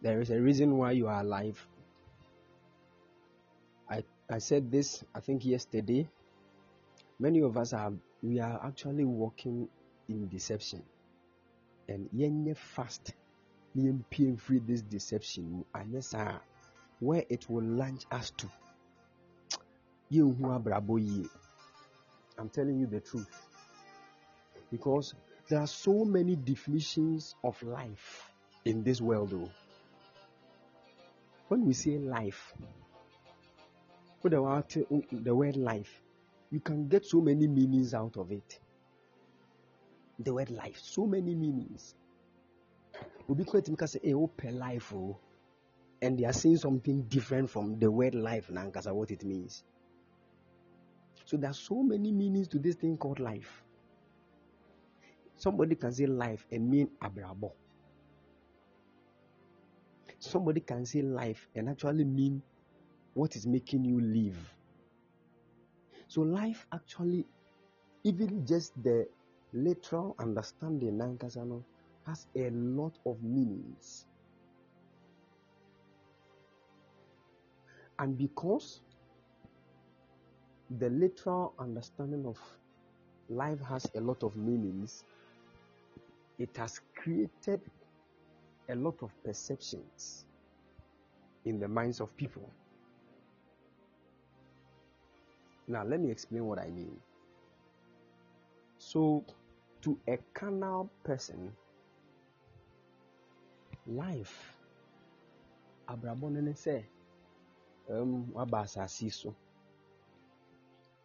[0.04, 1.58] there is a reason why you are alive.
[3.90, 6.08] I, I said this, I think, yesterday.
[7.18, 9.70] Many of us are we are actually walking
[10.08, 10.84] in deception.
[11.88, 13.14] and yenye fast
[13.76, 15.66] yɛmpie free this deception
[17.00, 18.48] where it will launch us to
[20.12, 21.30] yɛnhu abrabɔ yie
[22.38, 23.30] i'm telling you the truth.
[24.72, 25.14] Because
[25.48, 28.32] there are so many definitions of life
[28.66, 29.50] in this world though.
[31.48, 32.54] When we say life
[34.24, 36.02] the, word life
[36.50, 38.60] you can get so many meanings out of it.
[40.20, 41.94] The word life so many meanings.
[43.30, 45.18] Obi kura tumi ka eh wopɛ life o
[46.02, 49.64] and they are saying something different from the word life na nkasa what it means
[51.26, 53.64] so there are so many meanings to this thing called life.
[55.38, 57.52] Somebody can say life and mean abrabo
[60.20, 62.42] somebody can say life and actually mean
[63.14, 64.38] what is making you live.
[66.08, 67.26] So life actually
[68.04, 69.08] even just the
[69.54, 71.64] literal understanding nankasa no
[72.06, 74.06] has a lot of meanings.
[77.98, 78.82] And because
[80.80, 82.38] the literal understanding of
[83.30, 85.04] life has a lot of meanings,
[86.40, 87.62] it has created
[88.70, 90.26] a lot of perceptions
[91.46, 92.50] in the minds of people.
[95.68, 96.96] Now, let me explain what I mean.
[98.78, 99.24] So,
[99.82, 101.52] to a carnal person,
[103.88, 104.56] life
[105.88, 106.84] sɛ
[107.90, 108.34] um,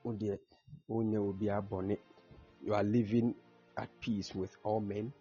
[0.04, 0.38] you
[2.74, 3.34] are living
[3.78, 5.12] at peace with all men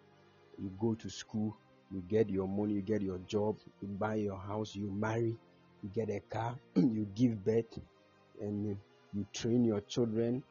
[0.58, 1.56] you go to school
[1.92, 5.38] you get your money you get your job you buy your house you marry
[5.82, 7.78] you get a car you give birth
[8.42, 8.78] and
[9.14, 10.44] you train your children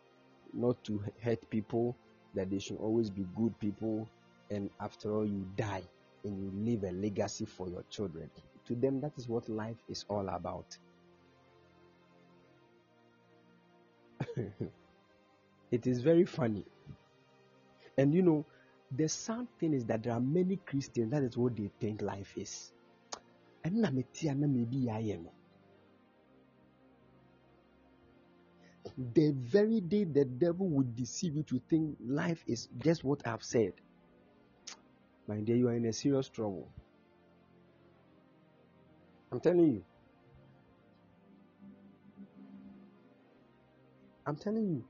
[0.52, 1.96] not to hurt people
[2.34, 4.08] that they should always be good people
[4.50, 5.82] and after all you die
[6.24, 8.30] and you leave a legacy for your children.
[8.66, 10.66] To them, that is what life is all about.
[15.70, 16.64] it is very funny.
[17.96, 18.44] And you know,
[18.96, 22.32] the sad thing is that there are many Christians, that is what they think life
[22.36, 22.72] is.
[23.64, 25.28] And maybe I am.
[29.14, 33.42] The very day the devil would deceive you to think life is just what I've
[33.42, 33.74] said
[35.28, 36.68] my dear, you are in a serious trouble.
[39.30, 39.84] I'm telling you.
[44.28, 44.84] I'm telling you.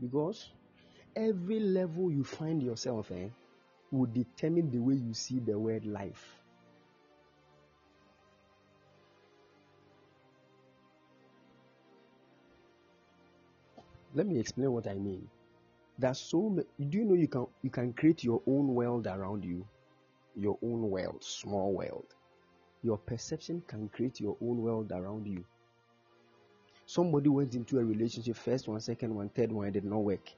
[0.00, 0.50] Because
[1.14, 3.28] every level you find yourself in eh,
[3.92, 6.42] will determine the way you see the word life.
[14.14, 15.30] Let me explain what I mean.
[15.96, 19.64] There's so do you know you can you can create your own world around you,
[20.34, 22.15] your own world, small world.
[22.82, 25.44] Your perception can create your own world around you.
[26.86, 30.28] Somebody went into a relationship, first one, second one, third one, it did not work.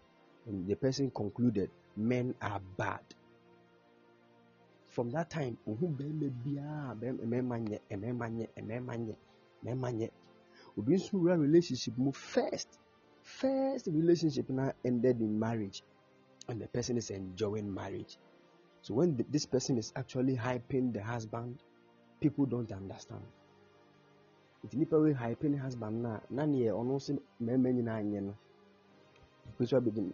[0.47, 3.01] And the person concluded, men are bad.
[4.89, 5.59] From that time,
[11.36, 12.78] relationship move first
[13.23, 15.82] first relationship now ended in marriage
[16.48, 18.16] and the person is enjoying marriage
[18.81, 21.59] so when the, this person is actually hyping the husband
[22.20, 23.23] people don't understand.
[24.65, 28.35] Nti nipa wey hyping the husband na na neɛ ɔno nso mmarima nyinaa nyɛ no.
[29.61, 30.12] Nso abɛdi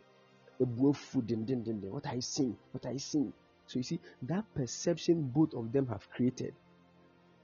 [0.60, 2.56] ebu afu dendendenden what are you seeing?
[2.72, 3.32] What are you seeing?
[3.66, 6.55] So you see that perception both of them have created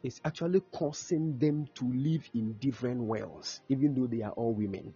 [0.02, 4.94] is actually causing them to live in different worlds even though they are all women.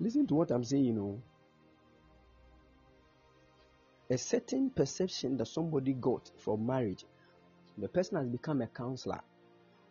[0.00, 1.22] Listen to what I'm saying, you know.
[4.10, 7.04] A certain perception that somebody got from marriage,
[7.78, 9.20] the person has become a counselor.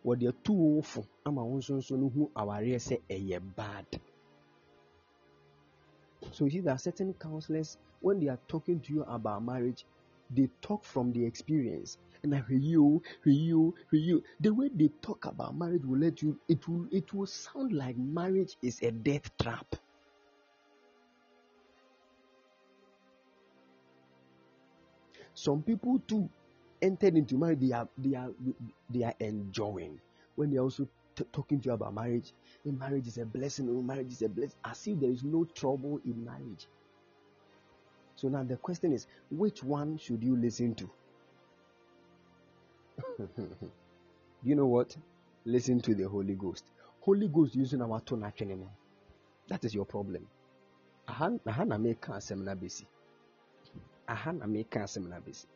[0.02, 3.86] What they're too awful, I'm a who our say a bad.
[6.32, 9.84] So you see, there are certain counselors when they are talking to you about marriage,
[10.30, 11.98] they talk from the experience.
[12.22, 14.22] And I you, you, you.
[14.40, 17.96] The way they talk about marriage will let you it will it will sound like
[17.96, 19.76] marriage is a death trap.
[25.40, 26.28] Some people too
[26.82, 27.60] entered into marriage.
[27.60, 28.30] They are they are
[28.90, 29.98] they are enjoying
[30.36, 30.86] when they're also
[31.16, 32.34] t- talking to you about marriage.
[32.66, 33.66] And marriage is a blessing.
[33.70, 34.58] Oh, marriage is a blessing.
[34.62, 36.66] As if there is no trouble in marriage.
[38.16, 40.90] So now the question is, which one should you listen to?
[44.42, 44.94] you know what?
[45.46, 46.64] Listen to the Holy Ghost.
[47.00, 48.02] Holy Ghost using our
[48.42, 48.72] anymore.
[49.48, 50.26] That is your problem.
[51.08, 51.30] Aha
[51.64, 52.54] na meka asɛm na.
[54.12, 55.46] Aha na meka asɛm na besi.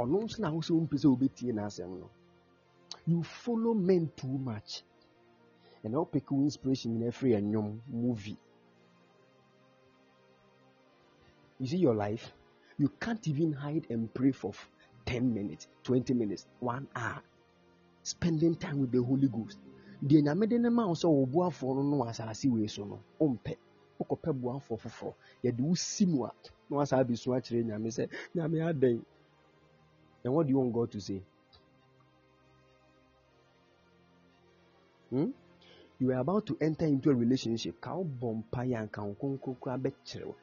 [0.00, 2.08] Ɔno nso na ahosuo mpɛ sɛ obetie n'asɛm no.
[3.06, 4.82] You follow men too much.
[5.82, 8.38] And I'll pick inspiration in every young movie.
[11.58, 12.32] You see your life,
[12.78, 14.52] you can't even hide and pray for
[15.04, 17.22] 10 minutes, 20 minutes, one hour.
[18.02, 19.58] Spending time with the Holy Ghost.
[20.02, 23.00] deɛ nyame de ne ma wo sɛ wo boafoɔ no no asase wei so no
[23.18, 23.56] wompɛ
[23.98, 25.14] wokɔpɛ boafoɔ foforɔ.
[25.44, 26.32] Yɛde wo si mu a
[26.68, 29.04] na wasaa bɛsu akyerɛ nyame sɛ nyame adɛn?
[30.24, 30.94] And what do you want
[35.10, 35.30] hmm?
[35.98, 37.80] you are about to enter into a relationship.
[37.80, 40.34] Ka wobɔ mpaeɛ anka wo konkrokora bɛkyerɛw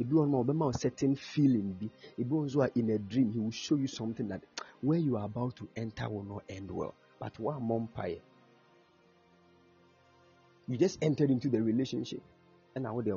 [0.00, 1.90] ebi wɔ no ma ɔbɛma wo certain feeling bi.
[2.18, 4.42] Ebi wɔ nso a in a dream he will show you something that
[4.80, 6.94] where you are about to enter will not end well.
[7.18, 8.20] But woammɔ mpaeɛ.
[10.66, 12.22] You just entered into the relationship
[12.74, 13.14] and now they're.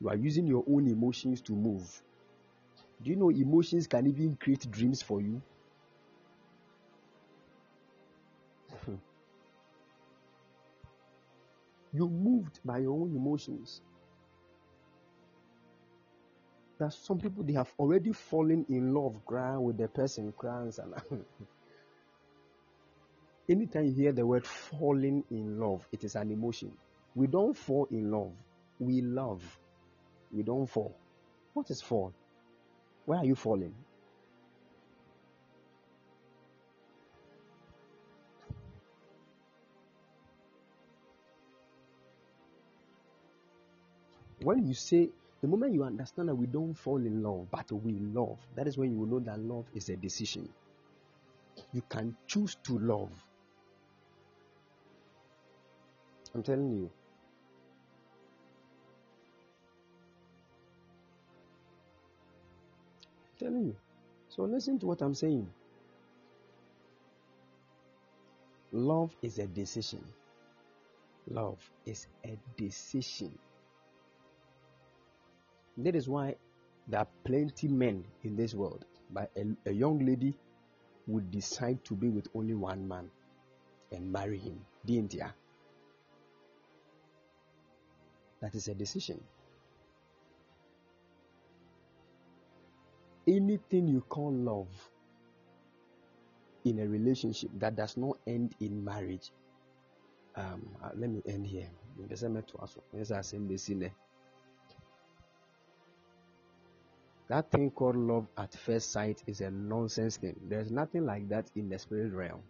[0.00, 2.02] You are using your own emotions to move.
[3.02, 5.40] Do you know emotions can even create dreams for you?
[11.92, 13.80] you moved by your own emotions.
[16.78, 20.70] There's some people they have already fallen in love crying with the person crying
[23.48, 26.72] anytime you hear the word falling in love, it is an emotion.
[27.14, 28.32] We don't fall in love,
[28.78, 29.42] we love.
[30.32, 30.94] We don't fall.
[31.54, 32.12] What is fall?
[33.06, 33.74] Where are you falling?
[44.42, 47.92] When you say, the moment you understand that we don't fall in love, but we
[47.92, 50.48] love, that is when you will know that love is a decision.
[51.72, 53.10] You can choose to love.
[56.34, 56.90] I'm telling you.
[63.38, 63.76] Telling you.
[64.28, 65.48] So listen to what I'm saying.
[68.72, 70.04] Love is a decision.
[71.28, 73.38] Love is a decision.
[75.78, 76.36] That is why
[76.88, 80.34] there are plenty men in this world, but a, a young lady
[81.06, 83.10] would decide to be with only one man
[83.92, 84.58] and marry him.
[84.84, 85.28] Didn't ya?
[88.40, 89.20] That is a decision.
[93.26, 94.68] Anything you call love
[96.64, 99.30] in a relationship that does not end in marriage.
[100.36, 101.68] Um, uh, let me end here.
[107.28, 110.36] That thing called love at first sight is a nonsense thing.
[110.48, 112.42] There's nothing like that in the spirit realm.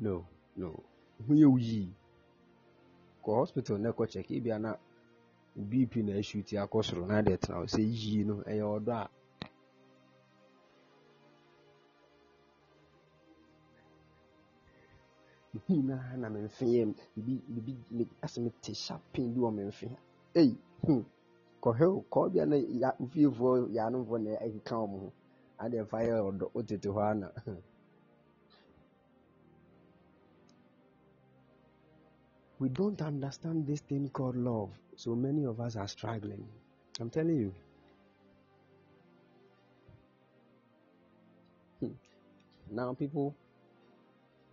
[0.00, 0.26] no
[0.56, 0.82] no
[3.28, 4.76] mehu yɛ wo yii kɔ hospital na ɛkɔ check ebia na
[5.56, 9.10] bp na ashuti akɔ soro na de tena hɔ sɛ yii no ɛyɛ ɔdɔ a.
[15.54, 19.88] Mehu na na memfe yɛ bibi bibi asɛ mete sharp pain bi wɔ memfe
[20.34, 20.56] ei
[20.86, 21.04] hmm
[21.62, 25.12] kɔhɛw kɔɔ bia na ya mfiefoɔ yaanomfoɔ na ɛkeka wɔn ho
[25.58, 27.32] adeɛ fa yɛ ɔdɔ wotete hɔ ana
[32.58, 34.70] we don't understand this thing called love.
[34.96, 36.46] So many of us are struggling.
[37.00, 37.54] I'm telling you.
[42.70, 43.34] Now people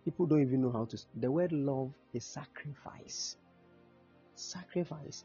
[0.04, 3.36] people don't even know how to the word love is sacrifice.
[4.34, 5.24] Sacrifice.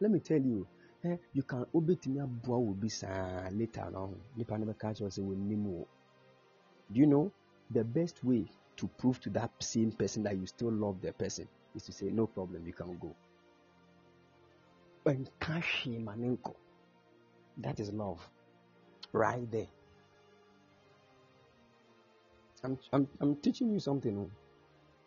[0.00, 0.66] Let me tell you
[1.04, 5.86] eh, you can obetumi aboa wo bi saa later wo
[6.92, 7.32] do you know?
[7.72, 8.46] The best way
[8.76, 12.06] to prove to that same person that you still love the person is to say
[12.10, 13.16] no problem you can go.
[15.06, 16.54] Nka hwee ma ne nkɔ
[17.58, 18.30] that is love.
[19.12, 19.68] Right there.
[22.64, 24.30] I'm, I'm, I'm teaching you something o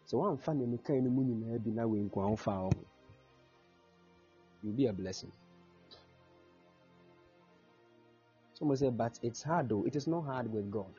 [0.07, 2.85] sɛ woamfa nea mekae no mu nyinaa bi na wei nko a wofa wo ho
[4.63, 5.31] you'll be a blessing.
[8.53, 9.85] Someone said, but it's hard though.
[9.85, 10.93] It is not hard with God.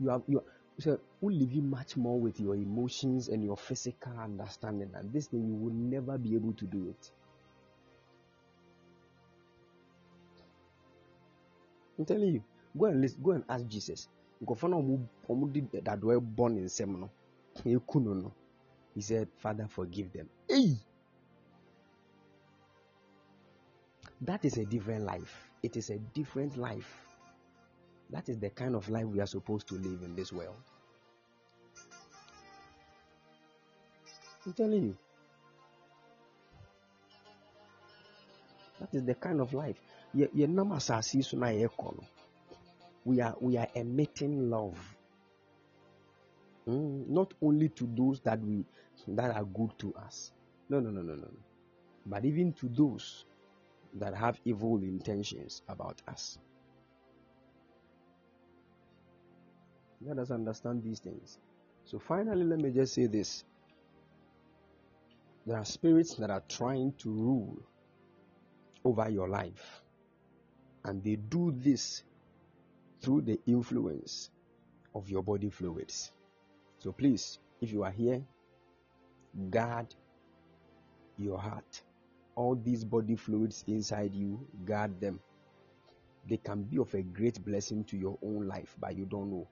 [0.00, 0.44] You have you
[0.78, 4.90] so will live you much more with your emotions and your physical understanding.
[4.94, 7.10] And this thing you will never be able to do it.
[11.98, 12.42] I'm telling you,
[12.76, 14.08] go and listen, go and ask Jesus.
[16.20, 17.10] born in Semino.
[18.94, 20.28] He said, Father, forgive them.
[20.48, 20.74] Hey!
[24.22, 25.50] That is a different life.
[25.62, 27.11] It is a different life.
[28.12, 30.54] That is the kind of life we are supposed to live in this world.
[34.44, 34.96] I'm telling you.
[38.80, 39.76] That is the kind of life.
[40.12, 40.24] We
[43.20, 44.96] are we are emitting love.
[46.68, 48.64] Mm, not only to those that we
[49.08, 50.32] that are good to us.
[50.68, 51.28] No, no, no, no, no.
[52.04, 53.24] But even to those
[53.94, 56.38] that have evil intentions about us.
[60.04, 61.38] Let us understand these things.
[61.84, 63.44] So finally, let me just say this.
[65.46, 67.58] There are spirits that are trying to rule
[68.84, 69.82] over your life.
[70.84, 72.02] And they do this
[73.00, 74.30] through the influence
[74.94, 76.12] of your body fluids.
[76.78, 78.22] So please, if you are here,
[79.50, 79.94] guard
[81.18, 81.82] your heart.
[82.34, 85.20] All these body fluids inside you, guard them.
[86.28, 89.48] They can be of a great blessing to your own life, but you don't know.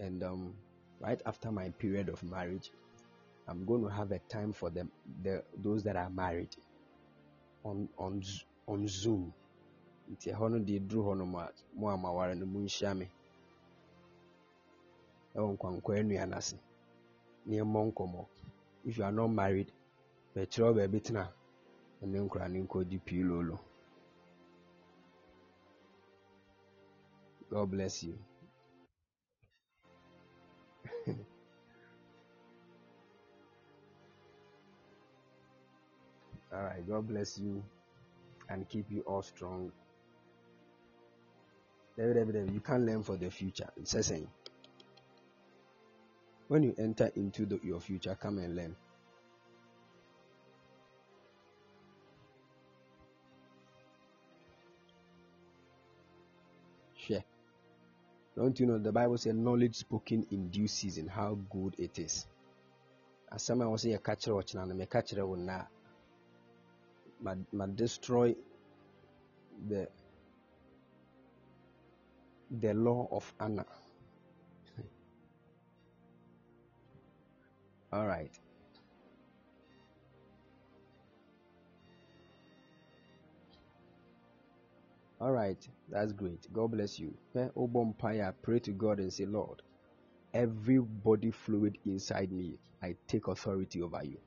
[0.00, 0.54] And um,
[1.00, 2.70] right after my period of marriage,
[3.46, 4.90] I'm going to have a time for them,
[5.22, 6.56] the those that are married,
[7.64, 8.22] on on
[8.66, 9.32] on Zoom.
[10.12, 10.26] if
[18.98, 19.72] you are not married
[20.34, 21.22] bɛkyerɛ wo baabi tena
[22.02, 23.56] ɛne nkora ne nkɔdi pii lolo.
[27.50, 28.16] God bless you
[36.52, 37.62] all right god bless you
[38.48, 39.70] and keep you all strong
[42.00, 43.68] you can't learn for the future.
[43.76, 44.28] It's the same.
[46.48, 48.76] When you enter into the, your future, come and learn.
[56.96, 57.24] Share.
[58.36, 62.26] Don't you know the Bible says knowledge spoken in due season, how good it is.
[63.30, 65.26] As someone was say a catcher watch now, catch a catcher
[67.22, 68.34] but destroy
[69.68, 69.88] the
[72.60, 73.66] the law of honor.
[77.92, 78.30] All right.
[85.20, 86.46] All right, that's great.
[86.52, 87.14] God bless you.
[87.36, 89.62] Eh, oh, Obompire, pray to God and say, Lord,
[90.34, 94.18] every body fluid inside me, I take authority over you.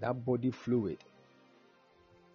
[0.00, 0.98] That body fluid,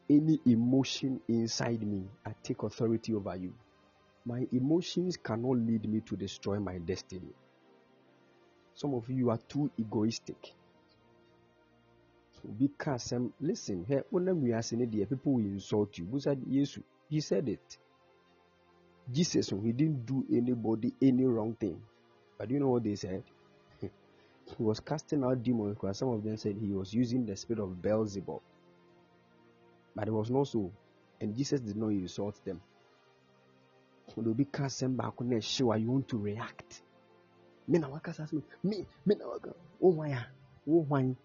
[0.10, 3.54] any emotion inside me, I take authority over you.
[4.26, 7.34] My emotions cannot lead me to destroy my destiny.
[8.76, 10.54] Some of you are too egoistic.
[12.60, 16.08] Because um, listen, here when we are saying people will insult you.
[16.20, 16.42] Said?
[16.50, 17.78] Yesu, he said it.
[19.12, 21.82] Jesus, he didn't do anybody any wrong thing.
[22.38, 23.24] But you know what they said?
[24.58, 27.62] He was casting out demons because some of them said he was using the spirit
[27.62, 28.42] of Beelzebub.
[29.96, 30.72] But it was not so.
[31.20, 32.62] And Jesus did not insult them.
[34.16, 36.82] When be cast them back on the show, you want to react.
[37.68, 38.14] Me na waka
[38.64, 39.54] me me na waka.
[39.82, 40.28] Oh my, ah.
[40.68, 41.16] oh my.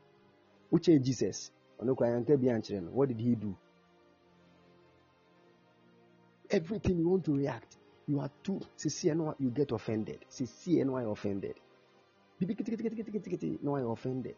[0.73, 1.51] Uche Jesus.
[1.79, 3.57] What did he do?
[6.51, 7.77] Everything you want to react,
[8.07, 8.61] you are too.
[8.77, 10.25] See, see, you get offended.
[10.29, 11.55] See, why offended.
[13.63, 14.37] No, I offended.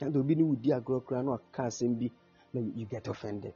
[0.00, 2.10] And obi ne wodi agorɔ koraa na ɔka asɛm bi
[2.54, 3.54] na you get offended.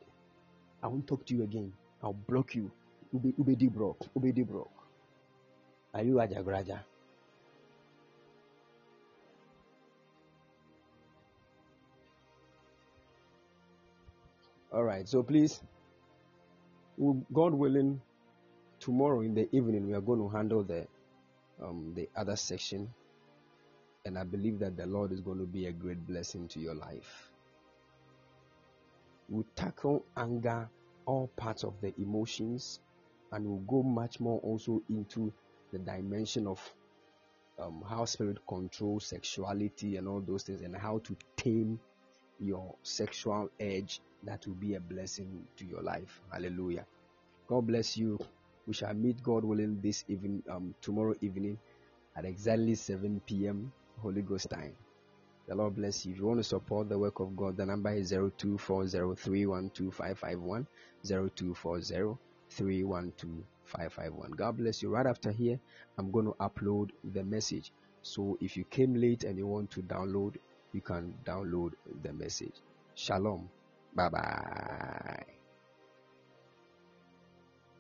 [0.83, 1.73] I won't talk to you again.
[2.03, 2.71] I'll block you.
[3.15, 4.71] Ubedi brok ubedi brok
[5.93, 6.81] are you ajagraja
[14.73, 15.63] all right so please
[17.33, 18.01] god willing
[18.81, 20.85] tomorrow in the evening we are going to handle the
[21.63, 22.89] um, the other section
[24.05, 26.75] and I believe that the Lord is going to be a great blessing to your
[26.75, 27.31] life.
[29.29, 30.69] We'll tackle anger,
[31.07, 32.81] all parts of the emotions,
[33.33, 35.33] and we'll go much more also into
[35.73, 36.61] the dimension of
[37.59, 41.81] um, how spirit controls sexuality and all those things, and how to tame
[42.41, 46.21] your sexual edge that will be a blessing to your life.
[46.31, 46.85] Hallelujah.
[47.49, 48.19] God bless you.
[48.67, 51.59] We shall meet God willing this evening, um, tomorrow evening
[52.17, 53.73] at exactly 7 p.m.
[54.01, 54.75] Holy Ghost time.
[55.47, 56.13] The Lord bless you.
[56.13, 60.67] If you want to support the work of God, the number is 0240312551.
[61.07, 62.17] 0240312551.
[64.37, 64.89] God bless you.
[64.91, 65.61] Right after here,
[65.99, 67.73] I'm going to upload the message.
[68.03, 70.37] So if you came late and you want to download,
[70.73, 71.73] you can download
[72.03, 72.55] the message.
[72.95, 73.51] Shalom.
[73.95, 75.34] Bye bye.